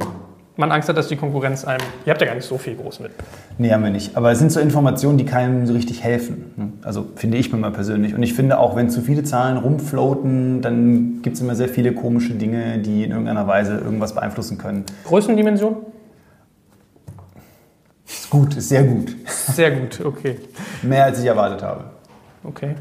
man 0.58 0.72
Angst 0.72 0.90
hat, 0.90 0.98
dass 0.98 1.08
die 1.08 1.16
Konkurrenz 1.16 1.66
einem. 1.66 1.82
Ihr 2.06 2.12
habt 2.12 2.22
ja 2.22 2.28
gar 2.28 2.36
nicht 2.36 2.46
so 2.46 2.58
viel 2.58 2.76
groß 2.76 3.00
mit. 3.00 3.12
Nee, 3.58 3.72
haben 3.72 3.84
wir 3.84 3.90
nicht. 3.90 4.16
Aber 4.18 4.32
es 4.32 4.40
sind 4.40 4.52
so 4.52 4.60
Informationen, 4.60 5.18
die 5.18 5.26
keinem 5.26 5.66
so 5.66 5.74
richtig 5.74 6.04
helfen. 6.04 6.52
Hm? 6.56 6.74
Also 6.84 7.08
finde 7.16 7.38
ich 7.38 7.52
mir 7.52 7.58
mal 7.58 7.72
persönlich. 7.72 8.14
Und 8.14 8.24
ich 8.24 8.34
finde 8.34 8.60
auch, 8.60 8.76
wenn 8.76 8.90
zu 8.90 9.02
viele 9.02 9.24
Zahlen 9.24 9.58
rumfloaten, 9.58 10.62
dann 10.62 11.22
gibt 11.22 11.36
es 11.36 11.42
immer 11.42 11.56
sehr 11.56 11.70
viele 11.70 11.94
komische 11.94 12.34
Dinge, 12.34 12.80
die 12.80 13.04
in 13.04 13.12
irgendeiner 13.12 13.48
Weise 13.48 13.78
irgendwas 13.78 14.14
beeinflussen 14.14 14.58
können. 14.58 14.84
Größendimension? 15.06 15.78
Ist 18.06 18.30
gut, 18.30 18.58
ist 18.58 18.70
sehr 18.70 18.84
gut. 18.84 19.16
Sehr 19.54 19.72
gut, 19.72 20.02
okay. 20.04 20.38
Mehr 20.82 21.06
als 21.06 21.20
ich 21.20 21.26
erwartet 21.26 21.64
habe. 21.64 21.86
Okay. 22.44 22.76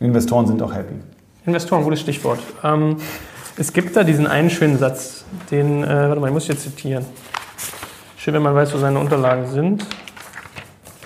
Investoren 0.00 0.46
sind 0.46 0.60
auch 0.62 0.74
happy. 0.74 0.94
Investoren, 1.46 1.84
gutes 1.84 2.00
Stichwort. 2.00 2.40
Ähm, 2.64 2.96
es 3.56 3.72
gibt 3.72 3.96
da 3.96 4.04
diesen 4.04 4.26
einen 4.26 4.50
schönen 4.50 4.78
Satz, 4.78 5.24
den, 5.50 5.82
äh, 5.82 5.86
warte 5.88 6.20
mal, 6.20 6.28
ich 6.28 6.32
muss 6.32 6.48
jetzt 6.48 6.62
zitieren. 6.62 7.04
Schön, 8.16 8.34
wenn 8.34 8.42
man 8.42 8.54
weiß, 8.54 8.74
wo 8.74 8.78
seine 8.78 8.98
Unterlagen 8.98 9.46
sind. 9.46 9.86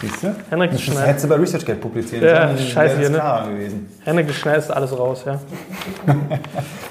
Siehst 0.00 0.22
du? 0.22 0.34
Henrik 0.48 0.70
das 0.72 0.80
Schneider. 0.80 1.06
hättest 1.06 1.24
du 1.26 1.28
bei 1.28 1.34
ResearchGate 1.36 1.78
publizieren 1.78 2.24
Ja, 2.24 2.56
scheiße 2.56 2.98
hier, 2.98 3.10
ne? 3.10 3.22
gewesen. 3.50 3.88
Henrik 4.02 4.32
schneidest 4.32 4.70
alles 4.70 4.98
raus, 4.98 5.24
ja. 5.26 5.38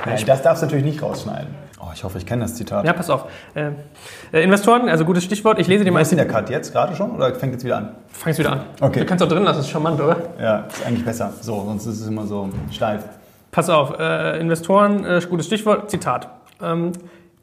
Nein, 0.06 0.24
das 0.28 0.42
darfst 0.44 0.62
du 0.62 0.68
natürlich 0.68 0.86
nicht 0.86 1.02
rausschneiden. 1.02 1.48
Oh, 1.82 1.88
ich 1.94 2.04
hoffe, 2.04 2.20
ich 2.20 2.26
kenne 2.26 2.44
das 2.44 2.54
Zitat. 2.54 2.86
Ja, 2.86 2.94
pass 2.94 3.10
auf. 3.10 3.26
Äh, 3.56 3.72
äh, 4.32 4.44
Investoren, 4.44 4.90
also 4.90 5.06
gutes 5.06 5.24
Stichwort. 5.24 5.58
Ich 5.60 5.68
lese 5.68 5.84
dir 5.84 5.92
mal. 5.92 6.02
Ist 6.02 6.12
denn 6.12 6.18
der 6.20 6.28
Cut 6.28 6.50
jetzt 6.52 6.72
gerade 6.72 6.96
schon 6.96 7.12
oder 7.12 7.34
fängt 7.34 7.54
jetzt 7.54 7.64
wieder 7.64 7.78
an? 7.78 7.96
Fängt 8.10 8.38
wieder 8.38 8.52
an. 8.52 8.62
Okay. 8.80 9.00
Du 9.00 9.06
kannst 9.08 9.24
auch 9.24 9.30
drin 9.30 9.44
lassen, 9.44 9.58
das 9.58 9.66
ist 9.66 9.72
charmant, 9.72 10.00
oder? 10.00 10.18
Ja, 10.40 10.66
ist 10.68 10.86
eigentlich 10.86 11.06
besser. 11.06 11.34
So, 11.42 11.64
sonst 11.66 11.88
ist 11.88 12.02
es 12.02 12.08
immer 12.08 12.28
so 12.28 12.50
steif. 12.70 13.04
Pass 13.52 13.70
auf, 13.70 13.98
äh, 14.00 14.40
Investoren, 14.40 15.04
äh, 15.06 15.22
gutes 15.30 15.48
Stichwort, 15.48 15.90
Zitat. 15.90 16.30
Ähm, 16.62 16.92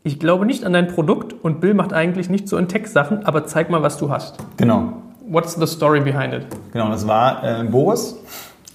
ich 0.04 0.20
glaube 0.20 0.46
nicht 0.46 0.64
an 0.64 0.72
dein 0.72 0.86
Produkt 0.86 1.34
und 1.42 1.60
Bill 1.60 1.74
macht 1.74 1.92
eigentlich 1.92 2.30
nicht 2.30 2.48
so 2.48 2.56
in 2.58 2.68
Tech-Sachen, 2.68 3.26
aber 3.26 3.44
zeig 3.46 3.70
mal, 3.70 3.82
was 3.82 3.98
du 3.98 4.08
hast. 4.08 4.36
Genau. 4.56 4.92
What's 5.28 5.54
the 5.56 5.66
story 5.66 6.00
behind 6.00 6.32
it? 6.32 6.46
Genau, 6.72 6.88
das 6.88 7.08
war 7.08 7.42
äh, 7.42 7.64
Boris. 7.64 8.16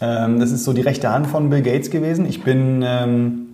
Ähm, 0.01 0.39
das 0.39 0.51
ist 0.51 0.65
so 0.65 0.73
die 0.73 0.82
rechte 0.82 1.09
Hand 1.09 1.27
von 1.27 1.49
Bill 1.49 1.61
Gates 1.61 1.89
gewesen. 1.89 2.25
Ich 2.25 2.43
bin, 2.43 2.84
ähm, 2.86 3.47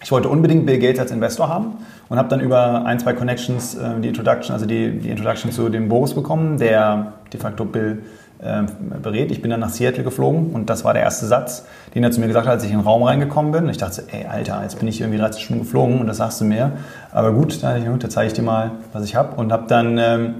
ich 0.00 0.12
wollte 0.12 0.28
unbedingt 0.28 0.66
Bill 0.66 0.78
Gates 0.78 1.00
als 1.00 1.10
Investor 1.10 1.48
haben 1.48 1.78
und 2.08 2.18
habe 2.18 2.28
dann 2.28 2.38
über 2.38 2.84
ein, 2.84 3.00
zwei 3.00 3.14
Connections 3.14 3.74
äh, 3.74 3.98
die 4.00 4.08
Introduction, 4.08 4.52
also 4.52 4.66
die, 4.66 4.98
die 4.98 5.08
Introduction 5.08 5.50
zu 5.50 5.68
dem 5.68 5.88
Boris 5.88 6.14
bekommen, 6.14 6.58
der 6.58 7.14
de 7.32 7.40
facto 7.40 7.64
Bill 7.64 8.02
berät. 8.38 9.30
Ich 9.30 9.40
bin 9.40 9.50
dann 9.50 9.60
nach 9.60 9.70
Seattle 9.70 10.04
geflogen 10.04 10.50
und 10.50 10.68
das 10.68 10.84
war 10.84 10.92
der 10.92 11.02
erste 11.02 11.26
Satz, 11.26 11.64
den 11.94 12.04
er 12.04 12.10
zu 12.10 12.20
mir 12.20 12.26
gesagt 12.26 12.46
hat, 12.46 12.54
als 12.54 12.64
ich 12.64 12.70
in 12.70 12.78
den 12.78 12.84
Raum 12.84 13.02
reingekommen 13.02 13.52
bin. 13.52 13.64
Und 13.64 13.70
ich 13.70 13.78
dachte, 13.78 14.04
ey, 14.12 14.26
Alter, 14.26 14.62
jetzt 14.62 14.78
bin 14.78 14.88
ich 14.88 15.00
irgendwie 15.00 15.18
13 15.18 15.40
Stunden 15.40 15.62
geflogen 15.62 16.00
und 16.00 16.06
das 16.06 16.18
sagst 16.18 16.40
du 16.40 16.44
mir. 16.44 16.72
Aber 17.12 17.32
gut, 17.32 17.62
da, 17.62 17.78
da 17.78 18.08
zeige 18.08 18.26
ich 18.28 18.32
dir 18.34 18.42
mal, 18.42 18.72
was 18.92 19.04
ich 19.04 19.16
habe. 19.16 19.36
Und 19.36 19.52
habe 19.52 19.64
dann, 19.68 19.98
ähm, 19.98 20.34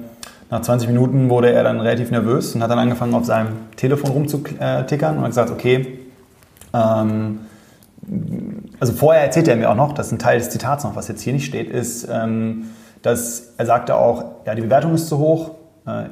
nach 0.51 0.61
20 0.61 0.89
Minuten 0.89 1.31
wurde 1.31 1.51
er 1.53 1.65
dann 1.65 1.81
relativ 1.81 2.11
nervös 2.11 2.55
und 2.55 2.63
hat 2.63 2.71
dann 2.71 2.79
angefangen, 2.79 3.15
auf 3.15 3.25
seinem 3.25 3.49
Telefon 3.77 4.11
rumzutickern 4.11 5.17
und 5.17 5.23
hat 5.23 5.31
gesagt, 5.31 5.51
okay, 5.51 5.99
ähm, 6.73 7.41
also 8.79 8.93
vorher 8.93 9.23
erzählt 9.23 9.49
er 9.49 9.57
mir 9.57 9.71
auch 9.71 9.75
noch, 9.75 9.93
dass 9.93 10.13
ein 10.13 10.19
Teil 10.19 10.39
des 10.39 10.51
Zitats 10.51 10.85
noch, 10.85 10.95
was 10.95 11.09
jetzt 11.09 11.23
hier 11.23 11.33
nicht 11.33 11.47
steht, 11.47 11.71
ist, 11.71 12.07
ähm, 12.11 12.67
dass 13.03 13.55
er 13.57 13.67
sagte 13.67 13.97
auch, 13.97 14.25
ja, 14.47 14.55
die 14.55 14.63
Bewertung 14.63 14.95
ist 14.95 15.09
zu 15.09 15.19
hoch, 15.19 15.56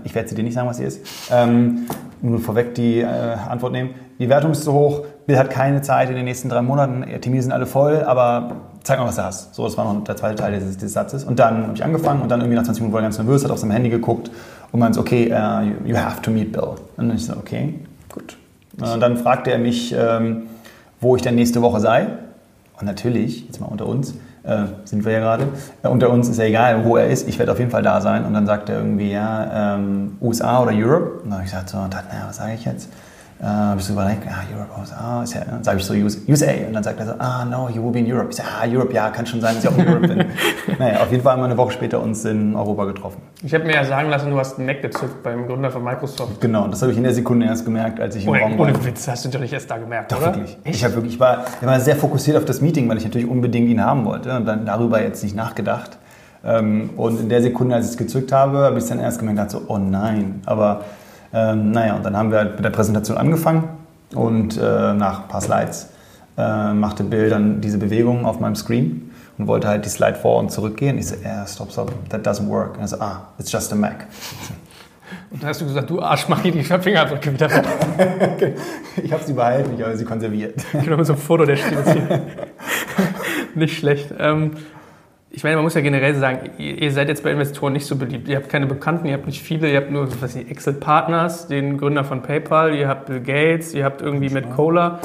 ich 0.05 0.15
werde 0.15 0.29
sie 0.29 0.35
dir 0.35 0.45
nicht 0.45 0.55
sagen, 0.55 0.69
was 0.69 0.77
sie 0.77 0.85
ist. 0.85 1.01
Ähm, 1.31 1.87
nur 2.23 2.39
vorweg 2.39 2.75
die 2.75 3.01
äh, 3.01 3.07
Antwort 3.07 3.73
nehmen. 3.73 3.91
Die 4.19 4.29
Wertung 4.29 4.53
ist 4.53 4.63
zu 4.63 4.73
hoch. 4.73 5.03
Bill 5.27 5.37
hat 5.37 5.51
keine 5.51 5.83
Zeit 5.83 6.09
in 6.09 6.17
den 6.17 6.25
nächsten 6.25 6.49
drei 6.49 6.63
Monaten. 6.63 7.05
Termine 7.21 7.43
sind 7.43 7.53
alle 7.53 7.67
voll, 7.67 8.03
aber 8.05 8.57
zeig 8.85 8.99
mal, 8.99 9.07
was 9.07 9.17
du 9.17 9.25
hast. 9.25 9.55
So, 9.55 9.65
das 9.65 9.77
war 9.77 9.93
noch 9.93 10.05
der 10.05 10.17
zweite 10.17 10.37
Teil 10.37 10.59
dieses, 10.59 10.77
dieses 10.77 10.93
Satzes. 10.93 11.25
Und 11.25 11.39
dann 11.39 11.65
habe 11.65 11.73
ich 11.75 11.83
angefangen 11.83 12.23
und 12.23 12.31
dann 12.31 12.41
irgendwie 12.41 12.57
nach 12.57 12.63
20 12.63 12.83
Minuten 12.83 12.95
war 12.95 13.01
er 13.01 13.07
ganz 13.07 13.19
nervös, 13.19 13.43
hat 13.43 13.51
auf 13.51 13.59
seinem 13.59 13.73
Handy 13.73 13.91
geguckt 13.91 14.31
und 14.71 14.81
meinte, 14.81 15.01
okay, 15.01 15.33
uh, 15.33 15.63
you, 15.63 15.75
you, 15.87 15.97
have 15.97 16.23
to 16.23 16.31
meet 16.31 16.53
Bill. 16.53 16.75
Und 16.97 17.09
dann 17.09 17.17
ich 17.17 17.27
so, 17.27 17.33
okay, 17.35 17.75
gut. 18.13 18.37
Und 18.81 19.01
dann 19.01 19.17
fragte 19.17 19.51
er 19.51 19.59
mich, 19.59 19.95
ähm, 19.97 20.45
wo 21.01 21.17
ich 21.17 21.23
denn 21.23 21.35
nächste 21.35 21.63
Woche 21.63 21.81
sei. 21.81 22.07
Und 22.79 22.87
natürlich, 22.87 23.47
jetzt 23.47 23.61
mal 23.61 23.67
unter 23.67 23.87
uns, 23.87 24.15
äh, 24.45 24.67
sind 24.85 25.05
wir 25.05 25.13
ja 25.13 25.21
gerade. 25.21 25.49
Äh, 25.83 25.89
unter 25.89 26.11
uns 26.11 26.29
ist 26.29 26.39
ja 26.39 26.45
egal, 26.45 26.85
wo 26.85 26.97
er 26.97 27.09
ist, 27.09 27.29
ich 27.29 27.39
werde 27.39 27.53
auf 27.53 27.59
jeden 27.59 27.71
Fall 27.71 27.83
da 27.83 28.01
sein. 28.01 28.25
Und 28.25 28.35
dann 28.35 28.47
sagt 28.47 28.69
er 28.69 28.79
irgendwie, 28.79 29.11
ja, 29.13 29.75
ähm, 29.75 30.17
USA 30.21 30.63
oder 30.63 30.73
Europe. 30.73 31.23
Und 31.23 31.25
dann 31.25 31.35
habe 31.35 31.45
ich 31.45 31.51
gesagt, 31.51 31.71
so, 31.71 31.79
und 31.79 31.95
was 31.95 32.37
sage 32.37 32.55
ich 32.55 32.65
jetzt? 32.65 32.89
Äh, 33.41 33.47
habe 33.47 33.81
ich 33.81 33.87
so 33.87 33.93
überlegt, 33.95 34.23
ah, 34.29 34.45
Europe, 34.55 34.71
USA, 34.81 35.23
ist 35.23 35.35
ja, 35.35 35.41
dann 35.45 35.65
sage 35.65 35.79
ich 35.79 35.85
so 35.85 35.93
USA. 35.93 36.47
Und 36.67 36.73
dann 36.73 36.85
sagt 36.85 37.01
er 37.01 37.07
so, 37.07 37.13
ah, 37.19 37.45
no, 37.45 37.69
you 37.69 37.83
will 37.83 37.91
be 37.91 37.99
in 37.99 38.11
Europe. 38.11 38.29
Ich 38.31 38.37
sage, 38.37 38.49
ah, 38.61 38.67
Europe, 38.67 38.93
ja, 38.95 39.11
kann 39.11 39.27
schon 39.27 39.41
sein, 39.41 39.57
dass 39.57 39.65
ich 39.65 39.71
auch 39.71 39.77
in 39.77 39.89
Europe 39.89 40.07
bin. 40.09 40.25
naja, 40.79 41.03
auf 41.03 41.11
jeden 41.11 41.23
Fall 41.23 41.33
haben 41.33 41.41
wir 41.41 41.47
eine 41.47 41.57
Woche 41.57 41.73
später 41.73 42.01
uns 42.01 42.25
in 42.25 42.55
Europa 42.55 42.85
getroffen. 42.85 43.21
Ich 43.43 43.53
habe 43.53 43.65
mir 43.65 43.75
ja 43.75 43.85
sagen 43.85 44.09
lassen, 44.09 44.31
du 44.31 44.39
hast 44.39 44.59
einen 44.59 44.67
Mac 44.67 44.83
gezückt 44.83 45.23
beim 45.25 45.47
Gründer 45.47 45.71
von 45.71 45.83
Microsoft. 45.83 46.41
Genau, 46.41 46.69
das 46.69 46.81
habe 46.81 46.93
ich 46.93 46.99
in 46.99 47.05
der 47.05 47.13
Sekunde 47.13 47.47
erst 47.47 47.65
gemerkt, 47.65 48.01
als 48.01 48.15
ich 48.15 48.25
im 48.25 48.31
ohne, 48.31 48.41
Raum 48.41 48.59
war. 48.59 48.69
Ohne 48.69 48.85
Witz, 48.85 49.09
hast 49.09 49.25
du 49.25 49.29
doch 49.29 49.41
nicht 49.41 49.53
erst 49.53 49.71
da 49.71 49.79
gemerkt, 49.79 50.13
doch, 50.13 50.19
oder? 50.19 50.27
wirklich. 50.27 50.57
Echt? 50.63 50.77
Ich, 50.77 50.95
wirklich, 50.95 51.15
ich, 51.15 51.21
war, 51.21 51.45
ich 51.61 51.67
war 51.67 51.81
sehr 51.81 51.97
fokussiert 51.97 52.37
auf 52.37 52.45
das 52.45 52.61
Meeting, 52.61 52.89
weil 52.89 52.99
ich 52.99 53.05
natürlich 53.05 53.29
unbedingt 53.29 53.69
ihn 53.69 53.85
haben 53.85 54.05
wollte 54.05 54.35
und 54.37 54.47
dann 54.47 54.65
darüber 54.65 55.03
jetzt 55.03 55.23
nicht 55.25 55.35
nachgedacht. 55.35 55.99
Ähm, 56.45 56.91
und 56.97 57.21
in 57.21 57.29
der 57.29 57.43
Sekunde, 57.43 57.75
als 57.75 57.87
ich 57.87 57.93
es 57.93 57.97
gezückt 57.97 58.31
habe, 58.31 58.59
habe 58.59 58.77
ich 58.77 58.85
es 58.85 58.89
dann 58.89 59.01
erst 59.01 59.19
gemerkt, 59.19 59.51
so, 59.51 59.63
oh 59.67 59.79
nein. 59.79 60.43
Aber 60.47 60.83
ähm, 61.35 61.73
naja, 61.73 61.97
und 61.97 62.05
dann 62.05 62.17
haben 62.17 62.31
wir 62.31 62.39
halt 62.39 62.55
mit 62.57 62.65
der 62.65 62.71
Präsentation 62.71 63.19
angefangen 63.19 63.69
und 64.15 64.57
äh, 64.57 64.95
nach 64.95 65.23
ein 65.23 65.29
paar 65.29 65.41
Slides 65.41 65.89
äh, 66.37 66.73
machte 66.73 67.05
Bill 67.05 67.29
dann 67.29 67.61
diese 67.61 67.79
Bewegung 67.79 68.25
auf 68.25 68.41
meinem 68.41 68.55
Screen 68.55 69.11
und 69.39 69.47
wollte 69.47 69.69
halt 69.69 69.85
die 69.85 69.89
Slide 69.89 70.15
vor 70.15 70.39
und 70.39 70.51
zurück 70.51 70.77
gehen. 70.77 70.99
Ich 70.99 71.09
so, 71.09 71.17
yeah, 71.25 71.47
stop, 71.47 71.73
stop, 71.73 71.93
that 72.09 72.27
doesn't 72.27 72.49
work. 72.49 72.77
Und 72.77 72.83
er 72.83 72.89
so, 72.89 73.01
ah, 73.01 73.29
it's 73.39 73.51
just 73.51 73.73
a 73.73 73.77
Mac. 73.77 74.07
Und 75.31 75.43
dann 75.43 75.51
hast 75.51 75.61
du 75.61 75.67
gesagt, 75.67 75.91
du 75.91 76.01
Arsch, 76.01 76.29
mach 76.29 76.43
hier 76.43 76.53
die 76.53 76.63
Fingerabdrücke 76.63 77.33
wieder 77.33 77.51
weg. 77.51 78.57
ich 79.03 79.13
habe 79.13 79.23
sie 79.25 79.33
behalten, 79.33 79.75
ich 79.77 79.85
habe 79.85 79.97
sie 79.97 80.05
konserviert. 80.05 80.65
Genau, 80.73 80.97
mit 80.97 81.07
so 81.07 81.13
einem 81.13 81.23
Foto, 81.23 81.45
der 81.45 81.57
steht 81.57 81.73
jetzt 81.73 81.93
hier. 81.93 82.23
Nicht 83.55 83.79
schlecht. 83.79 84.15
Ähm, 84.19 84.53
ich 85.37 85.43
meine, 85.43 85.57
man 85.57 85.65
muss 85.65 85.75
ja 85.75 85.81
generell 85.81 86.15
sagen, 86.15 86.51
ihr 86.59 86.93
seid 86.93 87.09
jetzt 87.09 87.25
bei 87.25 87.33
Investoren 87.33 87.73
nicht 87.73 87.87
so 87.87 87.97
beliebt. 87.97 88.29
Ihr 88.29 88.37
habt 88.37 88.49
keine 88.49 88.67
Bekannten, 88.67 89.09
ihr 89.09 89.15
habt 89.15 89.27
nicht 89.27 89.43
viele, 89.43 89.69
ihr 89.69 89.79
habt 89.79 89.91
nur 89.91 90.09
was 90.21 90.37
Excel 90.37 90.75
Partners, 90.75 91.49
den 91.49 91.77
Gründer 91.77 92.05
von 92.05 92.23
PayPal, 92.23 92.75
ihr 92.75 92.87
habt 92.87 93.07
Bill 93.07 93.21
Gates, 93.21 93.75
ihr 93.75 93.85
habt 93.85 94.01
irgendwie 94.01 94.31
Matt 94.31 94.55
Kohler. 94.55 95.01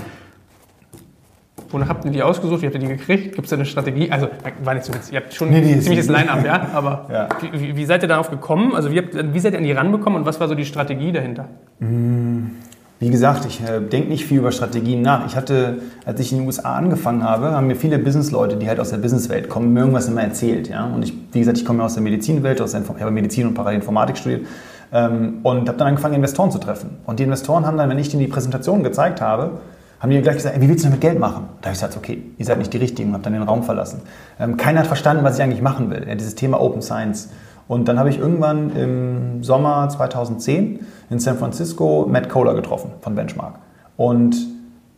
Wonach 1.72 1.90
habt 1.90 2.06
ihr 2.06 2.12
die 2.12 2.22
ausgesucht? 2.22 2.62
Wie 2.62 2.68
habt 2.68 2.76
ihr 2.76 2.82
die 2.82 2.88
gekriegt? 2.88 3.36
Gibt 3.36 3.46
es 3.46 3.50
da 3.50 3.56
eine 3.56 3.66
Strategie? 3.66 4.12
Also, 4.12 4.28
war 4.64 4.76
nicht 4.76 4.86
so 4.86 4.94
witzig. 4.94 5.14
Ihr 5.14 5.22
habt 5.22 5.34
schon 5.34 5.50
nee, 5.50 5.62
nee, 5.62 5.74
ein 5.74 5.82
ziemliches 5.82 6.10
Line-Up, 6.10 6.46
ja? 6.46 6.68
Aber 6.74 7.08
ja. 7.12 7.30
Wie, 7.52 7.76
wie, 7.76 7.86
seid 7.86 8.04
ihr 8.04 8.08
darauf 8.08 8.30
gekommen? 8.30 8.76
Also, 8.76 8.92
wie, 8.92 9.00
habt, 9.00 9.34
wie 9.34 9.40
seid 9.40 9.54
ihr 9.54 9.60
an 9.60 9.64
die 9.64 9.72
ranbekommen 9.72 10.20
und 10.20 10.26
was 10.26 10.40
war 10.40 10.48
so 10.48 10.56
die 10.56 10.66
Strategie 10.66 11.12
dahinter? 11.12 11.48
Mmh. 11.80 12.52
Wie 13.00 13.10
gesagt, 13.10 13.46
ich 13.46 13.62
äh, 13.62 13.80
denke 13.80 14.10
nicht 14.10 14.26
viel 14.26 14.40
über 14.40 14.52
Strategien 14.52 15.02
nach. 15.02 15.26
Ich 15.26 15.38
hatte, 15.38 15.78
als 16.06 16.20
ich 16.20 16.34
in 16.34 16.40
den 16.40 16.48
USA 16.48 16.76
angefangen 16.76 17.24
habe, 17.24 17.52
haben 17.52 17.68
mir 17.68 17.78
viele 17.78 17.98
Businessleute, 17.98 18.58
die 18.58 18.68
halt 18.68 18.78
aus 18.80 18.90
der 18.90 18.98
Businesswelt 18.98 19.48
kommen, 19.48 19.72
mir 19.72 19.80
irgendwas 19.82 20.10
immer 20.10 20.22
erzählt. 20.22 20.68
Ja? 20.68 20.86
Und 20.86 21.04
ich, 21.04 21.14
wie 21.32 21.40
gesagt, 21.40 21.58
ich 21.58 21.64
komme 21.64 21.82
aus 21.82 21.94
der 21.94 22.04
Medizinwelt, 22.04 22.60
aus 22.60 22.72
der, 22.72 22.82
ich 22.82 23.02
habe 23.02 23.12
Medizin 23.12 23.48
und 23.48 23.54
Parainformatik 23.54 24.18
studiert 24.18 24.48
ähm, 24.92 25.40
und 25.44 25.70
habe 25.70 25.78
dann 25.78 25.88
angefangen, 25.88 26.16
Investoren 26.16 26.52
zu 26.52 26.58
treffen. 26.58 26.98
Und 27.06 27.20
die 27.20 27.24
Investoren 27.24 27.66
haben 27.66 27.78
dann, 27.78 27.90
wenn 27.90 28.00
ich 28.00 28.10
denen 28.10 28.22
die 28.22 28.28
Präsentation 28.28 28.84
gezeigt 28.84 29.22
habe, 29.22 29.60
haben 30.02 30.10
die 30.10 30.22
gleich 30.22 30.36
gesagt, 30.36 30.56
ey, 30.56 30.62
wie 30.62 30.68
willst 30.68 30.84
du 30.84 30.90
damit 30.90 31.02
Geld 31.02 31.20
machen? 31.20 31.46
Da 31.62 31.68
habe 31.68 31.76
ich 31.76 31.82
gesagt, 31.82 31.96
okay, 31.96 32.22
ihr 32.38 32.46
seid 32.46 32.58
nicht 32.58 32.74
die 32.74 32.78
Richtigen 32.78 33.10
und 33.10 33.14
habe 33.16 33.24
dann 33.24 33.34
den 33.34 33.44
Raum 33.44 33.64
verlassen. 33.64 34.02
Ähm, 34.40 34.58
keiner 34.58 34.80
hat 34.80 34.88
verstanden, 34.88 35.24
was 35.24 35.38
ich 35.38 35.44
eigentlich 35.44 35.62
machen 35.62 35.90
will. 35.90 36.06
Ja, 36.06 36.16
dieses 36.16 36.36
Thema 36.36 36.60
Open 36.60 36.82
Science. 36.82 37.30
Und 37.70 37.88
dann 37.88 38.00
habe 38.00 38.10
ich 38.10 38.18
irgendwann 38.18 38.76
im 38.76 39.44
Sommer 39.44 39.88
2010 39.88 40.80
in 41.12 41.20
San 41.20 41.38
Francisco 41.38 42.08
Matt 42.10 42.28
Kohler 42.28 42.56
getroffen 42.56 42.90
von 43.00 43.14
Benchmark. 43.14 43.60
Und 43.96 44.36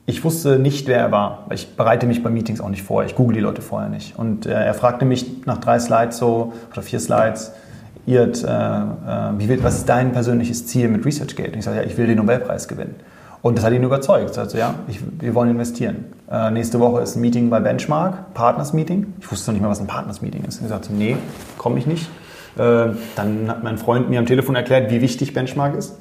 ich 0.05 0.23
wusste 0.23 0.57
nicht, 0.57 0.87
wer 0.87 0.99
er 0.99 1.11
war. 1.11 1.47
Ich 1.51 1.75
bereite 1.75 2.07
mich 2.07 2.23
bei 2.23 2.29
Meetings 2.29 2.61
auch 2.61 2.69
nicht 2.69 2.83
vor. 2.83 3.03
Ich 3.03 3.13
google 3.13 3.35
die 3.35 3.41
Leute 3.41 3.61
vorher 3.61 3.89
nicht. 3.89 4.17
Und 4.17 4.45
äh, 4.45 4.53
er 4.53 4.73
fragte 4.73 5.03
mich 5.03 5.45
nach 5.45 5.57
drei 5.57 5.79
Slides 5.79 6.17
so, 6.17 6.53
oder 6.71 6.81
vier 6.81 7.01
Slides, 7.01 7.51
Irt, 8.05 8.41
äh, 8.41 8.47
äh, 8.47 8.83
wie, 9.37 9.61
was 9.61 9.79
ist 9.79 9.89
dein 9.89 10.13
persönliches 10.13 10.65
Ziel 10.65 10.87
mit 10.87 11.05
ResearchGate? 11.05 11.51
Und 11.51 11.59
ich 11.59 11.65
sage, 11.65 11.81
ja, 11.81 11.83
ich 11.83 11.97
will 11.97 12.07
den 12.07 12.19
Nobelpreis 12.19 12.69
gewinnen. 12.69 12.95
Und 13.41 13.57
das 13.57 13.65
hat 13.65 13.73
ihn 13.73 13.83
überzeugt. 13.83 14.29
Er 14.29 14.33
sagte, 14.33 14.57
ja, 14.57 14.75
ich, 14.87 15.01
wir 15.19 15.35
wollen 15.35 15.49
investieren. 15.49 16.05
Äh, 16.31 16.51
nächste 16.51 16.79
Woche 16.79 17.01
ist 17.01 17.17
ein 17.17 17.21
Meeting 17.21 17.49
bei 17.49 17.59
Benchmark, 17.59 18.33
Partners-Meeting. 18.33 19.15
Ich 19.19 19.29
wusste 19.29 19.51
noch 19.51 19.55
nicht 19.55 19.61
mal, 19.61 19.69
was 19.69 19.81
ein 19.81 19.87
Partners-Meeting 19.87 20.45
ist. 20.45 20.61
Ich 20.61 20.69
sagte, 20.69 20.93
nee, 20.93 21.17
komme 21.57 21.77
ich 21.77 21.85
nicht. 21.85 22.07
Äh, 22.57 22.95
dann 23.15 23.47
hat 23.47 23.63
mein 23.63 23.77
Freund 23.77 24.09
mir 24.09 24.19
am 24.19 24.25
Telefon 24.25 24.55
erklärt, 24.55 24.91
wie 24.91 25.01
wichtig 25.01 25.33
Benchmark 25.33 25.75
ist. 25.75 25.97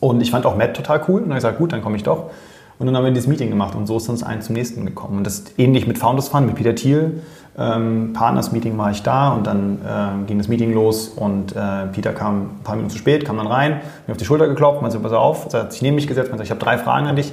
Und 0.00 0.20
ich 0.20 0.30
fand 0.30 0.46
auch 0.46 0.56
Matt 0.56 0.76
total 0.76 1.02
cool. 1.08 1.20
Und 1.20 1.28
dann 1.28 1.30
habe 1.30 1.38
ich 1.38 1.44
gesagt, 1.44 1.58
gut, 1.58 1.72
dann 1.72 1.82
komme 1.82 1.96
ich 1.96 2.02
doch. 2.02 2.30
Und 2.78 2.86
dann 2.86 2.96
haben 2.96 3.04
wir 3.04 3.12
dieses 3.12 3.28
Meeting 3.28 3.48
gemacht 3.48 3.76
und 3.76 3.86
so 3.86 3.96
ist 3.96 4.08
uns 4.08 4.24
eins 4.24 4.46
zum 4.46 4.54
nächsten 4.54 4.84
gekommen. 4.84 5.18
Und 5.18 5.24
das 5.24 5.34
ist 5.34 5.58
ähnlich 5.58 5.86
mit 5.86 5.98
Founders 5.98 6.28
Fund, 6.28 6.46
mit 6.46 6.56
Peter 6.56 6.74
Thiel. 6.74 7.22
Ähm, 7.56 8.12
Partners-Meeting 8.12 8.76
war 8.76 8.90
ich 8.90 9.02
da 9.02 9.28
und 9.28 9.46
dann 9.46 9.78
äh, 9.84 10.26
ging 10.26 10.38
das 10.38 10.48
Meeting 10.48 10.72
los 10.72 11.08
und 11.08 11.54
äh, 11.54 11.86
Peter 11.92 12.12
kam 12.12 12.40
ein 12.40 12.60
paar 12.64 12.74
Minuten 12.74 12.90
zu 12.90 12.98
spät, 12.98 13.24
kam 13.24 13.36
dann 13.36 13.46
rein, 13.46 13.82
mir 14.06 14.12
auf 14.12 14.16
die 14.16 14.24
Schulter 14.24 14.48
geklopft, 14.48 14.80
meinte, 14.80 14.98
pass 14.98 15.12
auf, 15.12 15.52
hat 15.52 15.72
sich 15.72 15.82
neben 15.82 15.94
mich 15.94 16.08
gesetzt, 16.08 16.30
meinte, 16.30 16.42
ich 16.42 16.50
habe 16.50 16.60
drei 16.60 16.78
Fragen 16.78 17.06
an 17.06 17.14
dich. 17.14 17.32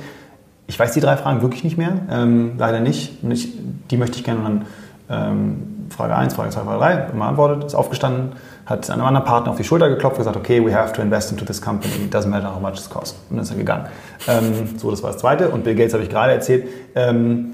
Ich 0.68 0.78
weiß 0.78 0.92
die 0.92 1.00
drei 1.00 1.18
Fragen 1.18 1.42
wirklich 1.42 1.64
nicht 1.64 1.78
mehr, 1.78 1.94
ähm, 2.12 2.52
leider 2.60 2.80
nicht. 2.80 3.24
Und 3.24 3.32
ich, 3.32 3.54
die 3.90 3.98
möchte 3.98 4.18
ich 4.18 4.24
gerne 4.24 4.42
dann 4.44 4.66
ähm, 5.10 5.88
Frage 5.89 6.16
1, 6.16 6.34
Frage 6.36 6.51
2, 6.51 6.62
Frage 6.62 6.80
3, 6.80 7.14
immer 7.14 7.26
antwortet, 7.26 7.64
ist 7.66 7.76
aufgestanden, 7.76 8.34
hat 8.66 8.89
einem 8.89 9.05
anderen 9.05 9.26
Partner 9.26 9.51
auf 9.51 9.57
die 9.57 9.64
Schulter 9.64 9.89
geklopft 9.89 10.18
und 10.18 10.26
gesagt, 10.26 10.38
okay, 10.38 10.64
we 10.64 10.74
have 10.74 10.93
to 10.93 11.01
invest 11.01 11.32
into 11.32 11.45
this 11.45 11.62
company, 11.62 11.93
it 12.05 12.14
doesn't 12.14 12.28
matter 12.28 12.53
how 12.53 12.62
much 12.62 12.80
it 12.80 12.89
costs. 12.89 13.18
Und 13.30 13.38
dann 13.38 13.43
ist 13.43 13.51
er 13.51 13.57
gegangen. 13.57 13.88
Ähm, 14.28 14.78
so, 14.78 14.91
das 14.91 15.01
war 15.01 15.12
das 15.12 15.20
Zweite. 15.20 15.49
Und 15.49 15.64
Bill 15.64 15.76
Gates 15.76 15.93
habe 15.93 16.03
ich 16.03 16.10
gerade 16.10 16.34
erzählt. 16.34 16.68
Ähm, 16.95 17.53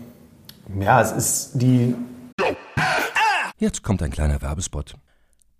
ja, 0.79 1.01
es 1.01 1.11
ist 1.11 1.51
die... 1.53 1.95
Jetzt 3.57 3.83
kommt 3.83 4.03
ein 4.03 4.11
kleiner 4.11 4.41
Werbespot. 4.41 4.95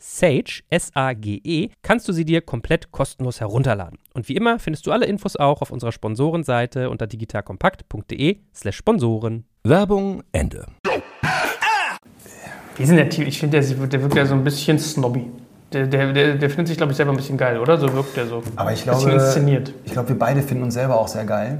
Sage, 0.00 0.62
S-A-G-E, 0.70 1.68
kannst 1.82 2.08
du 2.08 2.12
sie 2.12 2.24
dir 2.24 2.40
komplett 2.40 2.90
kostenlos 2.90 3.40
herunterladen. 3.40 3.98
Und 4.14 4.28
wie 4.28 4.36
immer 4.36 4.58
findest 4.58 4.86
du 4.86 4.92
alle 4.92 5.06
Infos 5.06 5.36
auch 5.36 5.60
auf 5.62 5.70
unserer 5.70 5.92
Sponsorenseite 5.92 6.88
unter 6.90 7.06
digitalkompakt.de 7.06 8.38
slash 8.54 8.76
Sponsoren. 8.76 9.44
Werbung 9.62 10.22
Ende. 10.32 10.66
Wie 12.76 12.82
ist 12.82 12.88
denn 12.88 12.96
der 12.96 13.10
Typ? 13.10 13.26
Ich 13.28 13.38
finde, 13.38 13.60
der, 13.60 13.86
der 13.86 14.02
wirkt 14.02 14.14
ja 14.14 14.24
so 14.24 14.34
ein 14.34 14.42
bisschen 14.42 14.78
snobby. 14.78 15.30
Der, 15.72 15.86
der, 15.86 16.12
der, 16.12 16.34
der 16.34 16.48
findet 16.50 16.68
sich, 16.68 16.76
glaube 16.78 16.92
ich, 16.92 16.96
selber 16.96 17.12
ein 17.12 17.16
bisschen 17.16 17.36
geil, 17.36 17.58
oder? 17.58 17.76
So 17.78 17.92
wirkt 17.92 18.16
der 18.16 18.26
so. 18.26 18.42
Aber 18.56 18.72
ich 18.72 18.84
Bisschen 18.84 19.00
glaube, 19.00 19.12
inszeniert. 19.12 19.72
ich 19.84 19.92
glaube, 19.92 20.08
wir 20.08 20.18
beide 20.18 20.42
finden 20.42 20.64
uns 20.64 20.74
selber 20.74 20.98
auch 20.98 21.06
sehr 21.08 21.24
geil. 21.24 21.58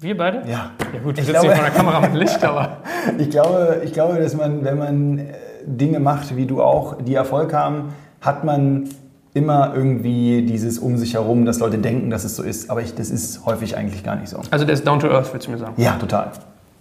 Wir 0.00 0.16
beide? 0.16 0.38
Ja. 0.46 0.72
Ja 0.92 1.00
gut, 1.02 1.16
wir 1.16 1.22
Ich 1.22 1.26
sitzen 1.26 1.40
hier 1.40 1.52
vor 1.52 1.64
der 1.64 1.72
Kamera 1.72 2.00
mit 2.00 2.14
Licht, 2.14 2.42
aber... 2.44 2.78
Ich 3.18 3.30
glaube, 3.30 3.80
ich 3.84 3.92
glaube, 3.92 4.18
dass 4.18 4.34
man, 4.34 4.62
wenn 4.64 4.76
man 4.76 5.18
äh, 5.18 5.32
Dinge 5.66 6.00
macht, 6.00 6.36
wie 6.36 6.46
du 6.46 6.62
auch, 6.62 7.02
die 7.02 7.14
Erfolg 7.14 7.52
haben, 7.52 7.92
hat 8.20 8.44
man 8.44 8.88
immer 9.34 9.74
irgendwie 9.74 10.42
dieses 10.42 10.78
um 10.78 10.96
sich 10.96 11.14
herum, 11.14 11.44
dass 11.44 11.58
Leute 11.58 11.78
denken, 11.78 12.10
dass 12.10 12.24
es 12.24 12.36
so 12.36 12.42
ist. 12.42 12.70
Aber 12.70 12.80
ich, 12.80 12.94
das 12.94 13.10
ist 13.10 13.44
häufig 13.44 13.76
eigentlich 13.76 14.02
gar 14.02 14.16
nicht 14.16 14.28
so. 14.28 14.38
Also 14.50 14.64
der 14.64 14.74
ist 14.74 14.86
down 14.86 14.98
to 14.98 15.08
earth, 15.08 15.32
willst 15.32 15.46
du 15.46 15.50
mir 15.50 15.58
sagen? 15.58 15.74
Ja, 15.76 15.92
total. 15.96 16.30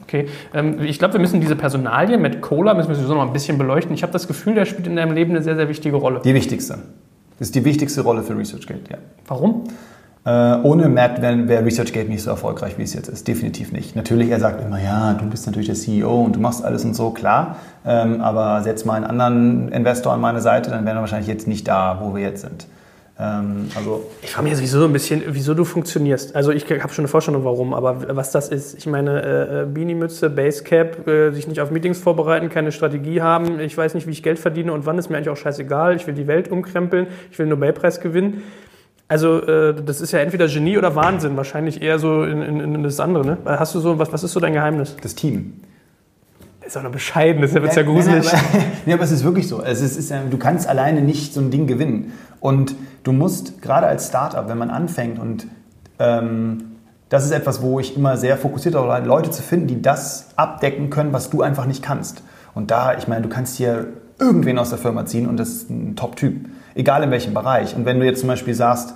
Okay, 0.03 0.27
ähm, 0.53 0.79
ich 0.81 0.99
glaube, 0.99 1.15
wir 1.15 1.19
müssen 1.19 1.41
diese 1.41 1.55
Personalie 1.55 2.17
mit 2.17 2.41
Cola, 2.41 2.73
müssen 2.75 2.89
wir 2.89 2.95
sowieso 2.95 3.15
noch 3.15 3.25
ein 3.25 3.33
bisschen 3.33 3.57
beleuchten. 3.57 3.93
Ich 3.93 4.03
habe 4.03 4.13
das 4.13 4.27
Gefühl, 4.27 4.53
der 4.53 4.65
spielt 4.65 4.87
in 4.87 4.95
deinem 4.95 5.13
Leben 5.13 5.31
eine 5.31 5.41
sehr, 5.41 5.55
sehr 5.55 5.67
wichtige 5.67 5.95
Rolle. 5.95 6.21
Die 6.23 6.33
wichtigste. 6.33 6.77
Das 7.39 7.49
ist 7.49 7.55
die 7.55 7.65
wichtigste 7.65 8.01
Rolle 8.01 8.23
für 8.23 8.37
ResearchGate, 8.37 8.91
ja. 8.91 8.97
Warum? 9.27 9.63
Äh, 10.25 10.57
ohne 10.63 10.89
Matt 10.89 11.21
wäre 11.21 11.47
wär 11.47 11.63
ResearchGate 11.63 12.09
nicht 12.09 12.23
so 12.23 12.31
erfolgreich, 12.31 12.79
wie 12.79 12.81
es 12.83 12.93
jetzt 12.95 13.09
ist. 13.09 13.27
Definitiv 13.27 13.71
nicht. 13.71 13.95
Natürlich, 13.95 14.31
er 14.31 14.39
sagt 14.39 14.59
immer, 14.59 14.81
ja, 14.81 15.13
du 15.13 15.25
bist 15.29 15.45
natürlich 15.45 15.67
der 15.67 15.75
CEO 15.75 16.23
und 16.23 16.35
du 16.35 16.39
machst 16.39 16.65
alles 16.65 16.83
und 16.83 16.95
so, 16.95 17.11
klar. 17.11 17.57
Ähm, 17.85 18.21
aber 18.21 18.63
setz 18.63 18.85
mal 18.85 18.95
einen 18.95 19.05
anderen 19.05 19.71
Investor 19.71 20.13
an 20.13 20.21
meine 20.21 20.41
Seite, 20.41 20.71
dann 20.71 20.83
wären 20.85 20.97
wir 20.97 21.01
wahrscheinlich 21.01 21.27
jetzt 21.27 21.47
nicht 21.47 21.67
da, 21.67 21.99
wo 22.01 22.15
wir 22.15 22.23
jetzt 22.23 22.41
sind. 22.41 22.65
Ähm, 23.19 23.69
also 23.75 24.03
Ich 24.23 24.31
frage 24.31 24.45
mich 24.45 24.51
jetzt 24.53 24.59
sowieso 24.61 24.79
so 24.79 24.85
ein 24.85 24.93
bisschen, 24.93 25.21
wieso 25.27 25.53
du 25.53 25.63
funktionierst. 25.63 26.35
Also 26.35 26.51
ich 26.51 26.65
habe 26.71 26.91
schon 26.91 27.03
eine 27.03 27.07
Vorstellung, 27.07 27.45
warum, 27.45 27.75
aber 27.75 28.15
was 28.15 28.31
das 28.31 28.49
ist. 28.49 28.73
Ich 28.79 28.87
meine, 28.87 29.21
äh, 29.21 29.61
äh, 29.61 29.65
Beanie-Mütze, 29.67 30.31
Basecap, 30.31 31.07
äh, 31.07 31.31
sich 31.33 31.47
nicht 31.47 31.61
auf 31.61 31.69
Meetings 31.69 31.99
vorbereiten, 31.99 32.49
keine 32.49 32.71
Strategie 32.71 33.21
haben. 33.21 33.59
Ich 33.59 33.77
weiß 33.77 33.93
nicht, 33.93 34.07
wie 34.07 34.11
ich 34.11 34.23
Geld 34.23 34.39
verdiene 34.39 34.73
und 34.73 34.87
wann 34.87 34.97
ist 34.97 35.11
mir 35.11 35.17
eigentlich 35.17 35.29
auch 35.29 35.37
scheißegal. 35.37 35.95
Ich 35.95 36.07
will 36.07 36.15
die 36.15 36.25
Welt 36.25 36.51
umkrempeln, 36.51 37.05
ich 37.31 37.37
will 37.37 37.43
einen 37.43 37.51
Nobelpreis 37.51 38.01
gewinnen. 38.01 38.41
Also 39.07 39.41
äh, 39.41 39.75
das 39.85 40.01
ist 40.01 40.11
ja 40.11 40.19
entweder 40.19 40.47
Genie 40.47 40.77
oder 40.77 40.95
Wahnsinn. 40.95 41.37
Wahrscheinlich 41.37 41.81
eher 41.81 41.99
so 41.99 42.23
in, 42.23 42.41
in, 42.41 42.59
in 42.59 42.83
das 42.83 42.99
andere. 42.99 43.25
Ne? 43.25 43.37
Hast 43.45 43.75
du 43.75 43.79
so, 43.79 43.99
was, 43.99 44.11
was 44.11 44.23
ist 44.23 44.31
so 44.31 44.39
dein 44.39 44.53
Geheimnis? 44.53 44.95
das 45.01 45.15
Team. 45.15 45.61
Das 46.59 46.69
ist 46.69 46.77
auch 46.77 46.83
noch 46.83 46.91
bescheiden, 46.91 47.43
das 47.43 47.53
wird 47.53 47.75
ja 47.75 47.83
gruselig. 47.83 48.25
nein, 48.25 48.41
aber, 48.51 48.63
nee, 48.87 48.93
aber 48.93 49.03
es 49.03 49.11
ist 49.11 49.23
wirklich 49.23 49.47
so. 49.47 49.61
Es 49.61 49.81
ist, 49.81 50.09
ja- 50.09 50.23
du 50.27 50.37
kannst 50.39 50.67
alleine 50.67 51.01
nicht 51.01 51.31
so 51.33 51.39
ein 51.39 51.51
Ding 51.51 51.67
gewinnen. 51.67 52.13
Und 52.39 52.75
du 53.03 53.11
musst, 53.11 53.61
gerade 53.61 53.85
als 53.85 54.07
Startup, 54.07 54.47
wenn 54.49 54.57
man 54.57 54.71
anfängt, 54.71 55.19
und 55.19 55.45
ähm, 55.99 56.63
das 57.09 57.23
ist 57.23 57.31
etwas, 57.31 57.61
wo 57.61 57.79
ich 57.79 57.95
immer 57.95 58.17
sehr 58.17 58.35
fokussiert 58.35 58.73
darauf 58.73 59.05
Leute 59.05 59.29
zu 59.29 59.43
finden, 59.43 59.67
die 59.67 59.81
das 59.83 60.29
abdecken 60.37 60.89
können, 60.89 61.13
was 61.13 61.29
du 61.29 61.43
einfach 61.43 61.67
nicht 61.67 61.83
kannst. 61.83 62.23
Und 62.55 62.71
da, 62.71 62.97
ich 62.97 63.07
meine, 63.07 63.21
du 63.21 63.29
kannst 63.29 63.57
hier 63.57 63.85
irgendwen 64.19 64.57
aus 64.57 64.69
der 64.69 64.79
Firma 64.79 65.05
ziehen 65.05 65.27
und 65.27 65.37
das 65.37 65.49
ist 65.49 65.69
ein 65.69 65.95
Top-Typ. 65.95 66.47
Egal 66.75 67.03
in 67.03 67.11
welchem 67.11 67.33
Bereich. 67.33 67.75
Und 67.75 67.85
wenn 67.85 67.99
du 67.99 68.05
jetzt 68.05 68.19
zum 68.19 68.27
Beispiel 68.27 68.53
sagst, 68.53 68.93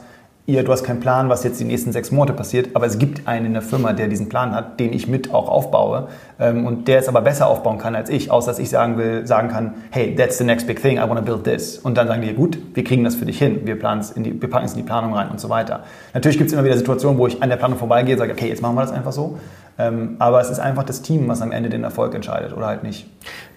ihr, 0.50 0.64
du 0.64 0.72
hast 0.72 0.84
keinen 0.84 1.00
Plan, 1.00 1.30
was 1.30 1.44
jetzt 1.44 1.60
die 1.60 1.64
nächsten 1.64 1.92
sechs 1.92 2.12
Monate 2.12 2.34
passiert, 2.34 2.76
aber 2.76 2.86
es 2.88 2.98
gibt 2.98 3.28
einen 3.28 3.46
in 3.46 3.54
der 3.54 3.62
Firma, 3.62 3.94
der 3.94 4.08
diesen 4.08 4.30
Plan 4.30 4.54
hat, 4.54 4.80
den 4.80 4.92
ich 4.94 5.08
mit 5.08 5.34
auch 5.34 5.48
aufbaue 5.48 6.08
ähm, 6.40 6.66
und 6.66 6.88
der 6.88 7.00
es 7.00 7.08
aber 7.08 7.22
besser 7.22 7.48
aufbauen 7.48 7.78
kann 7.78 7.96
als 7.96 8.10
ich, 8.10 8.32
außer 8.32 8.52
dass 8.52 8.60
ich 8.60 8.70
sagen 8.70 8.98
will, 8.98 9.28
sagen 9.28 9.50
kann, 9.50 9.76
hey, 9.92 10.16
that's 10.16 10.38
the 10.40 10.44
next 10.44 10.66
big 10.66 10.82
thing, 10.82 10.98
I 10.98 11.02
want 11.02 11.18
to 11.18 11.22
build 11.22 11.44
this. 11.44 11.78
Und 11.78 11.98
dann 11.98 12.08
sagen 12.08 12.22
die, 12.22 12.34
gut, 12.34 12.58
wir 12.74 12.84
kriegen 12.84 13.04
das 13.04 13.16
für 13.16 13.26
dich 13.26 13.38
hin, 13.38 13.62
wir, 13.66 13.76
die, 13.76 14.42
wir 14.42 14.50
packen 14.50 14.66
es 14.66 14.74
in 14.74 14.78
die 14.78 14.84
Planung 14.84 15.14
rein 15.14 15.30
und 15.30 15.40
so 15.40 15.50
weiter. 15.50 15.84
Natürlich 16.14 16.38
gibt 16.38 16.50
es 16.50 16.54
immer 16.54 16.66
wieder 16.66 16.78
Situationen, 16.78 17.18
wo 17.18 17.28
ich 17.28 17.42
an 17.42 17.50
der 17.50 17.58
Planung 17.58 17.78
vorbeigehe 17.78 18.16
und 18.16 18.20
sage, 18.20 18.34
okay, 18.34 18.50
jetzt 18.50 18.62
machen 18.62 18.76
wir 18.76 18.82
das 18.82 18.92
einfach 18.92 19.12
so. 19.12 19.38
Ähm, 19.80 20.18
aber 20.20 20.42
es 20.42 20.50
ist 20.50 20.60
einfach 20.60 20.84
das 20.84 21.02
Team, 21.02 21.28
was 21.28 21.42
am 21.42 21.52
Ende 21.52 21.70
den 21.70 21.84
Erfolg 21.84 22.14
entscheidet 22.14 22.56
oder 22.56 22.68
halt 22.68 22.84
nicht. 22.84 23.08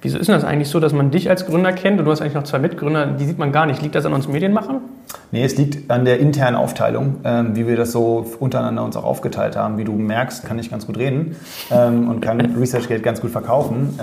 Wieso 0.00 0.18
ist 0.18 0.28
denn 0.28 0.34
das 0.34 0.44
eigentlich 0.44 0.68
so, 0.68 0.80
dass 0.80 0.92
man 0.92 1.10
dich 1.10 1.28
als 1.28 1.46
Gründer 1.46 1.72
kennt 1.72 1.98
und 1.98 2.04
du 2.04 2.10
hast 2.10 2.20
eigentlich 2.20 2.34
noch 2.34 2.44
zwei 2.44 2.60
Mitgründer, 2.60 3.06
die 3.06 3.24
sieht 3.24 3.38
man 3.38 3.52
gar 3.52 3.66
nicht. 3.66 3.82
Liegt 3.82 3.94
das 3.94 4.06
an 4.06 4.12
uns 4.12 4.28
Medienmachern? 4.28 4.80
Nee, 5.32 5.44
es 5.44 5.56
liegt 5.56 5.90
an 5.90 6.04
der 6.04 6.20
internen 6.20 6.56
Aufteilung, 6.56 7.16
ähm, 7.24 7.56
wie 7.56 7.66
wir 7.66 7.76
das 7.76 7.92
so 7.92 8.24
untereinander 8.38 8.84
uns 8.84 8.96
auch 8.96 9.04
aufgeteilt 9.04 9.56
haben. 9.56 9.78
Wie 9.78 9.84
du 9.84 9.92
merkst, 9.92 10.44
kann 10.44 10.58
ich 10.58 10.70
ganz 10.70 10.86
gut 10.86 10.96
reden 10.96 11.36
ähm, 11.70 12.08
und 12.08 12.20
kann 12.20 12.40
ResearchGate 12.58 13.02
ganz 13.02 13.20
gut 13.20 13.30
verkaufen. 13.30 13.98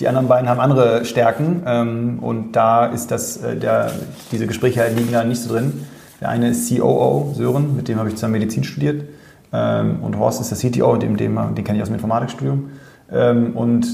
Die 0.00 0.08
anderen 0.08 0.28
beiden 0.28 0.48
haben 0.48 0.60
andere 0.60 1.04
Stärken 1.04 1.62
ähm, 1.66 2.18
und 2.22 2.52
da 2.52 2.86
ist 2.86 3.10
das, 3.10 3.36
äh, 3.36 3.56
der, 3.56 3.92
diese 4.32 4.46
Gespräche 4.46 4.82
liegen 4.88 5.12
da 5.12 5.24
nicht 5.24 5.42
so 5.42 5.52
drin. 5.52 5.86
Der 6.22 6.30
eine 6.30 6.50
ist 6.50 6.74
COO, 6.74 7.34
Sören, 7.34 7.76
mit 7.76 7.88
dem 7.88 7.98
habe 7.98 8.08
ich 8.08 8.14
zusammen 8.14 8.32
Medizin 8.32 8.64
studiert. 8.64 9.04
Ähm, 9.52 9.98
und 10.02 10.18
Horst 10.18 10.40
ist 10.40 10.50
der 10.62 10.70
CTO, 10.70 10.96
dem, 10.96 11.16
dem, 11.16 11.54
den 11.54 11.64
kenne 11.64 11.78
ich 11.78 11.82
aus 11.82 11.88
dem 11.88 11.94
Informatikstudium. 11.94 12.70
Ähm, 13.12 13.56
und 13.56 13.86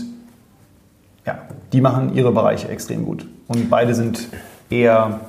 ja, 1.25 1.39
die 1.73 1.81
machen 1.81 2.15
ihre 2.15 2.33
Bereiche 2.33 2.69
extrem 2.69 3.05
gut. 3.05 3.27
Und 3.49 3.71
beide 3.71 3.95
sind 3.95 4.29
eher 4.71 5.21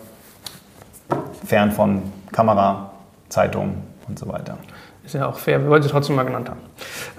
fern 1.46 1.72
von 1.72 2.02
Kamera, 2.32 2.92
Zeitung 3.30 3.76
und 4.08 4.20
so 4.20 4.28
weiter. 4.28 4.58
Ist 5.06 5.16
ja 5.16 5.28
auch 5.28 5.38
fair, 5.38 5.62
wir 5.64 5.70
wollen 5.70 5.82
sie 5.84 5.90
trotzdem 5.90 6.16
mal 6.16 6.24
genannt 6.24 6.50
haben. 6.50 6.60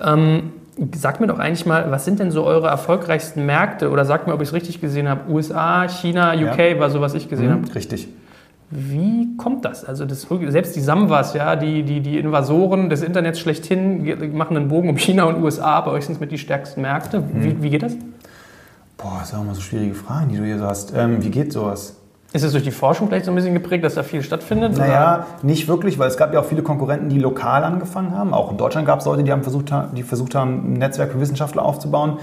Ähm, 0.05 0.53
sagt 0.95 1.21
mir 1.21 1.27
doch 1.27 1.39
eigentlich 1.39 1.67
mal, 1.67 1.91
was 1.91 2.05
sind 2.05 2.21
denn 2.21 2.31
so 2.31 2.45
eure 2.45 2.69
erfolgreichsten 2.69 3.47
Märkte? 3.47 3.91
Oder 3.91 4.05
sagt 4.05 4.27
mir, 4.27 4.35
ob 4.35 4.43
ich 4.43 4.49
es 4.49 4.55
richtig 4.55 4.81
gesehen 4.81 5.09
habe. 5.09 5.31
USA, 5.31 5.89
China, 5.89 6.35
UK 6.35 6.59
Ja. 6.59 6.81
war 6.81 6.91
so, 6.91 7.01
was 7.01 7.15
ich 7.15 7.29
gesehen 7.29 7.51
habe. 7.51 7.75
Richtig. 7.75 8.09
Wie 8.71 9.37
kommt 9.39 9.65
das? 9.65 9.85
Also 9.85 10.05
das, 10.05 10.27
selbst 10.49 10.77
die 10.77 10.81
Samwas, 10.81 11.33
ja, 11.33 11.57
die, 11.57 11.83
die, 11.85 12.01
die 12.01 12.19
Invasoren 12.19 12.91
des 12.91 13.03
Internets 13.03 13.41
schlechthin, 13.41 14.37
machen 14.37 14.57
einen 14.57 14.69
Bogen 14.69 14.91
um 14.91 14.97
China 14.99 15.25
und 15.25 15.43
USA. 15.43 15.81
Bei 15.81 15.93
euch 15.93 16.05
sind 16.05 16.17
es 16.17 16.21
mit 16.21 16.31
die 16.31 16.39
stärksten 16.39 16.83
Märkte. 16.83 17.25
Wie, 17.33 17.63
wie 17.63 17.71
geht 17.71 17.83
das? 17.83 17.95
Boah, 18.99 19.19
das 19.21 19.31
sind 19.31 19.39
auch 19.39 19.45
mal 19.45 19.55
so 19.55 19.61
schwierige 19.63 19.95
Fragen, 19.95 20.29
die 20.29 20.37
du 20.37 20.45
hier 20.45 20.59
so 20.59 20.67
hast. 20.67 20.93
Ähm, 20.95 21.23
wie 21.23 21.31
geht 21.31 21.53
sowas? 21.53 21.97
Ist 22.35 22.45
es 22.45 22.53
durch 22.53 22.65
die 22.65 22.73
Forschung 22.73 23.09
vielleicht 23.09 23.25
so 23.25 23.33
ein 23.33 23.37
bisschen 23.37 23.55
geprägt, 23.55 23.85
dass 23.85 23.95
da 23.95 24.03
viel 24.03 24.23
stattfindet? 24.23 24.75
oder? 24.75 24.87
Naja, 24.87 25.27
nicht 25.43 25.67
wirklich, 25.67 25.99
weil 25.99 26.09
es 26.09 26.19
gab 26.19 26.35
ja 26.35 26.41
auch 26.41 26.45
viele 26.45 26.63
Konkurrenten, 26.63 27.09
die 27.09 27.19
lokal 27.19 27.65
angefangen 27.65 28.15
haben. 28.15 28.35
Auch 28.35 28.51
in 28.51 28.59
Deutschland 28.59 28.87
gab 28.87 29.01
es 29.01 29.07
Leute, 29.07 29.23
die, 29.23 29.33
haben 29.33 29.43
versucht, 29.43 29.73
die 29.97 30.03
versucht 30.03 30.35
haben, 30.35 30.75
ein 30.75 30.79
Netzwerk 30.79 31.13
für 31.13 31.21
Wissenschaftler 31.21 31.65
aufzubauen. 31.65 32.19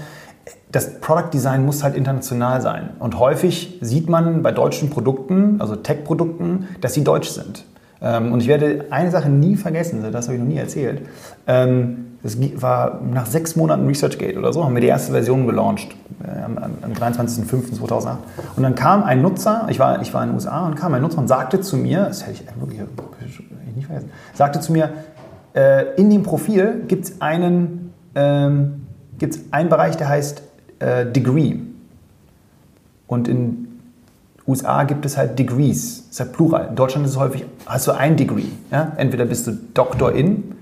Das 0.70 1.00
Product 1.00 1.30
Design 1.32 1.64
muss 1.64 1.82
halt 1.82 1.96
international 1.96 2.60
sein. 2.60 2.90
Und 2.98 3.18
häufig 3.18 3.78
sieht 3.80 4.08
man 4.08 4.42
bei 4.42 4.52
deutschen 4.52 4.90
Produkten, 4.90 5.60
also 5.60 5.76
Tech-Produkten, 5.76 6.68
dass 6.80 6.94
sie 6.94 7.02
deutsch 7.04 7.28
sind. 7.30 7.64
Ähm, 8.02 8.32
Und 8.32 8.40
ich 8.40 8.48
werde 8.48 8.86
eine 8.90 9.10
Sache 9.10 9.28
nie 9.28 9.56
vergessen, 9.56 10.04
das 10.12 10.26
habe 10.26 10.36
ich 10.36 10.42
noch 10.42 10.48
nie 10.48 10.58
erzählt. 10.58 11.02
Ähm, 11.46 12.02
Das 12.22 12.36
war 12.60 13.00
nach 13.12 13.26
sechs 13.26 13.54
Monaten 13.56 13.86
ResearchGate 13.86 14.36
oder 14.36 14.52
so, 14.52 14.64
haben 14.64 14.74
wir 14.74 14.80
die 14.80 14.88
erste 14.88 15.12
Version 15.12 15.46
gelauncht, 15.46 15.94
äh, 16.24 16.42
am, 16.44 16.58
am 16.58 16.72
am 16.82 16.92
23.05.2008. 16.92 18.16
Und 18.56 18.62
dann 18.62 18.74
kam 18.74 19.04
ein 19.04 19.22
Nutzer, 19.22 19.66
ich 19.68 19.78
war, 19.78 20.02
ich 20.02 20.12
war 20.12 20.22
in 20.24 20.30
den 20.30 20.34
USA, 20.34 20.66
und 20.66 20.74
kam 20.74 20.92
ein 20.94 21.02
Nutzer 21.02 21.18
und 21.18 21.28
sagte 21.28 21.60
zu 21.60 21.76
mir, 21.76 22.06
das 22.06 22.26
hätte 22.26 22.32
ich 22.42 22.60
wirklich 22.60 22.80
nicht 23.76 23.86
vergessen, 23.86 24.10
sagte 24.34 24.60
zu 24.60 24.72
mir, 24.72 24.90
äh, 25.54 25.94
in 25.96 26.10
dem 26.10 26.22
Profil 26.22 26.84
gibt 26.88 27.04
es 27.04 27.20
einen, 27.20 27.92
ähm, 28.14 28.85
gibt's 29.18 29.40
einen 29.50 29.68
Bereich, 29.68 29.96
der 29.96 30.08
heißt 30.08 30.42
äh, 30.78 31.06
Degree. 31.06 31.56
Und 33.06 33.28
in 33.28 33.66
USA 34.46 34.84
gibt 34.84 35.04
es 35.04 35.16
halt 35.16 35.38
Degrees, 35.38 36.04
das 36.04 36.12
ist 36.12 36.20
halt 36.20 36.32
Plural. 36.32 36.68
In 36.68 36.76
Deutschland 36.76 37.04
ist 37.06 37.12
es 37.12 37.18
häufig, 37.18 37.44
hast 37.66 37.86
du 37.86 37.92
ein 37.92 38.16
Degree. 38.16 38.46
Ja? 38.70 38.92
Entweder 38.96 39.24
bist 39.24 39.46
du 39.46 39.52
Doktor 39.74 40.12
in 40.12 40.56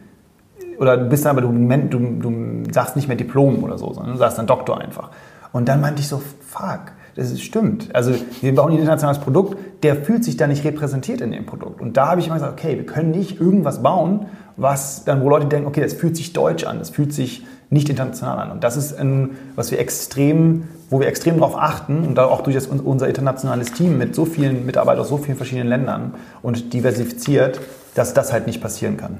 oder 0.78 0.96
du 0.96 1.08
bist 1.08 1.26
aber, 1.26 1.40
du, 1.40 1.52
du, 1.52 1.98
du 1.98 2.72
sagst 2.72 2.96
nicht 2.96 3.08
mehr 3.08 3.16
Diplom 3.16 3.62
oder 3.62 3.78
so, 3.78 3.92
sondern 3.92 4.12
du 4.12 4.18
sagst 4.18 4.38
dann 4.38 4.46
Doktor 4.46 4.80
einfach. 4.80 5.10
Und 5.52 5.68
dann 5.68 5.80
meinte 5.80 6.00
ich 6.00 6.08
so, 6.08 6.20
fuck, 6.40 6.92
das 7.14 7.30
ist, 7.30 7.42
stimmt. 7.42 7.94
Also 7.94 8.12
wir 8.40 8.54
bauen 8.54 8.72
ein 8.72 8.78
internationales 8.78 9.20
Produkt, 9.20 9.56
der 9.82 9.96
fühlt 9.96 10.24
sich 10.24 10.36
da 10.36 10.46
nicht 10.46 10.64
repräsentiert 10.64 11.20
in 11.20 11.30
dem 11.30 11.46
Produkt. 11.46 11.80
Und 11.80 11.96
da 11.96 12.08
habe 12.08 12.20
ich 12.20 12.26
immer 12.26 12.36
gesagt, 12.36 12.54
okay, 12.54 12.76
wir 12.76 12.86
können 12.86 13.10
nicht 13.10 13.40
irgendwas 13.40 13.82
bauen, 13.82 14.26
was 14.56 15.04
dann, 15.04 15.22
wo 15.22 15.28
Leute 15.28 15.46
denken, 15.46 15.66
okay, 15.66 15.80
das 15.80 15.94
fühlt 15.94 16.16
sich 16.16 16.32
deutsch 16.32 16.64
an, 16.64 16.78
das 16.78 16.90
fühlt 16.90 17.12
sich 17.12 17.44
nicht 17.70 17.88
international 17.88 18.38
an. 18.38 18.50
Und 18.50 18.62
das 18.62 18.76
ist, 18.76 18.98
ein, 18.98 19.36
was 19.56 19.70
wir 19.70 19.78
extrem 19.80 20.64
wo 20.90 21.00
wir 21.00 21.08
extrem 21.08 21.38
darauf 21.38 21.56
achten 21.56 22.04
und 22.06 22.14
da 22.14 22.26
auch 22.26 22.42
durch 22.42 22.54
das, 22.54 22.66
unser 22.68 23.08
internationales 23.08 23.72
Team 23.72 23.98
mit 23.98 24.14
so 24.14 24.24
vielen 24.24 24.64
Mitarbeitern 24.64 25.00
aus 25.00 25.08
so 25.08 25.16
vielen 25.16 25.36
verschiedenen 25.36 25.68
Ländern 25.68 26.14
und 26.40 26.72
diversifiziert, 26.72 27.60
dass 27.96 28.14
das 28.14 28.32
halt 28.32 28.46
nicht 28.46 28.60
passieren 28.60 28.96
kann. 28.96 29.18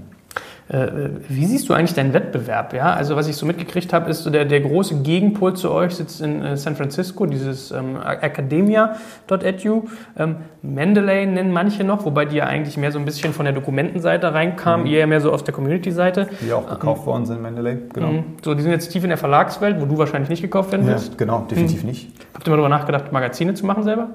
Äh, 0.69 1.11
wie 1.29 1.45
siehst 1.45 1.69
du 1.69 1.75
eigentlich 1.75 1.93
deinen 1.93 2.15
Wettbewerb? 2.15 2.73
Ja? 2.73 2.95
Also 2.95 3.17
was 3.17 3.29
ich 3.29 3.37
so 3.37 3.45
mitgekriegt 3.45 3.93
habe, 3.93 4.09
ist 4.11 4.23
so 4.23 4.31
der, 4.31 4.47
der 4.47 4.61
große 4.61 5.03
Gegenpol 5.03 5.55
zu 5.55 5.71
euch 5.71 5.95
sitzt 5.95 6.23
in 6.23 6.43
äh, 6.43 6.57
San 6.57 6.75
Francisco, 6.75 7.27
dieses 7.27 7.71
ähm, 7.71 7.99
academia.edu. 8.03 9.85
Ähm, 10.17 10.37
Mendeley 10.62 11.27
nennen 11.27 11.53
manche 11.53 11.85
noch, 11.85 12.07
wobei 12.07 12.25
die 12.25 12.37
ja 12.37 12.47
eigentlich 12.47 12.79
mehr 12.79 12.93
so 12.93 12.99
ein 12.99 13.05
bisschen 13.05 13.35
von 13.35 13.45
der 13.45 13.53
Dokumentenseite 13.53 14.33
reinkamen, 14.33 14.87
mhm. 14.87 14.93
ja 14.93 15.07
mehr 15.07 15.21
so 15.21 15.33
aus 15.33 15.45
der 15.45 15.53
Community-Seite. 15.53 16.29
Die 16.41 16.53
auch 16.53 16.67
gekauft 16.67 17.03
ähm, 17.03 17.07
worden 17.07 17.27
sind, 17.27 17.43
Mendeley, 17.43 17.77
genau. 17.93 18.12
Mhm. 18.12 18.25
So, 18.43 18.55
die 18.55 18.62
sind 18.62 18.73
jetzt 18.73 18.89
tief 18.89 19.03
in 19.03 19.11
der 19.11 19.19
Verlagswelt, 19.19 19.83
wo 19.83 19.85
du 19.85 19.99
wahrscheinlich 19.99 20.31
nicht 20.31 20.41
gekauft 20.41 20.73
werden 20.73 20.87
willst. 20.87 21.09
Ja, 21.11 21.15
genau, 21.19 21.41
definitiv 21.51 21.83
mhm. 21.83 21.91
nicht. 21.91 22.11
Habt 22.33 22.47
ihr 22.47 22.51
mal 22.51 22.57
darüber 22.57 22.71
nachgedacht, 22.71 23.12
Magazine 23.12 23.53
zu 23.53 23.67
machen 23.67 23.83
selber? 23.83 24.09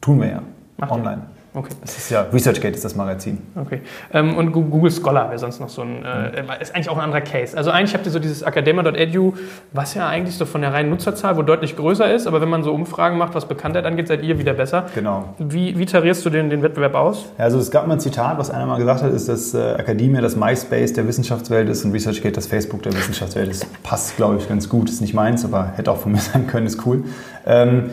Tun 0.00 0.22
wir 0.22 0.28
ja. 0.28 0.42
Macht 0.78 0.92
Online. 0.92 1.22
Ihr? 1.28 1.33
Okay. 1.56 1.72
Das 1.80 1.96
ist 1.96 2.10
ja 2.10 2.22
ResearchGate 2.32 2.74
ist 2.74 2.84
das 2.84 2.96
Magazin. 2.96 3.38
Okay. 3.54 3.80
Ähm, 4.12 4.36
und 4.36 4.50
Google 4.50 4.90
Scholar 4.90 5.28
wäre 5.28 5.38
sonst 5.38 5.60
noch 5.60 5.68
so 5.68 5.82
ein, 5.82 6.04
äh, 6.04 6.42
mhm. 6.42 6.48
ist 6.60 6.74
eigentlich 6.74 6.88
auch 6.88 6.96
ein 6.96 7.04
anderer 7.04 7.20
Case. 7.20 7.56
Also 7.56 7.70
eigentlich 7.70 7.94
habt 7.94 8.04
ihr 8.06 8.10
so 8.10 8.18
dieses 8.18 8.42
academia.edu, 8.42 9.34
was 9.72 9.94
ja 9.94 10.08
eigentlich 10.08 10.36
so 10.36 10.46
von 10.46 10.62
der 10.62 10.72
reinen 10.72 10.90
Nutzerzahl 10.90 11.36
wohl 11.36 11.44
deutlich 11.44 11.76
größer 11.76 12.12
ist, 12.12 12.26
aber 12.26 12.40
wenn 12.40 12.48
man 12.48 12.64
so 12.64 12.72
Umfragen 12.72 13.18
macht, 13.18 13.36
was 13.36 13.46
Bekanntheit 13.46 13.84
angeht, 13.84 14.08
seid 14.08 14.24
ihr 14.24 14.36
wieder 14.40 14.54
besser. 14.54 14.86
Genau. 14.96 15.34
Wie, 15.38 15.78
wie 15.78 15.86
tarierst 15.86 16.26
du 16.26 16.30
den, 16.30 16.50
den 16.50 16.60
Wettbewerb 16.62 16.96
aus? 16.96 17.26
Also 17.38 17.60
es 17.60 17.70
gab 17.70 17.86
mal 17.86 17.94
ein 17.94 18.00
Zitat, 18.00 18.36
was 18.36 18.50
einer 18.50 18.66
mal 18.66 18.78
gesagt 18.78 19.04
hat, 19.04 19.12
ist, 19.12 19.28
dass 19.28 19.54
äh, 19.54 19.74
Academia 19.74 20.20
das 20.20 20.34
MySpace 20.34 20.92
der 20.94 21.06
Wissenschaftswelt 21.06 21.68
ist 21.68 21.84
und 21.84 21.92
ResearchGate 21.92 22.34
das 22.34 22.48
Facebook 22.48 22.82
der 22.82 22.92
Wissenschaftswelt 22.94 23.48
ist. 23.50 23.66
Passt, 23.84 24.16
glaube 24.16 24.38
ich, 24.38 24.48
ganz 24.48 24.68
gut. 24.68 24.90
Ist 24.90 25.00
nicht 25.00 25.14
meins, 25.14 25.44
aber 25.44 25.72
hätte 25.76 25.92
auch 25.92 25.98
von 25.98 26.10
mir 26.10 26.18
sein 26.32 26.48
können, 26.48 26.66
ist 26.66 26.84
cool. 26.84 27.04
Ähm, 27.46 27.90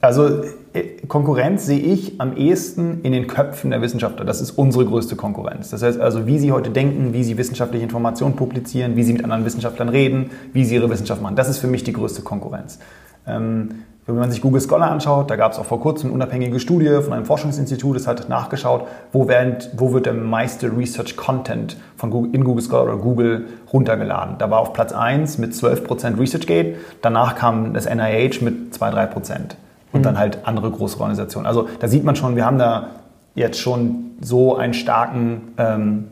also 0.00 0.42
Konkurrenz 1.08 1.66
sehe 1.66 1.78
ich 1.78 2.20
am 2.20 2.36
ehesten 2.36 3.00
in 3.02 3.12
den 3.12 3.26
Köpfen 3.26 3.70
der 3.70 3.82
Wissenschaftler. 3.82 4.24
Das 4.24 4.40
ist 4.40 4.52
unsere 4.52 4.84
größte 4.84 5.16
Konkurrenz. 5.16 5.70
Das 5.70 5.82
heißt 5.82 6.00
also, 6.00 6.26
wie 6.26 6.38
sie 6.38 6.52
heute 6.52 6.70
denken, 6.70 7.12
wie 7.12 7.24
sie 7.24 7.38
wissenschaftliche 7.38 7.84
Informationen 7.84 8.36
publizieren, 8.36 8.96
wie 8.96 9.02
sie 9.02 9.12
mit 9.12 9.24
anderen 9.24 9.44
Wissenschaftlern 9.44 9.88
reden, 9.88 10.30
wie 10.52 10.64
sie 10.64 10.74
ihre 10.74 10.90
Wissenschaft 10.90 11.22
machen. 11.22 11.36
Das 11.36 11.48
ist 11.48 11.58
für 11.58 11.66
mich 11.66 11.84
die 11.84 11.92
größte 11.92 12.22
Konkurrenz. 12.22 12.78
Ähm, 13.26 13.70
wenn 14.06 14.14
man 14.14 14.30
sich 14.30 14.40
Google 14.40 14.60
Scholar 14.60 14.90
anschaut, 14.90 15.30
da 15.30 15.36
gab 15.36 15.52
es 15.52 15.58
auch 15.58 15.64
vor 15.64 15.80
kurzem 15.80 16.06
eine 16.10 16.14
unabhängige 16.14 16.60
Studie 16.60 17.00
von 17.02 17.12
einem 17.12 17.24
Forschungsinstitut, 17.24 17.96
das 17.96 18.06
hat 18.06 18.28
nachgeschaut, 18.28 18.86
wo, 19.12 19.26
während, 19.26 19.70
wo 19.76 19.92
wird 19.92 20.06
der 20.06 20.14
meiste 20.14 20.70
Research 20.76 21.16
Content 21.16 21.76
in 22.32 22.44
Google 22.44 22.62
Scholar 22.62 22.84
oder 22.84 22.96
Google 22.98 23.46
runtergeladen. 23.72 24.36
Da 24.38 24.48
war 24.48 24.60
auf 24.60 24.72
Platz 24.72 24.92
1 24.92 25.38
mit 25.38 25.54
12% 25.54 26.20
ResearchGate, 26.20 26.76
danach 27.02 27.34
kam 27.34 27.74
das 27.74 27.86
NIH 27.86 28.42
mit 28.42 28.74
2-3% 28.74 29.56
und 29.96 30.02
mhm. 30.02 30.04
dann 30.04 30.18
halt 30.18 30.38
andere 30.44 30.70
große 30.70 30.98
Organisationen. 30.98 31.46
Also 31.46 31.68
da 31.80 31.88
sieht 31.88 32.04
man 32.04 32.16
schon, 32.16 32.36
wir 32.36 32.44
haben 32.44 32.58
da 32.58 32.90
jetzt 33.34 33.58
schon 33.58 34.12
so 34.20 34.56
einen 34.56 34.74
starken, 34.74 35.52
ähm, 35.58 36.08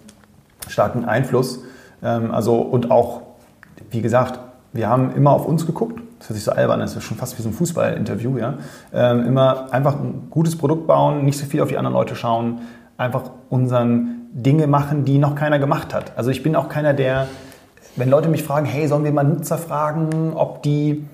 starken 0.68 1.05
Einfluss. 1.05 1.61
Ähm, 2.03 2.30
also 2.30 2.57
und 2.57 2.91
auch, 2.91 3.22
wie 3.91 4.03
gesagt, 4.03 4.41
wir 4.72 4.89
haben 4.89 5.14
immer 5.14 5.30
auf 5.30 5.47
uns 5.47 5.66
geguckt. 5.66 6.01
Das 6.18 6.30
hört 6.30 6.37
sich 6.37 6.45
so 6.45 6.53
albern, 6.53 6.80
das 6.80 6.97
ist 6.97 7.05
schon 7.05 7.18
fast 7.18 7.39
wie 7.39 7.43
so 7.43 7.51
ein 7.51 7.53
Fußballinterview, 7.53 8.39
ja. 8.39 8.55
Ähm, 8.95 9.26
immer 9.26 9.72
einfach 9.72 9.95
ein 10.01 10.28
gutes 10.30 10.57
Produkt 10.57 10.87
bauen, 10.87 11.24
nicht 11.24 11.39
so 11.39 11.45
viel 11.45 11.61
auf 11.61 11.68
die 11.68 11.76
anderen 11.76 11.95
Leute 11.95 12.16
schauen, 12.16 12.62
einfach 12.97 13.30
unseren 13.51 14.28
Dinge 14.32 14.66
machen, 14.66 15.05
die 15.05 15.18
noch 15.18 15.35
keiner 15.35 15.59
gemacht 15.59 15.93
hat. 15.93 16.12
Also 16.16 16.30
ich 16.30 16.43
bin 16.43 16.57
auch 16.57 16.68
keiner, 16.68 16.95
der, 16.95 17.28
wenn 17.97 18.09
Leute 18.09 18.28
mich 18.28 18.43
fragen, 18.43 18.64
hey, 18.64 18.89
sollen 18.89 19.05
wir 19.05 19.12
mal 19.12 19.22
Nutzer 19.22 19.59
fragen, 19.59 20.32
ob 20.35 20.62
die 20.62 21.05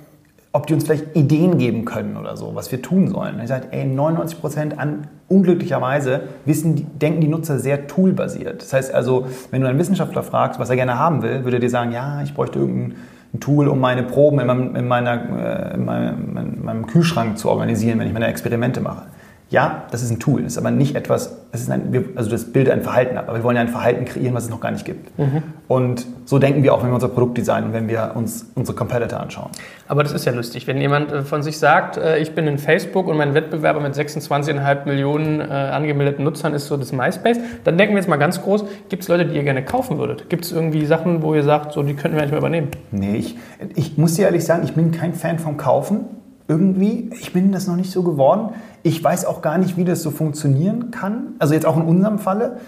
ob 0.53 0.67
die 0.67 0.75
uns 0.75 0.85
vielleicht 0.85 1.17
Ideen 1.17 1.59
geben 1.59 1.85
können 1.85 2.17
oder 2.17 2.37
so, 2.37 2.55
was 2.55 2.73
wir 2.73 2.83
tun 2.83 3.09
sollen. 3.09 3.37
Und 3.37 3.43
ich 3.43 3.49
sage, 3.49 3.69
ey, 3.71 3.85
99 3.85 4.41
Prozent 4.41 4.79
an, 4.79 5.07
unglücklicherweise 5.29 6.23
wissen, 6.45 6.99
denken 6.99 7.21
die 7.21 7.29
Nutzer 7.29 7.61
sehr 7.61 7.87
toolbasiert. 7.87 8.63
Das 8.63 8.73
heißt 8.73 8.93
also, 8.93 9.27
wenn 9.53 9.61
du 9.61 9.69
einen 9.69 9.79
Wissenschaftler 9.79 10.25
fragst, 10.25 10.59
was 10.59 10.69
er 10.69 10.77
gerne 10.77 10.99
haben 10.99 11.23
will, 11.23 11.45
würde 11.45 11.59
er 11.59 11.61
dir 11.61 11.71
sagen, 11.71 11.93
ja, 11.93 12.21
ich 12.23 12.35
bräuchte 12.35 12.59
irgendein 12.59 12.97
Tool, 13.39 13.69
um 13.69 13.79
meine 13.79 14.03
Proben 14.03 14.41
in 14.41 14.47
meinem, 14.49 14.75
in 14.75 14.89
meiner, 14.89 15.71
äh, 15.71 15.75
in 15.75 15.85
meinem, 15.85 16.37
in 16.37 16.65
meinem 16.65 16.87
Kühlschrank 16.89 17.39
zu 17.39 17.49
organisieren, 17.49 18.01
wenn 18.01 18.09
ich 18.09 18.13
meine 18.13 18.27
Experimente 18.27 18.81
mache. 18.81 19.07
Ja, 19.51 19.83
das 19.91 20.03
ist 20.03 20.13
ein 20.13 20.21
Tool, 20.21 20.45
das 20.45 20.53
ist 20.53 20.59
aber 20.59 20.71
nicht 20.71 20.95
etwas, 20.95 21.37
das 21.51 21.63
ist 21.63 21.71
ein, 21.73 22.13
also 22.15 22.31
das 22.31 22.53
bildet 22.53 22.73
ein 22.73 22.83
Verhalten 22.83 23.17
ab, 23.17 23.25
aber 23.27 23.39
wir 23.39 23.43
wollen 23.43 23.57
ja 23.57 23.63
ein 23.63 23.69
Verhalten 23.69 24.05
kreieren, 24.05 24.33
was 24.33 24.45
es 24.45 24.51
noch 24.51 24.61
gar 24.61 24.71
nicht 24.71 24.85
gibt. 24.85 25.19
Mhm. 25.19 25.43
Und 25.67 26.07
so 26.25 26.39
denken 26.39 26.63
wir 26.63 26.73
auch, 26.73 26.85
wenn 26.85 26.91
wir 26.91 26.95
unser 26.95 27.09
Produkt 27.09 27.37
designen, 27.37 27.73
wenn 27.73 27.89
wir 27.89 28.13
uns 28.15 28.47
unsere 28.55 28.77
Competitor 28.77 29.19
anschauen. 29.19 29.51
Aber 29.89 30.05
das 30.05 30.13
ist 30.13 30.25
ja 30.25 30.31
lustig, 30.31 30.69
wenn 30.69 30.81
jemand 30.81 31.11
äh, 31.11 31.23
von 31.23 31.43
sich 31.43 31.59
sagt, 31.59 31.97
äh, 31.97 32.19
ich 32.19 32.33
bin 32.37 32.47
in 32.47 32.59
Facebook 32.59 33.09
und 33.09 33.17
mein 33.17 33.35
Wettbewerber 33.35 33.81
mit 33.81 33.93
26,5 33.93 34.85
Millionen 34.87 35.41
äh, 35.41 35.45
angemeldeten 35.45 36.25
Nutzern 36.25 36.55
ist 36.55 36.69
so 36.69 36.77
das 36.77 36.93
MySpace, 36.93 37.39
dann 37.65 37.77
denken 37.77 37.95
wir 37.95 38.01
jetzt 38.01 38.09
mal 38.09 38.19
ganz 38.19 38.41
groß, 38.41 38.65
gibt 38.89 39.03
es 39.03 39.09
Leute, 39.09 39.27
die 39.27 39.35
ihr 39.35 39.43
gerne 39.43 39.65
kaufen 39.65 39.99
würdet? 39.99 40.31
Gibt 40.31 40.45
es 40.45 40.53
irgendwie 40.53 40.87
Sachen, 40.87 41.23
wo 41.23 41.35
ihr 41.35 41.43
sagt, 41.43 41.73
so 41.73 41.83
die 41.83 41.95
könnten 41.95 42.17
wir 42.17 42.23
eigentlich 42.23 42.33
mal 42.33 42.39
übernehmen? 42.39 42.69
Nee, 42.93 43.17
ich, 43.17 43.37
ich 43.75 43.99
muss 43.99 44.15
dir 44.15 44.27
ehrlich 44.27 44.45
sagen, 44.45 44.63
ich 44.63 44.75
bin 44.75 44.93
kein 44.93 45.13
Fan 45.13 45.41
vom 45.41 45.57
Kaufen 45.57 46.05
irgendwie. 46.51 47.11
Ich 47.21 47.33
bin 47.33 47.53
das 47.53 47.69
noch 47.69 47.77
nicht 47.77 47.93
so 47.93 48.03
geworden. 48.03 48.51
Ich 48.83 49.03
weiß 49.03 49.25
auch 49.25 49.43
gar 49.43 49.59
nicht, 49.59 49.77
wie 49.77 49.85
das 49.85 50.03
so 50.03 50.11
funktionieren 50.11 50.91
kann. 50.91 51.35
Also 51.39 51.55
jetzt 51.55 51.67
auch 51.67 51.77
in 51.77 51.83
unserem 51.83 52.19
Falle. 52.19 52.59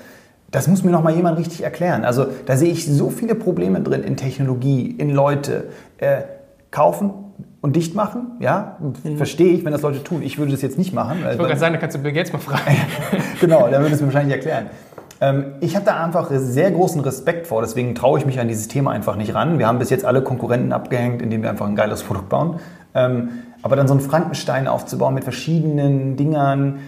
Das 0.50 0.68
muss 0.68 0.84
mir 0.84 0.90
noch 0.90 1.02
mal 1.02 1.14
jemand 1.14 1.38
richtig 1.38 1.62
erklären. 1.62 2.04
Also 2.04 2.26
da 2.46 2.56
sehe 2.56 2.70
ich 2.70 2.86
so 2.86 3.08
viele 3.08 3.34
Probleme 3.34 3.80
drin 3.80 4.02
in 4.02 4.16
Technologie, 4.16 4.90
in 4.90 5.10
Leute. 5.10 5.68
Äh, 5.98 6.22
kaufen 6.72 7.12
und 7.60 7.76
dicht 7.76 7.94
machen, 7.94 8.32
ja, 8.40 8.76
mhm. 8.80 9.16
verstehe 9.16 9.52
ich, 9.52 9.64
wenn 9.64 9.70
das 9.70 9.82
Leute 9.82 10.02
tun. 10.02 10.22
Ich 10.22 10.38
würde 10.38 10.50
das 10.50 10.62
jetzt 10.62 10.78
nicht 10.78 10.92
machen. 10.92 11.18
Ich 11.18 11.24
wollte 11.24 11.44
gerade 11.44 11.60
sagen, 11.60 11.74
da 11.74 11.80
kannst 11.80 11.96
du 11.96 12.00
Bill 12.00 12.12
Gates 12.12 12.32
mal 12.32 12.40
fragen. 12.40 12.76
genau, 13.40 13.68
der 13.68 13.80
würde 13.80 13.94
es 13.94 14.00
mir 14.00 14.08
wahrscheinlich 14.08 14.34
erklären. 14.34 14.66
Ähm, 15.20 15.44
ich 15.60 15.76
habe 15.76 15.84
da 15.84 16.02
einfach 16.02 16.28
sehr 16.32 16.72
großen 16.72 17.00
Respekt 17.02 17.46
vor, 17.46 17.62
deswegen 17.62 17.94
traue 17.94 18.18
ich 18.18 18.26
mich 18.26 18.40
an 18.40 18.48
dieses 18.48 18.66
Thema 18.66 18.90
einfach 18.90 19.14
nicht 19.14 19.32
ran. 19.34 19.60
Wir 19.60 19.68
haben 19.68 19.78
bis 19.78 19.90
jetzt 19.90 20.04
alle 20.04 20.22
Konkurrenten 20.22 20.72
abgehängt, 20.72 21.22
indem 21.22 21.42
wir 21.42 21.50
einfach 21.50 21.68
ein 21.68 21.76
geiles 21.76 22.02
Produkt 22.02 22.28
bauen. 22.30 22.58
Ähm, 22.94 23.28
aber 23.62 23.76
dann 23.76 23.88
so 23.88 23.94
einen 23.94 24.02
Frankenstein 24.02 24.68
aufzubauen 24.68 25.14
mit 25.14 25.24
verschiedenen 25.24 26.16
Dingern, 26.16 26.80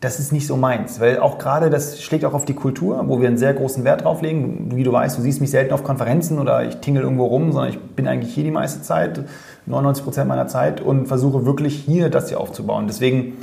das 0.00 0.20
ist 0.20 0.32
nicht 0.32 0.46
so 0.46 0.56
meins, 0.56 1.00
weil 1.00 1.20
auch 1.20 1.38
gerade 1.38 1.70
das 1.70 2.02
schlägt 2.02 2.24
auch 2.24 2.34
auf 2.34 2.44
die 2.44 2.54
Kultur, 2.54 3.02
wo 3.06 3.20
wir 3.20 3.28
einen 3.28 3.38
sehr 3.38 3.54
großen 3.54 3.82
Wert 3.84 4.04
drauf 4.04 4.20
legen. 4.20 4.68
Wie 4.74 4.82
du 4.82 4.92
weißt, 4.92 5.16
du 5.16 5.22
siehst 5.22 5.40
mich 5.40 5.50
selten 5.50 5.72
auf 5.72 5.84
Konferenzen 5.84 6.38
oder 6.38 6.64
ich 6.64 6.76
tingel 6.76 7.02
irgendwo 7.02 7.26
rum, 7.26 7.52
sondern 7.52 7.70
ich 7.70 7.80
bin 7.80 8.06
eigentlich 8.06 8.34
hier 8.34 8.44
die 8.44 8.50
meiste 8.50 8.82
Zeit, 8.82 9.24
99 9.64 10.04
Prozent 10.04 10.28
meiner 10.28 10.48
Zeit 10.48 10.80
und 10.80 11.06
versuche 11.06 11.46
wirklich 11.46 11.76
hier 11.76 12.10
das 12.10 12.28
hier 12.28 12.40
aufzubauen. 12.40 12.86
Deswegen 12.86 13.38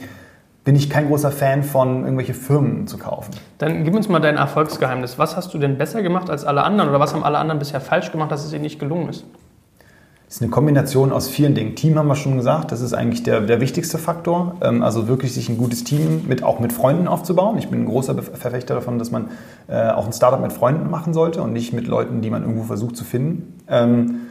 bin 0.64 0.76
ich 0.76 0.90
kein 0.90 1.08
großer 1.08 1.32
Fan 1.32 1.64
von 1.64 2.04
irgendwelche 2.04 2.34
Firmen 2.34 2.88
zu 2.88 2.98
kaufen. 2.98 3.32
Dann 3.58 3.84
gib 3.84 3.96
uns 3.96 4.08
mal 4.08 4.20
dein 4.20 4.38
Erfolgsgeheimnis. 4.38 5.20
Was 5.20 5.36
hast 5.36 5.54
du 5.54 5.58
denn 5.58 5.78
besser 5.78 6.02
gemacht 6.02 6.30
als 6.30 6.46
alle 6.46 6.64
anderen 6.64 6.90
oder 6.90 7.00
was 7.00 7.14
haben 7.14 7.24
alle 7.24 7.40
anderen 7.40 7.60
bisher 7.60 7.82
falsch 7.82 8.12
gemacht, 8.12 8.32
dass 8.32 8.46
es 8.46 8.54
ihnen 8.54 8.62
nicht 8.62 8.80
gelungen 8.80 9.10
ist? 9.10 9.26
Ist 10.34 10.42
eine 10.42 10.50
Kombination 10.50 11.12
aus 11.12 11.30
vielen 11.30 11.54
Dingen. 11.54 11.76
Team 11.76 11.96
haben 11.96 12.08
wir 12.08 12.16
schon 12.16 12.38
gesagt, 12.38 12.72
das 12.72 12.82
ist 12.82 12.94
eigentlich 12.94 13.22
der, 13.22 13.42
der 13.42 13.62
wichtigste 13.62 14.00
Faktor. 14.00 14.56
Ähm, 14.64 14.82
also 14.82 15.08
wirklich 15.08 15.32
sich 15.32 15.48
ein 15.48 15.60
gutes 15.60 15.84
Team 15.84 16.24
mit, 16.28 16.42
auch 16.42 16.60
mit 16.60 16.74
Freunden 16.74 17.08
aufzubauen. 17.08 17.60
Ich 17.60 17.68
bin 17.68 17.82
ein 17.82 17.86
großer 17.86 18.16
Verfechter 18.16 18.74
davon, 18.74 18.98
dass 18.98 19.12
man 19.12 19.30
äh, 19.68 19.90
auch 19.90 20.08
ein 20.08 20.12
Startup 20.12 20.42
mit 20.42 20.52
Freunden 20.52 20.90
machen 20.90 21.14
sollte 21.14 21.44
und 21.44 21.54
nicht 21.54 21.72
mit 21.72 21.86
Leuten, 21.86 22.22
die 22.22 22.32
man 22.32 22.42
irgendwo 22.42 22.64
versucht 22.64 22.98
zu 22.98 23.04
finden. 23.04 23.60
Ähm, 23.68 24.22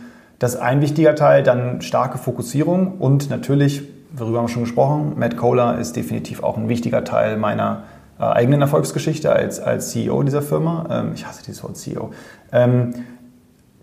das 0.40 0.54
ist 0.54 0.60
ein 0.60 0.80
wichtiger 0.80 1.14
Teil, 1.14 1.44
dann 1.44 1.82
starke 1.82 2.18
Fokussierung 2.18 2.98
und 2.98 3.30
natürlich, 3.30 3.82
darüber 4.16 4.38
haben 4.38 4.46
wir 4.46 4.52
schon 4.52 4.64
gesprochen, 4.64 5.12
Matt 5.18 5.36
Kohler 5.36 5.78
ist 5.78 5.94
definitiv 5.94 6.42
auch 6.42 6.56
ein 6.56 6.68
wichtiger 6.68 7.04
Teil 7.04 7.36
meiner 7.36 7.84
äh, 8.18 8.24
eigenen 8.24 8.60
Erfolgsgeschichte 8.60 9.32
als, 9.32 9.60
als 9.60 9.90
CEO 9.90 10.24
dieser 10.24 10.42
Firma. 10.42 10.84
Ähm, 10.90 11.12
ich 11.14 11.28
hasse 11.28 11.44
dieses 11.44 11.62
Wort 11.62 11.76
CEO 11.76 12.10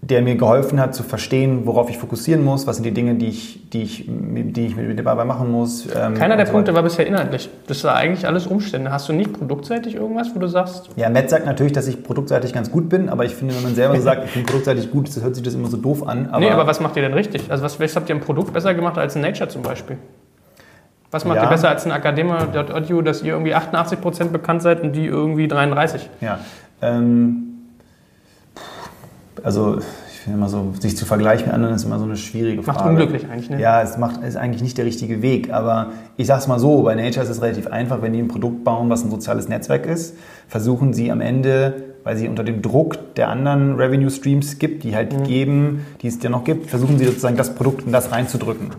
der 0.02 0.22
mir 0.22 0.36
geholfen 0.36 0.80
hat 0.80 0.96
zu 0.96 1.04
verstehen, 1.04 1.66
worauf 1.66 1.90
ich 1.90 1.98
fokussieren 1.98 2.44
muss, 2.44 2.66
was 2.66 2.78
sind 2.78 2.86
die 2.86 2.94
Dinge, 2.94 3.16
die 3.16 3.28
ich, 3.28 3.70
die 3.70 3.84
ich, 3.84 4.06
die 4.08 4.66
ich 4.66 4.76
mir 4.76 4.96
dabei 4.96 5.26
machen 5.26 5.52
muss. 5.52 5.88
Ähm, 5.94 6.14
Keiner 6.14 6.38
der 6.38 6.46
so 6.46 6.54
Punkte 6.54 6.74
war 6.74 6.84
bisher 6.84 7.06
inhaltlich. 7.06 7.50
Das 7.68 7.84
war 7.84 7.96
eigentlich 7.96 8.26
alles 8.26 8.48
Umstände. 8.48 8.92
Hast 8.92 9.10
du 9.10 9.14
nicht 9.14 9.34
produktseitig 9.34 9.96
irgendwas, 9.96 10.34
wo 10.34 10.40
du 10.40 10.48
sagst? 10.48 10.90
Ja, 10.96 11.10
Matt 11.10 11.30
sagt 11.30 11.46
natürlich, 11.46 11.74
dass 11.74 11.88
ich 11.88 12.02
produktseitig 12.02 12.54
ganz 12.54 12.72
gut 12.72 12.88
bin, 12.88 13.10
aber 13.10 13.26
ich 13.26 13.36
finde, 13.36 13.56
wenn 13.56 13.64
man 13.64 13.76
selber 13.76 14.00
sagt, 14.02 14.26
ich 14.26 14.34
bin 14.34 14.46
produktseitig 14.46 14.90
gut, 14.90 15.10
hört 15.22 15.36
sich 15.36 15.44
das 15.44 15.54
immer 15.54 15.68
so 15.68 15.78
doof 15.78 16.08
an. 16.08 16.28
Aber 16.28 16.40
nee, 16.40 16.50
aber 16.50 16.66
was 16.66 16.80
macht 16.80 16.96
ihr 16.96 17.02
denn 17.02 17.14
richtig? 17.14 17.52
Also 17.52 17.64
was, 17.64 17.80
was 17.80 17.96
habt 17.96 18.08
ihr 18.10 18.16
im 18.16 18.22
Produkt 18.22 18.54
besser 18.54 18.74
gemacht 18.74 18.98
als 18.98 19.16
in 19.16 19.22
Nature 19.22 19.50
zum 19.50 19.64
Beispiel? 19.64 19.98
Was 21.12 21.26
macht 21.26 21.38
ja. 21.38 21.44
ihr 21.44 21.50
besser 21.50 21.70
als 21.70 21.86
ein 21.86 21.92
Academia.audio, 21.92 23.02
dass 23.02 23.24
ihr 23.24 23.34
irgendwie 23.34 23.56
88% 23.56 24.26
bekannt 24.26 24.62
seid 24.62 24.82
und 24.82 24.94
die 24.94 25.08
irgendwie 25.08 25.48
33%? 25.48 26.02
Ja, 26.22 26.40
ähm, 26.82 27.50
also 29.44 29.80
ich 29.80 30.20
finde 30.20 30.38
immer 30.38 30.50
so, 30.50 30.74
sich 30.80 30.98
zu 30.98 31.06
vergleichen 31.06 31.46
mit 31.46 31.56
anderen 31.56 31.76
ist 31.76 31.86
immer 31.86 31.98
so 31.98 32.06
eine 32.06 32.18
schwierige 32.18 32.62
Frage. 32.62 32.78
Macht 32.78 32.90
unglücklich 32.90 33.30
eigentlich, 33.30 33.50
ne? 33.50 33.60
Ja, 33.60 33.82
es 33.82 33.98
macht, 33.98 34.22
ist 34.24 34.36
eigentlich 34.36 34.62
nicht 34.62 34.78
der 34.78 34.86
richtige 34.86 35.22
Weg. 35.22 35.52
Aber 35.52 35.92
ich 36.18 36.28
sage 36.28 36.42
es 36.42 36.48
mal 36.48 36.60
so, 36.60 36.84
bei 36.84 36.96
Nature 36.96 37.24
ist 37.24 37.30
es 37.30 37.42
relativ 37.42 37.68
einfach, 37.68 38.02
wenn 38.02 38.14
die 38.14 38.20
ein 38.20 38.28
Produkt 38.28 38.64
bauen, 38.64 38.90
was 38.90 39.04
ein 39.04 39.12
soziales 39.12 39.48
Netzwerk 39.48 39.86
ist, 39.86 40.16
versuchen 40.48 40.94
sie 40.94 41.12
am 41.12 41.22
Ende, 41.22 41.84
weil 42.04 42.18
sie 42.18 42.28
unter 42.28 42.44
dem 42.44 42.62
Druck 42.62 43.16
der 43.16 43.30
anderen 43.30 43.76
Revenue 43.76 44.10
Streams 44.10 44.60
gibt, 44.60 44.84
die 44.84 44.96
halt 44.96 45.18
mhm. 45.18 45.24
geben, 45.24 45.86
die 46.02 46.08
es 46.08 46.20
dir 46.20 46.30
noch 46.30 46.44
gibt, 46.44 46.70
versuchen 46.70 46.98
sie 46.98 47.06
sozusagen 47.06 47.38
das 47.38 47.56
Produkt 47.56 47.86
in 47.86 47.92
das 47.92 48.12
reinzudrücken. 48.12 48.72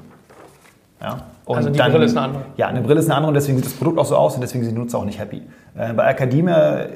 Ja? 1.01 1.19
Und 1.45 1.57
Also 1.57 1.71
die 1.71 1.79
Brille 1.79 2.05
ist 2.05 2.17
eine 2.17 2.27
andere. 2.27 2.43
Ja, 2.57 2.69
eine 2.69 2.81
Brille 2.83 3.01
ist 3.01 3.07
eine 3.07 3.17
andere 3.17 3.29
und 3.29 3.35
deswegen 3.35 3.57
sieht 3.59 3.67
das 3.67 3.75
Produkt 3.75 3.99
auch 3.99 4.05
so 4.05 4.17
aus 4.17 4.35
und 4.35 4.41
deswegen 4.41 4.65
sind 4.65 4.75
die 4.75 4.81
Nutzer 4.81 4.99
auch 4.99 5.05
nicht 5.05 5.19
happy. 5.19 5.43
Äh, 5.77 5.93
bei 5.95 6.09
Academia, 6.11 6.81
äh, 6.81 6.89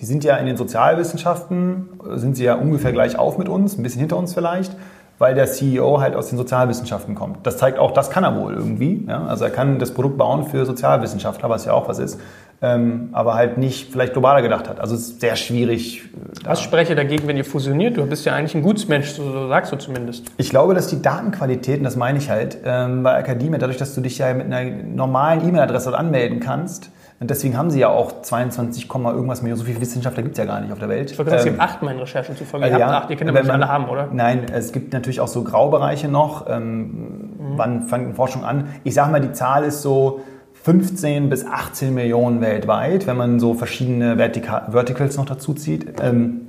die 0.00 0.04
sind 0.04 0.24
ja 0.24 0.36
in 0.36 0.46
den 0.46 0.56
Sozialwissenschaften, 0.56 1.88
äh, 2.10 2.18
sind 2.18 2.36
sie 2.36 2.44
ja 2.44 2.54
ungefähr 2.54 2.92
gleich 2.92 3.18
auf 3.18 3.38
mit 3.38 3.48
uns, 3.48 3.78
ein 3.78 3.82
bisschen 3.82 4.00
hinter 4.00 4.16
uns 4.16 4.34
vielleicht, 4.34 4.74
weil 5.18 5.34
der 5.34 5.46
CEO 5.46 6.00
halt 6.00 6.16
aus 6.16 6.28
den 6.28 6.38
Sozialwissenschaften 6.38 7.14
kommt. 7.14 7.46
Das 7.46 7.56
zeigt 7.56 7.78
auch, 7.78 7.92
das 7.92 8.10
kann 8.10 8.24
er 8.24 8.36
wohl 8.36 8.54
irgendwie. 8.54 9.06
Ja? 9.08 9.26
Also 9.26 9.44
er 9.44 9.50
kann 9.50 9.78
das 9.78 9.94
Produkt 9.94 10.18
bauen 10.18 10.44
für 10.44 10.66
Sozialwissenschaftler, 10.66 11.48
was 11.48 11.64
ja 11.64 11.72
auch 11.72 11.88
was 11.88 12.00
ist, 12.00 12.20
ähm, 12.62 13.08
aber 13.12 13.34
halt 13.34 13.58
nicht 13.58 13.90
vielleicht 13.92 14.12
globaler 14.12 14.40
gedacht 14.40 14.68
hat. 14.68 14.78
Also 14.80 14.94
es 14.94 15.02
ist 15.08 15.20
sehr 15.20 15.34
schwierig. 15.36 16.04
äh, 16.44 16.46
Was 16.46 16.62
spreche 16.62 16.94
dagegen, 16.94 17.26
wenn 17.26 17.36
ihr 17.36 17.44
fusioniert? 17.44 17.96
Du 17.96 18.06
bist 18.06 18.24
ja 18.24 18.34
eigentlich 18.34 18.54
ein 18.54 18.62
Gutsmensch, 18.62 19.08
so, 19.10 19.24
so 19.30 19.48
sagst 19.48 19.72
du 19.72 19.76
zumindest. 19.76 20.26
Ich 20.36 20.50
glaube, 20.50 20.74
dass 20.74 20.86
die 20.86 21.02
Datenqualität, 21.02 21.78
und 21.78 21.84
das 21.84 21.96
meine 21.96 22.18
ich 22.18 22.30
halt, 22.30 22.58
ähm, 22.64 23.02
bei 23.02 23.14
Akademie, 23.16 23.58
dadurch, 23.58 23.78
dass 23.78 23.94
du 23.94 24.00
dich 24.00 24.18
ja 24.18 24.32
mit 24.32 24.46
einer 24.46 24.70
normalen 24.70 25.46
E-Mail-Adresse 25.48 25.96
anmelden 25.98 26.40
kannst, 26.40 26.90
und 27.20 27.30
deswegen 27.30 27.56
haben 27.56 27.70
sie 27.70 27.78
ja 27.78 27.88
auch 27.88 28.22
22, 28.22 28.88
Komma 28.88 29.12
irgendwas 29.12 29.42
Millionen, 29.42 29.60
so 29.60 29.64
viele 29.64 29.80
Wissenschaftler 29.80 30.24
gibt 30.24 30.34
es 30.36 30.38
ja 30.38 30.44
gar 30.44 30.60
nicht 30.60 30.72
auf 30.72 30.80
der 30.80 30.88
Welt. 30.88 31.08
Ich 31.12 31.18
wollte 31.18 31.30
sagen, 31.30 31.40
es 31.40 31.46
Ähm, 31.46 31.52
gibt 31.52 31.62
acht 31.62 31.80
meinen 31.82 32.00
Recherchen 32.00 32.36
zufolge. 32.36 32.66
also 32.66 32.76
Ihr 32.78 32.82
habt 32.84 32.92
ja, 32.92 32.98
acht, 32.98 33.10
ihr 33.10 33.16
könnt 33.16 33.30
aber 33.30 33.38
wenn 33.38 33.44
nicht 33.46 33.54
alle 33.54 33.68
haben, 33.68 33.88
oder? 33.88 34.08
Nein, 34.12 34.46
es 34.52 34.72
gibt 34.72 34.92
natürlich 34.92 35.20
auch 35.20 35.28
so 35.28 35.44
Graubereiche 35.44 36.08
noch. 36.08 36.46
Ähm, 36.48 37.28
Mhm. 37.42 37.58
Wann 37.58 37.82
fängt 37.82 38.08
die 38.10 38.14
Forschung 38.14 38.44
an? 38.44 38.68
Ich 38.84 38.94
sage 38.94 39.10
mal, 39.12 39.20
die 39.20 39.32
Zahl 39.32 39.64
ist 39.64 39.82
so 39.82 40.20
15 40.62 41.28
bis 41.28 41.44
18 41.44 41.92
Millionen 41.92 42.40
weltweit, 42.40 43.06
wenn 43.06 43.16
man 43.16 43.40
so 43.40 43.54
verschiedene 43.54 44.16
Vertika 44.16 44.68
Verticals 44.70 45.16
noch 45.16 45.26
dazu 45.26 45.54
zieht. 45.54 46.00
Ähm, 46.00 46.42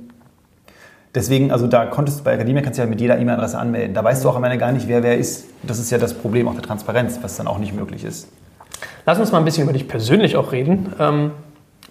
deswegen, 1.14 1.50
also 1.50 1.66
da 1.66 1.86
konntest 1.86 2.20
du 2.20 2.24
bei 2.24 2.34
Akademia 2.34 2.62
kannst 2.62 2.78
du 2.78 2.82
ja 2.82 2.88
mit 2.88 3.00
jeder 3.00 3.18
E-Mail-Adresse 3.18 3.58
anmelden. 3.58 3.94
Da 3.94 4.04
weißt 4.04 4.24
du 4.24 4.28
auch 4.28 4.36
am 4.36 4.44
Ende 4.44 4.58
gar 4.58 4.70
nicht, 4.70 4.86
wer 4.86 5.02
wer 5.02 5.18
ist. 5.18 5.46
Das 5.64 5.78
ist 5.80 5.90
ja 5.90 5.98
das 5.98 6.14
Problem 6.14 6.46
auch 6.46 6.54
der 6.54 6.62
Transparenz, 6.62 7.18
was 7.22 7.36
dann 7.36 7.48
auch 7.48 7.58
nicht 7.58 7.74
möglich 7.74 8.04
ist. 8.04 8.28
Lass 9.04 9.18
uns 9.18 9.32
mal 9.32 9.38
ein 9.38 9.44
bisschen 9.44 9.64
über 9.64 9.72
dich 9.72 9.88
persönlich 9.88 10.36
auch 10.36 10.52
reden. 10.52 10.92
Ähm, 11.00 11.32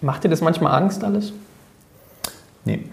macht 0.00 0.24
dir 0.24 0.28
das 0.28 0.40
manchmal 0.40 0.74
Angst 0.80 1.04
alles? 1.04 1.32
Nee. 2.64 2.84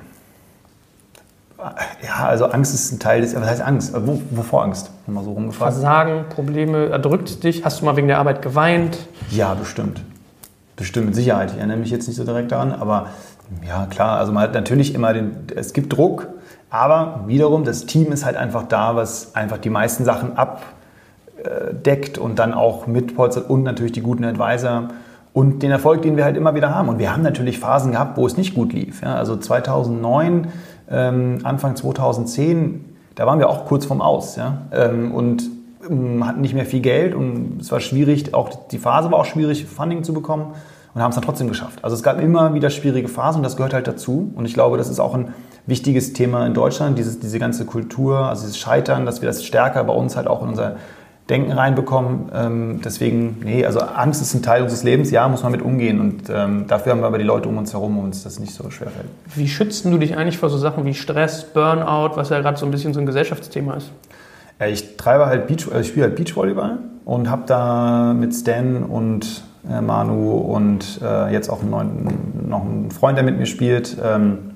Ja, 2.04 2.26
also 2.26 2.46
Angst 2.46 2.74
ist 2.74 2.92
ein 2.92 3.00
Teil 3.00 3.22
des. 3.22 3.36
Was 3.36 3.48
heißt 3.48 3.62
Angst? 3.62 3.94
Wo, 3.94 4.20
wovor 4.32 4.64
Angst? 4.64 4.90
Mal 5.06 5.24
so 5.24 5.34
rumgefragt. 5.34 5.74
Versagen, 5.74 6.26
Probleme, 6.30 6.88
erdrückt 6.88 7.44
dich? 7.44 7.64
Hast 7.64 7.82
du 7.82 7.86
mal 7.86 7.96
wegen 7.96 8.08
der 8.08 8.18
Arbeit 8.18 8.42
geweint? 8.42 8.98
Ja, 9.30 9.54
bestimmt. 9.54 10.02
Bestimmt, 10.76 11.08
mit 11.08 11.16
Sicherheit. 11.16 11.52
Ich 11.52 11.58
erinnere 11.58 11.78
mich 11.78 11.92
jetzt 11.92 12.08
nicht 12.08 12.18
so 12.18 12.24
direkt 12.24 12.52
daran, 12.52 12.72
aber 12.72 13.08
ja, 13.68 13.86
klar. 13.86 14.18
Also 14.18 14.32
man 14.32 14.44
hat 14.44 14.54
natürlich 14.56 14.96
immer 14.96 15.14
den. 15.14 15.36
Es 15.56 15.74
gibt 15.74 15.96
Druck, 15.96 16.30
aber 16.72 17.26
wiederum, 17.28 17.64
das 17.64 17.86
Team 17.86 18.12
ist 18.12 18.26
halt 18.26 18.38
einfach 18.38 18.64
da, 18.64 18.96
was 18.96 19.36
einfach 19.36 19.60
die 19.60 19.70
meisten 19.70 20.04
Sachen 20.04 20.38
abdeckt 20.38 22.18
und 22.18 22.40
dann 22.40 22.56
auch 22.56 22.88
mitpolstert 22.88 23.50
und 23.52 23.62
natürlich 23.62 23.92
die 23.92 24.02
guten 24.02 24.24
Advisor 24.24 24.88
und 25.34 25.62
den 25.62 25.72
Erfolg, 25.72 26.02
den 26.02 26.18
wir 26.18 26.24
halt 26.24 26.38
immer 26.38 26.56
wieder 26.56 26.74
haben. 26.74 26.90
Und 26.90 26.98
wir 26.98 27.14
haben 27.14 27.22
natürlich 27.22 27.60
Phasen 27.60 27.92
gehabt, 27.92 28.18
wo 28.18 28.26
es 28.26 28.36
nicht 28.36 28.56
gut 28.56 28.74
lief. 28.74 29.02
Ja, 29.02 29.16
also 29.16 29.38
2009, 29.38 30.48
ähm, 30.92 31.40
Anfang 31.44 31.76
2010, 31.76 32.86
da 33.16 33.26
waren 33.26 33.40
wir 33.40 33.50
auch 33.50 33.66
kurz 33.66 33.86
vorm 33.86 34.02
Aus. 34.02 34.36
Ja? 34.36 34.64
Ähm, 34.72 35.14
und 35.14 35.50
ähm, 35.90 36.26
hatten 36.26 36.42
nicht 36.42 36.54
mehr 36.54 36.66
viel 36.66 36.82
Geld 36.82 37.16
und 37.16 37.60
es 37.62 37.72
war 37.72 37.80
schwierig, 37.80 38.34
auch 38.34 38.68
die 38.68 38.78
Phase 38.78 39.12
war 39.12 39.20
auch 39.20 39.26
schwierig, 39.26 39.66
Funding 39.66 40.04
zu 40.04 40.14
bekommen 40.14 40.54
und 40.94 41.02
haben 41.02 41.10
es 41.10 41.16
dann 41.16 41.24
trotzdem 41.24 41.48
geschafft. 41.48 41.84
Also 41.84 41.96
es 41.96 42.04
gab 42.04 42.22
immer 42.22 42.54
wieder 42.54 42.70
schwierige 42.70 43.08
Phasen 43.08 43.40
und 43.40 43.44
das 43.44 43.56
gehört 43.56 43.74
halt 43.74 43.88
dazu. 43.88 44.32
Und 44.36 44.46
ich 44.46 44.54
glaube, 44.54 44.78
das 44.78 44.90
ist 44.90 45.00
auch 45.00 45.14
ein 45.14 45.34
wichtiges 45.66 46.14
Thema 46.14 46.46
in 46.46 46.54
Deutschland, 46.54 46.98
dieses, 46.98 47.20
diese 47.20 47.40
ganze 47.40 47.66
Kultur, 47.66 48.18
also 48.20 48.42
dieses 48.42 48.58
Scheitern, 48.58 49.06
dass 49.06 49.22
wir 49.22 49.28
das 49.28 49.44
stärker 49.44 49.84
bei 49.84 49.94
uns 49.94 50.16
halt 50.16 50.28
auch 50.28 50.42
in 50.42 50.50
unser 50.50 50.76
Denken 51.30 51.52
reinbekommen. 51.52 52.30
Ähm, 52.34 52.82
deswegen, 52.84 53.38
nee, 53.44 53.66
also 53.66 53.80
Angst 53.80 54.22
ist 54.22 54.34
ein 54.34 54.42
Teil 54.42 54.64
unseres 54.64 54.84
Lebens, 54.84 55.12
ja, 55.12 55.28
muss 55.30 55.44
man 55.44 55.52
mit 55.52 55.62
umgehen. 55.62 56.00
Und 56.00 56.30
ähm, 56.30 56.66
dafür 56.68 56.92
haben 56.92 57.00
wir 57.00 57.08
aber 57.08 57.18
die 57.18 57.24
Leute 57.24 57.48
um 57.48 57.58
uns 57.58 57.74
herum, 57.74 57.96
wo 57.98 58.02
uns 58.02 58.24
das 58.24 58.40
nicht 58.40 58.54
so 58.54 58.70
schwer 58.70 58.90
fällt. 58.90 59.08
Wie 59.36 59.48
schützt 59.48 59.86
du 59.86 59.98
dich 59.98 60.18
eigentlich 60.18 60.38
vor 60.38 60.50
so 60.50 60.58
Sachen 60.58 60.86
wie 60.86 60.94
Stress, 60.94 61.46
Burnout, 61.54 62.16
was 62.16 62.30
ja 62.30 62.40
gerade 62.42 62.58
so 62.58 62.66
ein 62.66 62.72
bisschen 62.72 62.94
so 62.94 63.00
ein 63.00 63.06
Gesellschaftsthema 63.06 63.76
ist? 63.76 63.92
Ja, 64.60 64.68
ich 64.68 64.98
treibe 64.98 65.26
halt 65.26 65.48
Beach, 65.48 65.70
äh, 65.74 65.82
ich 65.82 65.88
spiele 65.88 66.08
halt 66.08 66.16
Beachvolleyball 66.16 66.80
und 67.06 67.30
habe 67.30 67.44
da 67.46 68.14
mit 68.14 68.34
Stan 68.34 68.84
und 68.84 69.44
äh, 69.70 69.82
Manu 69.82 70.38
und 70.38 71.00
äh, 71.02 71.32
jetzt 71.32 71.50
auch 71.50 71.62
einen 71.62 71.70
neuen, 71.70 72.50
noch 72.50 72.62
einen 72.62 72.92
Freund, 72.92 73.18
der 73.18 73.24
mit 73.24 73.38
mir 73.38 73.46
spielt, 73.46 73.98
ähm, 74.04 74.52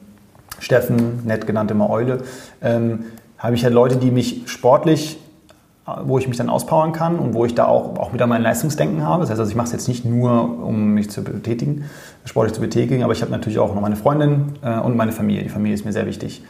Steffen, 0.59 1.25
nett 1.25 1.47
genannt 1.47 1.71
immer 1.71 1.89
Eule, 1.89 2.19
ähm, 2.61 3.05
habe 3.37 3.55
ich 3.55 3.63
halt 3.63 3.73
Leute, 3.73 3.97
die 3.97 4.11
mich 4.11 4.43
sportlich, 4.45 5.19
wo 6.03 6.17
ich 6.17 6.27
mich 6.27 6.37
dann 6.37 6.49
auspowern 6.49 6.93
kann 6.93 7.19
und 7.19 7.33
wo 7.33 7.45
ich 7.45 7.53
da 7.53 7.65
auch, 7.65 7.97
auch 7.99 8.11
wieder 8.11 8.25
mein 8.25 8.41
Leistungsdenken 8.41 9.05
habe. 9.05 9.21
Das 9.21 9.29
heißt, 9.29 9.39
also 9.39 9.49
ich 9.49 9.55
mache 9.55 9.67
es 9.67 9.71
jetzt 9.71 9.87
nicht 9.87 10.03
nur, 10.03 10.63
um 10.63 10.93
mich 10.93 11.11
zu 11.11 11.23
betätigen, 11.23 11.85
sportlich 12.25 12.53
zu 12.55 12.61
betätigen, 12.61 13.03
aber 13.03 13.13
ich 13.13 13.21
habe 13.21 13.31
natürlich 13.31 13.59
auch 13.59 13.73
noch 13.73 13.81
meine 13.81 13.95
Freundin 13.95 14.53
äh, 14.63 14.79
und 14.79 14.97
meine 14.97 15.11
Familie. 15.11 15.43
Die 15.43 15.49
Familie 15.49 15.75
ist 15.75 15.85
mir 15.85 15.93
sehr 15.93 16.07
wichtig. 16.07 16.43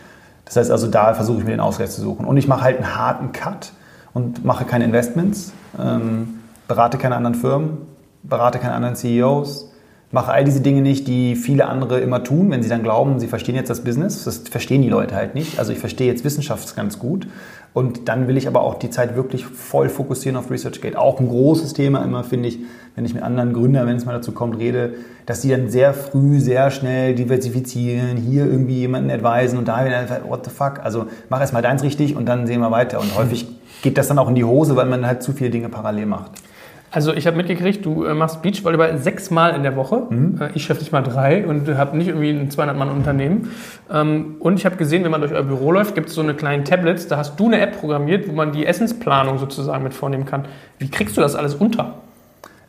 Das 0.46 0.56
heißt 0.56 0.72
also, 0.72 0.88
da 0.88 1.14
versuche 1.14 1.40
ich 1.40 1.44
mir 1.44 1.52
den 1.52 1.60
Ausgleich 1.60 1.90
zu 1.90 2.02
suchen. 2.02 2.26
Und 2.26 2.38
ich 2.38 2.48
mache 2.48 2.62
halt 2.62 2.78
einen 2.78 2.96
harten 2.96 3.34
Cut 3.34 3.74
und 4.14 4.46
mache 4.46 4.64
keine 4.64 4.86
Investments, 4.86 5.52
ähm, 5.78 6.40
berate 6.68 6.98
keine 6.98 7.18
anderen 7.18 7.36
Firmen, 7.36 7.80
berate 8.24 8.60
keine 8.60 8.74
anderen 8.74 8.96
CEOs, 8.96 9.72
mache 10.12 10.32
all 10.32 10.46
diese 10.46 10.62
Dinge 10.62 10.82
nicht, 10.82 11.08
die 11.10 11.36
viele 11.36 11.66
andere 11.66 12.00
immer 12.00 12.24
tun, 12.24 12.52
wenn 12.52 12.64
sie 12.64 12.70
dann 12.70 12.84
glauben, 12.84 13.20
sie 13.20 13.28
verstehen 13.28 13.56
jetzt 13.56 13.70
das 13.70 13.84
Business. 13.84 14.24
Das 14.24 14.38
verstehen 14.38 14.82
die 14.82 14.90
Leute 14.90 15.16
halt 15.16 15.36
nicht. 15.36 15.60
Also 15.60 15.74
ich 15.74 15.80
verstehe 15.80 16.08
jetzt 16.08 16.24
Wissenschaft 16.24 16.74
ganz 16.78 17.00
gut. 17.00 17.28
Und 17.76 18.08
dann 18.08 18.30
will 18.30 18.38
ich 18.38 18.48
aber 18.48 18.62
auch 18.62 18.76
die 18.76 18.90
Zeit 18.90 19.18
wirklich 19.18 19.46
voll 19.46 19.90
fokussieren 19.90 20.38
auf 20.38 20.50
ResearchGate. 20.50 20.96
Auch 20.96 21.20
ein 21.20 21.28
großes 21.28 21.74
Thema 21.74 22.06
immer, 22.06 22.24
finde 22.24 22.48
ich, 22.48 22.60
wenn 22.96 23.04
ich 23.04 23.14
mit 23.14 23.22
anderen 23.22 23.52
Gründern, 23.52 23.86
wenn 23.86 23.98
es 23.98 24.06
mal 24.06 24.14
dazu 24.14 24.32
kommt, 24.32 24.58
rede, 24.58 24.94
dass 25.26 25.42
die 25.42 25.50
dann 25.50 25.70
sehr 25.70 25.94
früh, 25.94 26.40
sehr 26.40 26.72
schnell 26.72 27.16
diversifizieren, 27.16 28.16
hier 28.16 28.46
irgendwie 28.46 28.76
jemanden 28.76 29.12
advisen 29.12 29.60
und 29.60 29.68
da 29.68 29.84
wieder, 29.84 30.08
what 30.26 30.46
the 30.46 30.52
fuck. 30.52 30.80
Also 30.86 31.08
mach 31.28 31.42
erst 31.42 31.52
mal 31.52 31.62
deins 31.62 31.84
richtig 31.84 32.16
und 32.16 32.28
dann 32.28 32.48
sehen 32.48 32.62
wir 32.62 32.72
weiter. 32.72 33.02
Und 33.02 33.14
häufig 33.18 33.46
geht 33.82 33.98
das 33.98 34.08
dann 34.08 34.20
auch 34.20 34.30
in 34.30 34.36
die 34.36 34.46
Hose, 34.46 34.78
weil 34.78 34.86
man 34.86 35.06
halt 35.06 35.22
zu 35.22 35.34
viele 35.34 35.50
Dinge 35.50 35.68
parallel 35.68 36.06
macht. 36.06 36.32
Also 36.92 37.14
ich 37.14 37.28
habe 37.28 37.36
mitgekriegt, 37.36 37.86
du 37.86 38.06
äh, 38.06 38.14
machst 38.14 38.42
Beachvolleyball 38.42 38.98
sechsmal 38.98 39.56
in 39.56 39.64
der 39.64 39.76
Woche. 39.76 40.08
Äh, 40.40 40.50
ich 40.54 40.64
schaffe 40.64 40.80
nicht 40.80 40.92
mal 40.92 41.02
drei 41.02 41.46
und 41.46 41.68
habe 41.78 41.98
nicht 41.98 42.08
irgendwie 42.08 42.30
ein 42.30 42.50
200-Mann-Unternehmen. 42.50 43.52
Ähm, 43.92 44.36
und 44.40 44.58
ich 44.58 44.66
habe 44.66 44.78
gesehen, 44.78 45.04
wenn 45.04 45.12
man 45.12 45.22
durch 45.22 45.34
euer 45.34 45.44
Büro 45.44 45.72
läuft, 45.72 45.96
gibt 45.96 46.10
es 46.10 46.16
so 46.16 46.22
eine 46.22 46.34
kleine 46.34 46.64
Tablets. 46.64 47.08
Da 47.08 47.18
hast 47.18 47.40
du 47.40 47.48
eine 47.48 47.60
App 47.60 47.80
programmiert, 47.80 48.28
wo 48.30 48.32
man 48.32 48.52
die 48.54 48.66
Essensplanung 48.66 49.40
sozusagen 49.40 49.84
mit 49.84 49.94
vornehmen 49.94 50.26
kann. 50.26 50.46
Wie 50.80 50.90
kriegst 50.90 51.18
du 51.18 51.22
das 51.22 51.36
alles 51.36 51.56
unter? 51.56 51.96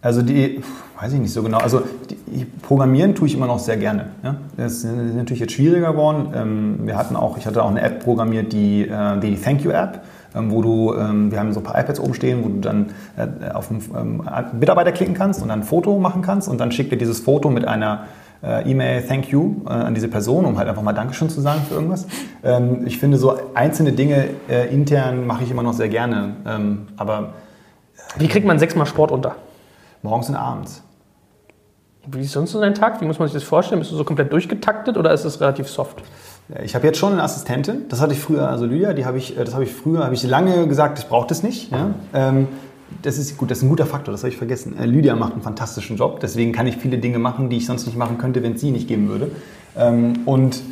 Also 0.02 0.22
die, 0.22 0.60
weiß 1.00 1.12
ich 1.14 1.20
nicht 1.20 1.32
so 1.32 1.42
genau. 1.42 1.58
Also 1.58 1.82
die, 2.10 2.44
Programmieren 2.62 3.14
tue 3.14 3.28
ich 3.28 3.34
immer 3.34 3.46
noch 3.46 3.58
sehr 3.58 3.76
gerne. 3.76 4.06
Ja? 4.22 4.36
Das 4.56 4.84
ist 4.84 4.84
natürlich 4.84 5.40
jetzt 5.40 5.52
schwieriger 5.52 5.92
geworden. 5.92 6.32
Ähm, 6.34 6.78
wir 6.84 6.96
hatten 6.96 7.16
auch, 7.16 7.38
ich 7.38 7.46
hatte 7.46 7.62
auch 7.62 7.70
eine 7.70 7.80
App 7.80 8.04
programmiert, 8.04 8.52
die, 8.52 8.82
äh, 8.82 9.18
die 9.20 9.36
Thank 9.36 9.62
You 9.62 9.70
App, 9.70 10.02
wo 10.44 10.62
du, 10.62 10.94
ähm, 10.94 11.30
wir 11.30 11.38
haben 11.38 11.52
so 11.52 11.60
ein 11.60 11.64
paar 11.64 11.78
iPads 11.78 12.00
oben 12.00 12.14
stehen, 12.14 12.44
wo 12.44 12.48
du 12.48 12.60
dann 12.60 12.86
äh, 13.16 13.50
auf 13.52 13.70
einen 13.70 13.82
ähm, 13.96 14.58
Mitarbeiter 14.58 14.92
klicken 14.92 15.14
kannst 15.14 15.42
und 15.42 15.48
dann 15.48 15.60
ein 15.60 15.64
Foto 15.64 15.98
machen 15.98 16.22
kannst 16.22 16.48
und 16.48 16.58
dann 16.58 16.72
schickt 16.72 16.92
dir 16.92 16.98
dieses 16.98 17.20
Foto 17.20 17.50
mit 17.50 17.66
einer 17.66 18.04
äh, 18.42 18.70
E-Mail 18.70 19.02
Thank 19.02 19.28
You 19.28 19.62
äh, 19.66 19.70
an 19.70 19.94
diese 19.94 20.08
Person, 20.08 20.44
um 20.44 20.58
halt 20.58 20.68
einfach 20.68 20.82
mal 20.82 20.92
Dankeschön 20.92 21.28
zu 21.28 21.40
sagen 21.40 21.62
für 21.68 21.74
irgendwas. 21.74 22.06
Ähm, 22.44 22.86
ich 22.86 22.98
finde 22.98 23.16
so 23.16 23.38
einzelne 23.54 23.92
Dinge 23.92 24.28
äh, 24.48 24.72
intern 24.72 25.26
mache 25.26 25.44
ich 25.44 25.50
immer 25.50 25.62
noch 25.62 25.72
sehr 25.72 25.88
gerne, 25.88 26.36
ähm, 26.46 26.88
aber 26.96 27.34
Wie 28.18 28.28
kriegt 28.28 28.46
man 28.46 28.58
sechsmal 28.58 28.86
Sport 28.86 29.10
unter? 29.10 29.36
morgens 30.02 30.28
und 30.28 30.36
abends. 30.36 30.82
Wie 32.06 32.20
ist 32.20 32.32
sonst 32.32 32.52
so 32.52 32.60
dein 32.60 32.74
Tag? 32.74 33.00
Wie 33.00 33.04
muss 33.04 33.18
man 33.18 33.26
sich 33.26 33.34
das 33.34 33.42
vorstellen? 33.42 33.80
Bist 33.80 33.90
du 33.90 33.96
so 33.96 34.04
komplett 34.04 34.32
durchgetaktet 34.32 34.96
oder 34.96 35.12
ist 35.12 35.24
es 35.24 35.40
relativ 35.40 35.68
soft? 35.68 36.02
Ich 36.62 36.74
habe 36.74 36.86
jetzt 36.86 36.98
schon 36.98 37.12
eine 37.12 37.22
Assistentin. 37.22 37.88
Das 37.88 38.00
hatte 38.00 38.12
ich 38.12 38.20
früher, 38.20 38.48
also 38.48 38.66
Lydia, 38.66 38.92
die 38.92 39.04
habe 39.04 39.18
ich, 39.18 39.36
äh, 39.36 39.44
das 39.44 39.54
habe 39.54 39.64
ich 39.64 39.72
früher, 39.72 40.04
habe 40.04 40.14
ich 40.14 40.22
lange 40.22 40.68
gesagt, 40.68 40.98
ich 40.98 41.06
brauche 41.06 41.26
das 41.26 41.42
nicht. 41.42 41.72
Ja? 41.72 41.94
Ähm, 42.14 42.48
das 43.02 43.18
ist 43.18 43.36
gut, 43.36 43.50
das 43.50 43.58
ist 43.58 43.64
ein 43.64 43.68
guter 43.68 43.86
Faktor, 43.86 44.12
das 44.12 44.22
habe 44.22 44.30
ich 44.30 44.36
vergessen. 44.36 44.78
Äh, 44.78 44.86
Lydia 44.86 45.16
macht 45.16 45.32
einen 45.32 45.42
fantastischen 45.42 45.96
Job, 45.96 46.20
deswegen 46.20 46.52
kann 46.52 46.66
ich 46.66 46.76
viele 46.76 46.98
Dinge 46.98 47.18
machen, 47.18 47.50
die 47.50 47.56
ich 47.56 47.66
sonst 47.66 47.86
nicht 47.86 47.98
machen 47.98 48.18
könnte, 48.18 48.42
wenn 48.42 48.54
es 48.54 48.60
sie 48.60 48.70
nicht 48.70 48.86
geben 48.86 49.08
würde. 49.08 49.30
Ähm, 49.76 50.20
und 50.24 50.62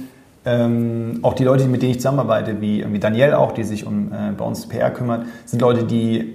ähm, 0.45 1.21
auch 1.23 1.35
die 1.35 1.45
Leute, 1.45 1.67
mit 1.67 1.83
denen 1.83 1.93
ich 1.93 1.99
zusammenarbeite, 1.99 2.61
wie 2.61 2.81
irgendwie 2.81 3.01
Danielle 3.01 3.39
auch, 3.39 3.53
die 3.53 3.65
sich 3.65 3.87
um 3.87 4.13
äh, 4.13 4.33
bei 4.37 4.45
uns 4.45 4.67
PR 4.67 4.91
kümmert, 4.91 5.27
sind 5.45 5.61
Leute, 5.61 5.85
die 5.85 6.35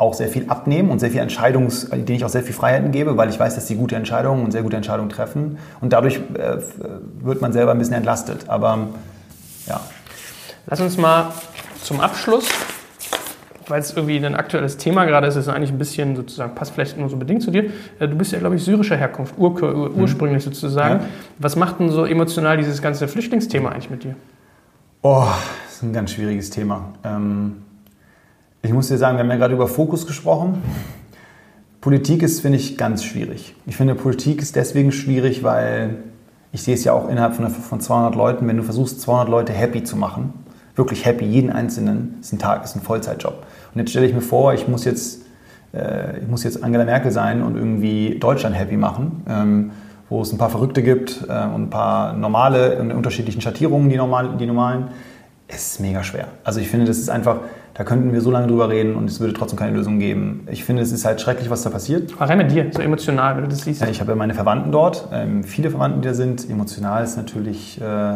auch 0.00 0.14
sehr 0.14 0.28
viel 0.28 0.46
abnehmen 0.48 0.90
und 0.90 0.98
sehr 0.98 1.10
viel 1.10 1.20
Entscheidungs, 1.20 1.90
denen 1.90 2.08
ich 2.08 2.24
auch 2.24 2.30
sehr 2.30 2.42
viel 2.42 2.54
Freiheiten 2.54 2.90
gebe, 2.90 3.18
weil 3.18 3.28
ich 3.28 3.38
weiß, 3.38 3.54
dass 3.54 3.66
sie 3.66 3.76
gute 3.76 3.96
Entscheidungen 3.96 4.42
und 4.42 4.50
sehr 4.50 4.62
gute 4.62 4.76
Entscheidungen 4.76 5.10
treffen. 5.10 5.58
Und 5.82 5.92
dadurch 5.92 6.16
äh, 6.16 6.56
wird 7.20 7.42
man 7.42 7.52
selber 7.52 7.72
ein 7.72 7.78
bisschen 7.78 7.96
entlastet. 7.96 8.48
Aber 8.48 8.88
ja. 9.66 9.78
Lass 10.66 10.80
uns 10.80 10.96
mal 10.96 11.32
zum 11.82 12.00
Abschluss, 12.00 12.48
weil 13.68 13.80
es 13.80 13.92
irgendwie 13.94 14.16
ein 14.16 14.34
aktuelles 14.34 14.78
Thema 14.78 15.04
gerade 15.04 15.26
ist, 15.26 15.36
ist 15.36 15.48
eigentlich 15.48 15.70
ein 15.70 15.78
bisschen 15.78 16.16
sozusagen, 16.16 16.54
passt 16.54 16.72
vielleicht 16.72 16.96
nur 16.96 17.10
so 17.10 17.18
bedingt 17.18 17.42
zu 17.42 17.50
dir. 17.50 17.64
Äh, 17.98 18.08
Du 18.08 18.16
bist 18.16 18.32
ja, 18.32 18.38
glaube 18.38 18.56
ich, 18.56 18.64
syrischer 18.64 18.96
Herkunft, 18.96 19.34
ur 19.36 19.62
ur 19.62 19.90
ursprünglich 19.94 20.42
sozusagen. 20.42 21.00
Ja. 21.00 21.06
Was 21.38 21.56
macht 21.56 21.78
denn 21.78 21.90
so 21.90 22.06
emotional 22.06 22.56
dieses 22.56 22.80
ganze 22.80 23.06
Flüchtlingsthema 23.06 23.68
eigentlich 23.68 23.90
mit 23.90 24.04
dir? 24.04 24.14
Oh, 25.02 25.26
das 25.66 25.74
ist 25.74 25.82
ein 25.82 25.92
ganz 25.92 26.12
schwieriges 26.12 26.48
Thema. 26.48 26.86
Ähm, 27.04 27.56
Ich 28.62 28.74
muss 28.74 28.88
dir 28.88 28.98
sagen, 28.98 29.16
wir 29.16 29.24
haben 29.24 29.30
ja 29.30 29.36
gerade 29.36 29.54
über 29.54 29.68
Fokus 29.68 30.06
gesprochen. 30.06 30.62
Politik 31.80 32.22
ist, 32.22 32.40
finde 32.40 32.58
ich, 32.58 32.76
ganz 32.76 33.04
schwierig. 33.04 33.54
Ich 33.64 33.74
finde, 33.74 33.94
Politik 33.94 34.42
ist 34.42 34.54
deswegen 34.54 34.92
schwierig, 34.92 35.42
weil 35.42 35.96
ich 36.52 36.62
sehe 36.62 36.74
es 36.74 36.84
ja 36.84 36.92
auch 36.92 37.08
innerhalb 37.08 37.34
von, 37.34 37.48
von 37.48 37.80
200 37.80 38.14
Leuten, 38.14 38.46
wenn 38.46 38.58
du 38.58 38.62
versuchst, 38.62 39.00
200 39.00 39.30
Leute 39.30 39.54
happy 39.54 39.82
zu 39.82 39.96
machen, 39.96 40.34
wirklich 40.76 41.06
happy, 41.06 41.24
jeden 41.24 41.50
Einzelnen, 41.50 42.18
ist 42.20 42.34
ein 42.34 42.38
Tag, 42.38 42.62
ist 42.62 42.76
ein 42.76 42.82
Vollzeitjob. 42.82 43.46
Und 43.74 43.80
jetzt 43.80 43.90
stelle 43.90 44.04
ich 44.04 44.12
mir 44.12 44.20
vor, 44.20 44.52
ich 44.52 44.68
muss 44.68 44.84
jetzt, 44.84 45.22
äh, 45.72 46.18
ich 46.20 46.28
muss 46.28 46.44
jetzt 46.44 46.62
Angela 46.62 46.84
Merkel 46.84 47.12
sein 47.12 47.42
und 47.42 47.56
irgendwie 47.56 48.18
Deutschland 48.18 48.54
happy 48.54 48.76
machen, 48.76 49.22
ähm, 49.26 49.70
wo 50.10 50.20
es 50.20 50.32
ein 50.32 50.38
paar 50.38 50.50
Verrückte 50.50 50.82
gibt 50.82 51.22
äh, 51.26 51.46
und 51.46 51.62
ein 51.62 51.70
paar 51.70 52.12
normale, 52.12 52.74
in 52.74 52.92
unterschiedlichen 52.92 53.40
Schattierungen, 53.40 53.88
die, 53.88 53.96
normal, 53.96 54.36
die 54.38 54.44
normalen. 54.44 54.88
Es 55.48 55.72
ist 55.72 55.80
mega 55.80 56.04
schwer. 56.04 56.28
Also 56.44 56.60
ich 56.60 56.68
finde, 56.68 56.84
das 56.84 56.98
ist 56.98 57.08
einfach, 57.08 57.38
da 57.74 57.84
könnten 57.84 58.12
wir 58.12 58.20
so 58.20 58.30
lange 58.30 58.46
drüber 58.46 58.68
reden 58.68 58.96
und 58.96 59.08
es 59.08 59.20
würde 59.20 59.32
trotzdem 59.32 59.58
keine 59.58 59.76
Lösung 59.76 59.98
geben. 59.98 60.46
Ich 60.50 60.64
finde, 60.64 60.82
es 60.82 60.92
ist 60.92 61.04
halt 61.04 61.20
schrecklich, 61.20 61.50
was 61.50 61.62
da 61.62 61.70
passiert. 61.70 62.20
Rein 62.20 62.38
mit 62.38 62.50
dir, 62.50 62.66
so 62.72 62.82
emotional, 62.82 63.36
wenn 63.36 63.44
du 63.44 63.48
das 63.50 63.60
siehst. 63.62 63.80
Ja, 63.80 63.88
ich 63.88 64.00
habe 64.00 64.12
ja 64.12 64.16
meine 64.16 64.34
Verwandten 64.34 64.72
dort, 64.72 65.08
ähm, 65.12 65.44
viele 65.44 65.70
Verwandten, 65.70 66.02
die 66.02 66.08
da 66.08 66.14
sind. 66.14 66.48
Emotional 66.48 67.04
ist 67.04 67.16
natürlich 67.16 67.80
äh, 67.80 68.14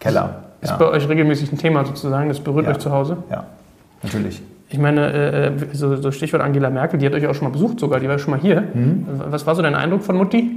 Keller. 0.00 0.44
Ist 0.60 0.70
ja. 0.70 0.76
bei 0.76 0.86
euch 0.88 1.08
regelmäßig 1.08 1.52
ein 1.52 1.58
Thema 1.58 1.84
sozusagen, 1.84 2.28
das 2.28 2.40
berührt 2.40 2.66
Ja. 2.66 2.72
euch 2.72 2.78
zu 2.78 2.90
Hause? 2.90 3.18
ja, 3.30 3.44
natürlich. 4.02 4.42
Ich 4.70 4.78
meine, 4.78 5.12
äh, 5.12 5.52
so, 5.72 5.96
so 5.96 6.10
Stichwort 6.10 6.42
Angela 6.42 6.68
Merkel, 6.68 6.98
die 6.98 7.06
hat 7.06 7.14
euch 7.14 7.26
auch 7.26 7.34
schon 7.34 7.48
mal 7.48 7.52
besucht 7.52 7.80
sogar, 7.80 8.00
die 8.00 8.08
war 8.08 8.18
schon 8.18 8.32
mal 8.32 8.40
hier. 8.40 8.64
Mhm. 8.74 9.06
Was 9.30 9.46
war 9.46 9.54
so 9.54 9.62
dein 9.62 9.74
Eindruck 9.74 10.02
von 10.02 10.16
Mutti? 10.16 10.56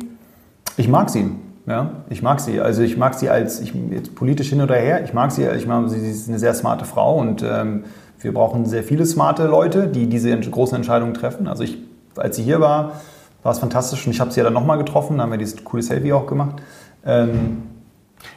Ich 0.76 0.90
mag 0.90 1.10
sie. 1.10 1.32
Ja, 1.68 1.92
ich 2.10 2.22
mag 2.22 2.40
sie. 2.40 2.60
Also 2.60 2.82
ich 2.82 2.98
mag 2.98 3.14
sie 3.14 3.30
als 3.30 3.62
ich, 3.62 3.74
jetzt 3.92 4.16
politisch 4.16 4.50
hin 4.50 4.62
oder 4.62 4.76
her. 4.76 5.04
Ich 5.04 5.14
mag 5.14 5.32
sie. 5.32 5.46
Ich 5.46 5.68
sie, 5.88 6.00
sie 6.00 6.12
ist 6.12 6.28
eine 6.28 6.40
sehr 6.40 6.54
smarte 6.54 6.86
Frau 6.86 7.18
und 7.20 7.44
ähm, 7.48 7.84
wir 8.22 8.34
brauchen 8.34 8.66
sehr 8.66 8.84
viele 8.84 9.06
smarte 9.06 9.46
Leute, 9.48 9.88
die 9.88 10.08
diese 10.08 10.38
großen 10.40 10.76
Entscheidungen 10.76 11.14
treffen. 11.14 11.48
Also 11.48 11.64
ich, 11.64 11.78
als 12.16 12.36
sie 12.36 12.44
hier 12.44 12.60
war, 12.60 13.02
war 13.44 13.52
es 13.52 13.60
fantastisch 13.60 14.06
und 14.06 14.14
ich 14.14 14.20
habe 14.20 14.32
sie 14.32 14.40
ja 14.40 14.44
dann 14.44 14.54
nochmal 14.54 14.78
getroffen. 14.78 15.18
Da 15.18 15.24
haben 15.24 15.32
wir 15.32 15.38
dieses 15.38 15.64
coole 15.64 15.82
Selfie 15.84 16.14
auch 16.14 16.28
gemacht. 16.28 16.58
Ähm, 17.06 17.64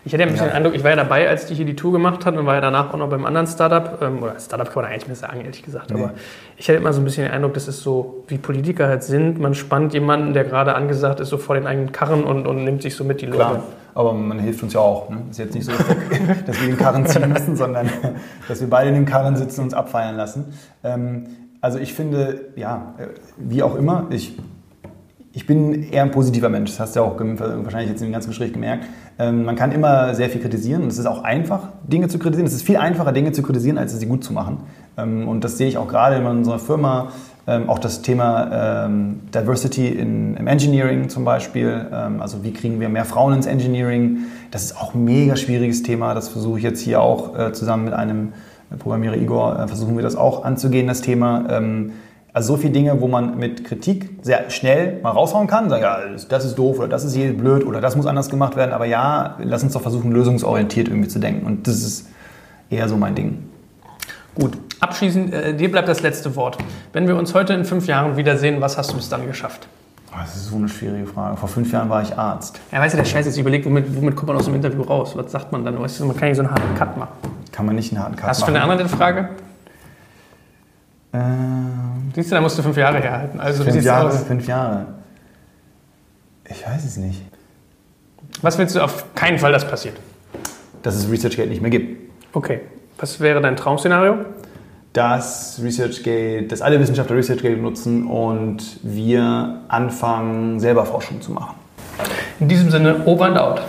Ich 0.07 0.15
hatte 0.15 0.23
ja 0.23 0.27
ein 0.27 0.33
bisschen 0.33 0.47
Ja. 0.47 0.53
den 0.53 0.57
Eindruck, 0.57 0.75
ich 0.75 0.83
war 0.83 0.91
ja 0.91 0.97
dabei, 0.97 1.29
als 1.29 1.45
die 1.45 1.55
hier 1.55 1.67
die 1.67 1.77
Tour 1.77 1.93
gemacht 1.93 2.25
hat 2.25 2.35
und 2.37 2.47
war 2.47 2.55
ja 2.55 2.63
danach 2.63 2.93
auch 2.95 2.97
noch 2.97 3.11
beim 3.11 3.27
anderen 3.27 3.47
Startup. 3.47 3.99
Ähm, 4.01 4.23
oder 4.23 4.39
Startup 4.41 4.67
kann 4.73 4.83
man 4.83 4.91
eigentlich 4.91 5.07
nicht 5.07 5.21
mehr 5.21 5.29
sagen, 5.29 5.41
ehrlich 5.43 5.63
gesagt. 5.63 5.91
Nee. 5.91 6.03
Aber 6.03 6.15
ich 6.57 6.67
hatte 6.69 6.79
immer 6.79 6.93
so 6.95 7.03
ein 7.03 7.05
bisschen 7.05 7.25
den 7.25 7.33
Eindruck, 7.33 7.53
das 7.53 7.69
ist 7.69 7.83
so, 7.83 8.25
wie 8.29 8.39
Politiker 8.39 8.89
halt 8.89 9.03
sind. 9.03 9.39
Man 9.39 9.55
spannt 9.55 9.93
jemanden, 9.93 10.33
der 10.33 10.45
gerade 10.45 10.75
angesagt 10.75 11.21
ist, 11.21 11.29
so 11.29 11.37
vor 11.37 11.55
den 11.55 11.67
eigenen 11.67 11.93
Karren 11.93 12.25
und, 12.25 12.47
und 12.47 12.65
nimmt 12.65 12.81
sich 12.81 12.97
so 12.97 13.05
mit 13.05 13.21
die 13.21 13.27
Leute. 13.27 13.37
Klar, 13.37 13.63
aber 13.95 14.13
man 14.13 14.39
hilft 14.39 14.63
uns 14.63 14.73
ja 14.73 14.81
auch. 14.81 15.09
Ne? 15.09 15.23
Ist 15.31 15.39
jetzt 15.39 15.55
nicht 15.55 15.65
so, 15.65 15.73
dass 16.47 16.61
wir 16.61 16.69
den 16.69 16.77
Karren 16.77 17.07
ziehen 17.07 17.29
müssen, 17.29 17.57
sondern 17.57 17.89
dass 18.49 18.61
wir 18.61 18.69
beide 18.69 18.89
in 18.89 18.95
den 18.95 19.07
Karren 19.07 19.37
sitzen 19.37 19.61
und 19.61 19.67
uns 19.67 19.75
abfeiern 19.75 20.17
lassen. 20.17 20.47
Ähm, 20.83 21.27
also 21.61 21.79
ich 21.79 21.95
finde, 21.95 22.53
ja, 22.57 22.95
äh, 22.99 23.07
wie 23.39 23.63
auch 23.63 23.77
immer, 23.77 24.07
ich, 24.11 24.37
ich 25.33 25.47
bin 25.47 25.91
eher 25.91 26.03
ein 26.03 26.11
positiver 26.11 26.49
Mensch. 26.49 26.71
Das 26.73 26.81
hast 26.81 26.97
du 26.97 27.01
ja 27.01 27.07
auch 27.07 27.19
wahrscheinlich 27.19 27.91
jetzt 27.91 28.03
im 28.03 28.13
ganzen 28.13 28.29
Gespräch 28.31 28.53
gemerkt. 28.53 28.87
Ähm, 29.19 29.45
man 29.45 29.57
kann 29.57 29.73
immer 29.73 30.15
sehr 30.15 30.29
viel 30.29 30.41
kritisieren 30.41 30.83
und 30.83 30.89
es 30.89 30.99
ist 30.99 31.07
auch 31.07 31.23
einfach, 31.23 31.69
Dinge 31.85 32.09
zu 32.09 32.19
kritisieren. 32.19 32.47
Es 32.47 32.55
ist 32.55 32.63
viel 32.63 32.77
einfacher, 32.77 33.13
Dinge 33.13 33.33
zu 33.33 33.43
kritisieren, 33.43 33.79
als 33.79 33.99
sie 33.99 34.07
gut 34.07 34.25
zu 34.25 34.33
machen. 34.33 34.59
Ähm, 34.97 35.29
und 35.29 35.45
das 35.45 35.57
sehe 35.57 35.69
ich 35.69 35.79
auch 35.79 35.89
gerade 35.89 36.17
in 36.17 36.27
unserer 36.27 36.59
Firma. 36.59 37.09
Ähm, 37.47 37.69
auch 37.69 37.79
das 37.79 38.01
Thema 38.01 38.87
ähm, 38.87 39.21
Diversity 39.35 39.89
in, 39.89 40.37
im 40.37 40.47
Engineering 40.47 41.11
zum 41.11 41.25
Beispiel. 41.25 41.87
Ähm, 41.93 42.23
also 42.23 42.43
wie 42.43 42.53
kriegen 42.53 42.81
wir 42.81 42.89
mehr 42.89 43.05
Frauen 43.05 43.35
ins 43.35 43.47
Engineering? 43.47 44.25
Das 44.51 44.65
ist 44.65 44.81
auch 44.81 44.95
ein 44.95 45.05
mega 45.05 45.37
schwieriges 45.37 45.83
Thema. 45.83 46.15
Das 46.15 46.29
versuche 46.29 46.59
ich 46.59 46.65
jetzt 46.65 46.81
hier 46.81 47.03
auch 47.03 47.39
äh, 47.39 47.53
zusammen 47.53 47.85
mit 47.85 47.93
einem 47.93 48.33
Programmierer 48.79 49.17
Igor, 49.17 49.59
äh, 49.59 49.69
versuchen 49.69 49.97
wir 49.97 50.03
das 50.03 50.17
auch 50.17 50.45
anzugehen, 50.45 50.87
das 50.87 51.01
Thema. 51.01 51.45
Ähm, 51.51 51.93
also 52.33 52.55
so 52.55 52.61
viele 52.61 52.73
Dinge, 52.73 53.01
wo 53.01 53.07
man 53.07 53.39
mit 53.39 53.65
Kritik 53.65 54.11
sehr 54.23 54.51
schnell 54.51 55.01
mal 55.03 55.11
raushauen 55.11 55.47
kann, 55.47 55.69
sagen, 55.69 55.83
ja, 55.83 55.99
das 56.29 56.45
ist 56.45 56.59
doof 56.59 56.79
oder 56.79 56.89
das 56.89 57.05
ist 57.05 57.15
hier 57.15 57.33
blöd 57.33 57.65
oder 57.65 57.81
das 57.81 57.95
muss 57.95 58.07
anders 58.07 58.29
gemacht 58.29 58.57
werden. 58.57 58.73
Aber 58.73 58.87
ja, 58.87 59.37
lass 59.39 59.63
uns 59.63 59.75
doch 59.75 59.83
versuchen, 59.83 60.11
lösungsorientiert 60.11 60.89
irgendwie 60.89 61.09
zu 61.09 61.21
denken. 61.21 61.47
Und 61.47 61.69
das 61.69 61.77
ist 61.77 62.09
eher 62.71 62.89
so 62.89 62.97
mein 62.97 63.15
Ding. 63.15 63.45
Gut, 64.35 64.59
abschließend, 64.81 65.33
äh, 65.33 65.55
dir 65.55 65.71
bleibt 65.71 65.89
das 65.89 66.03
letzte 66.03 66.35
Wort. 66.37 66.59
Wenn 66.93 67.07
wir 67.09 67.17
uns 67.17 67.35
heute 67.35 67.53
in 67.55 67.65
fünf 67.65 67.87
Jahren 67.87 68.17
wiedersehen, 68.17 68.61
was 68.61 68.77
hast 68.79 68.93
du 68.93 68.97
bis 68.97 69.09
dann 69.09 69.27
geschafft? 69.27 69.69
Oh, 70.13 70.17
Das 70.21 70.37
ist 70.37 70.47
so 70.49 70.57
eine 70.57 70.69
schwierige 70.69 71.07
Frage. 71.07 71.37
Vor 71.37 71.49
fünf 71.49 71.73
Jahren 71.73 71.89
war 71.89 72.03
ich 72.03 72.17
Arzt. 72.17 72.61
Ja, 72.73 72.81
weißt 72.81 72.95
du, 72.95 72.99
der 72.99 73.05
Scheiß 73.05 73.27
jetzt 73.27 73.37
überlegt, 73.37 73.67
womit, 73.67 73.95
womit 73.97 74.15
kommt 74.17 74.29
man 74.29 74.37
aus 74.37 74.45
dem 74.45 74.55
Interview 74.55 74.83
raus? 74.83 75.13
Was 75.17 75.33
sagt 75.33 75.51
man 75.53 75.65
dann? 75.65 75.79
Weißt 75.81 75.99
du, 76.01 76.05
man 76.07 76.17
kann 76.17 76.29
nicht 76.29 76.37
so 76.37 76.43
einen 76.43 76.51
harten 76.53 76.75
Cut 76.77 76.97
machen. 76.97 77.13
Kann 77.51 77.67
man 77.67 77.75
nicht 77.77 77.93
einen 77.93 78.03
harten 78.03 78.17
Cut 78.17 78.29
Hast 78.29 78.43
du 78.43 78.47
für 78.47 78.51
eine 78.53 78.61
machen. 78.61 78.71
andere 78.73 78.89
Frage? 78.89 79.29
Ähm, 81.13 82.11
Siehst 82.15 82.31
du, 82.31 82.35
da 82.35 82.41
musst 82.41 82.59
du 82.59 82.63
fünf 82.63 82.77
Jahre 82.77 82.99
herhalten. 83.01 83.41
Also, 83.41 83.65
fünf 83.65 83.83
Jahre, 83.85 84.09
aus? 84.09 84.23
fünf 84.25 84.47
Jahre. 84.47 84.87
Ich 86.49 86.65
weiß 86.67 86.85
es 86.85 86.97
nicht. 86.97 87.23
Was 88.43 88.59
willst 88.59 88.77
du 88.77 88.81
auf 88.83 89.15
keinen 89.15 89.39
Fall, 89.39 89.53
dass 89.53 89.67
passiert? 89.67 89.97
Dass 90.83 90.95
es 90.97 91.11
ResearchGate 91.11 91.49
nicht 91.49 91.63
mehr 91.63 91.71
gibt. 91.71 92.13
Okay. 92.35 92.61
Was 92.99 93.19
wäre 93.21 93.41
dein 93.41 93.57
Traumszenario? 93.57 94.19
Dass 94.95 95.61
ResearchGate, 95.61 96.47
dass 96.47 96.63
alle 96.63 96.81
Wissenschaftler 96.81 97.17
ResearchGate 97.17 97.61
nutzen 97.61 98.07
und 98.07 98.79
wir 98.83 99.63
anfangen, 99.69 100.61
selber 100.61 100.87
Forschung 100.87 101.21
zu 101.21 101.33
machen. 101.33 101.57
In 102.41 102.49
diesem 102.49 102.71
Sinne, 102.71 103.05
over 103.05 103.27
and 103.27 103.37
out. 103.37 103.61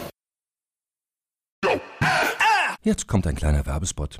Jetzt 2.84 3.08
kommt 3.08 3.26
ein 3.26 3.36
kleiner 3.36 3.66
Werbespot. 3.66 4.20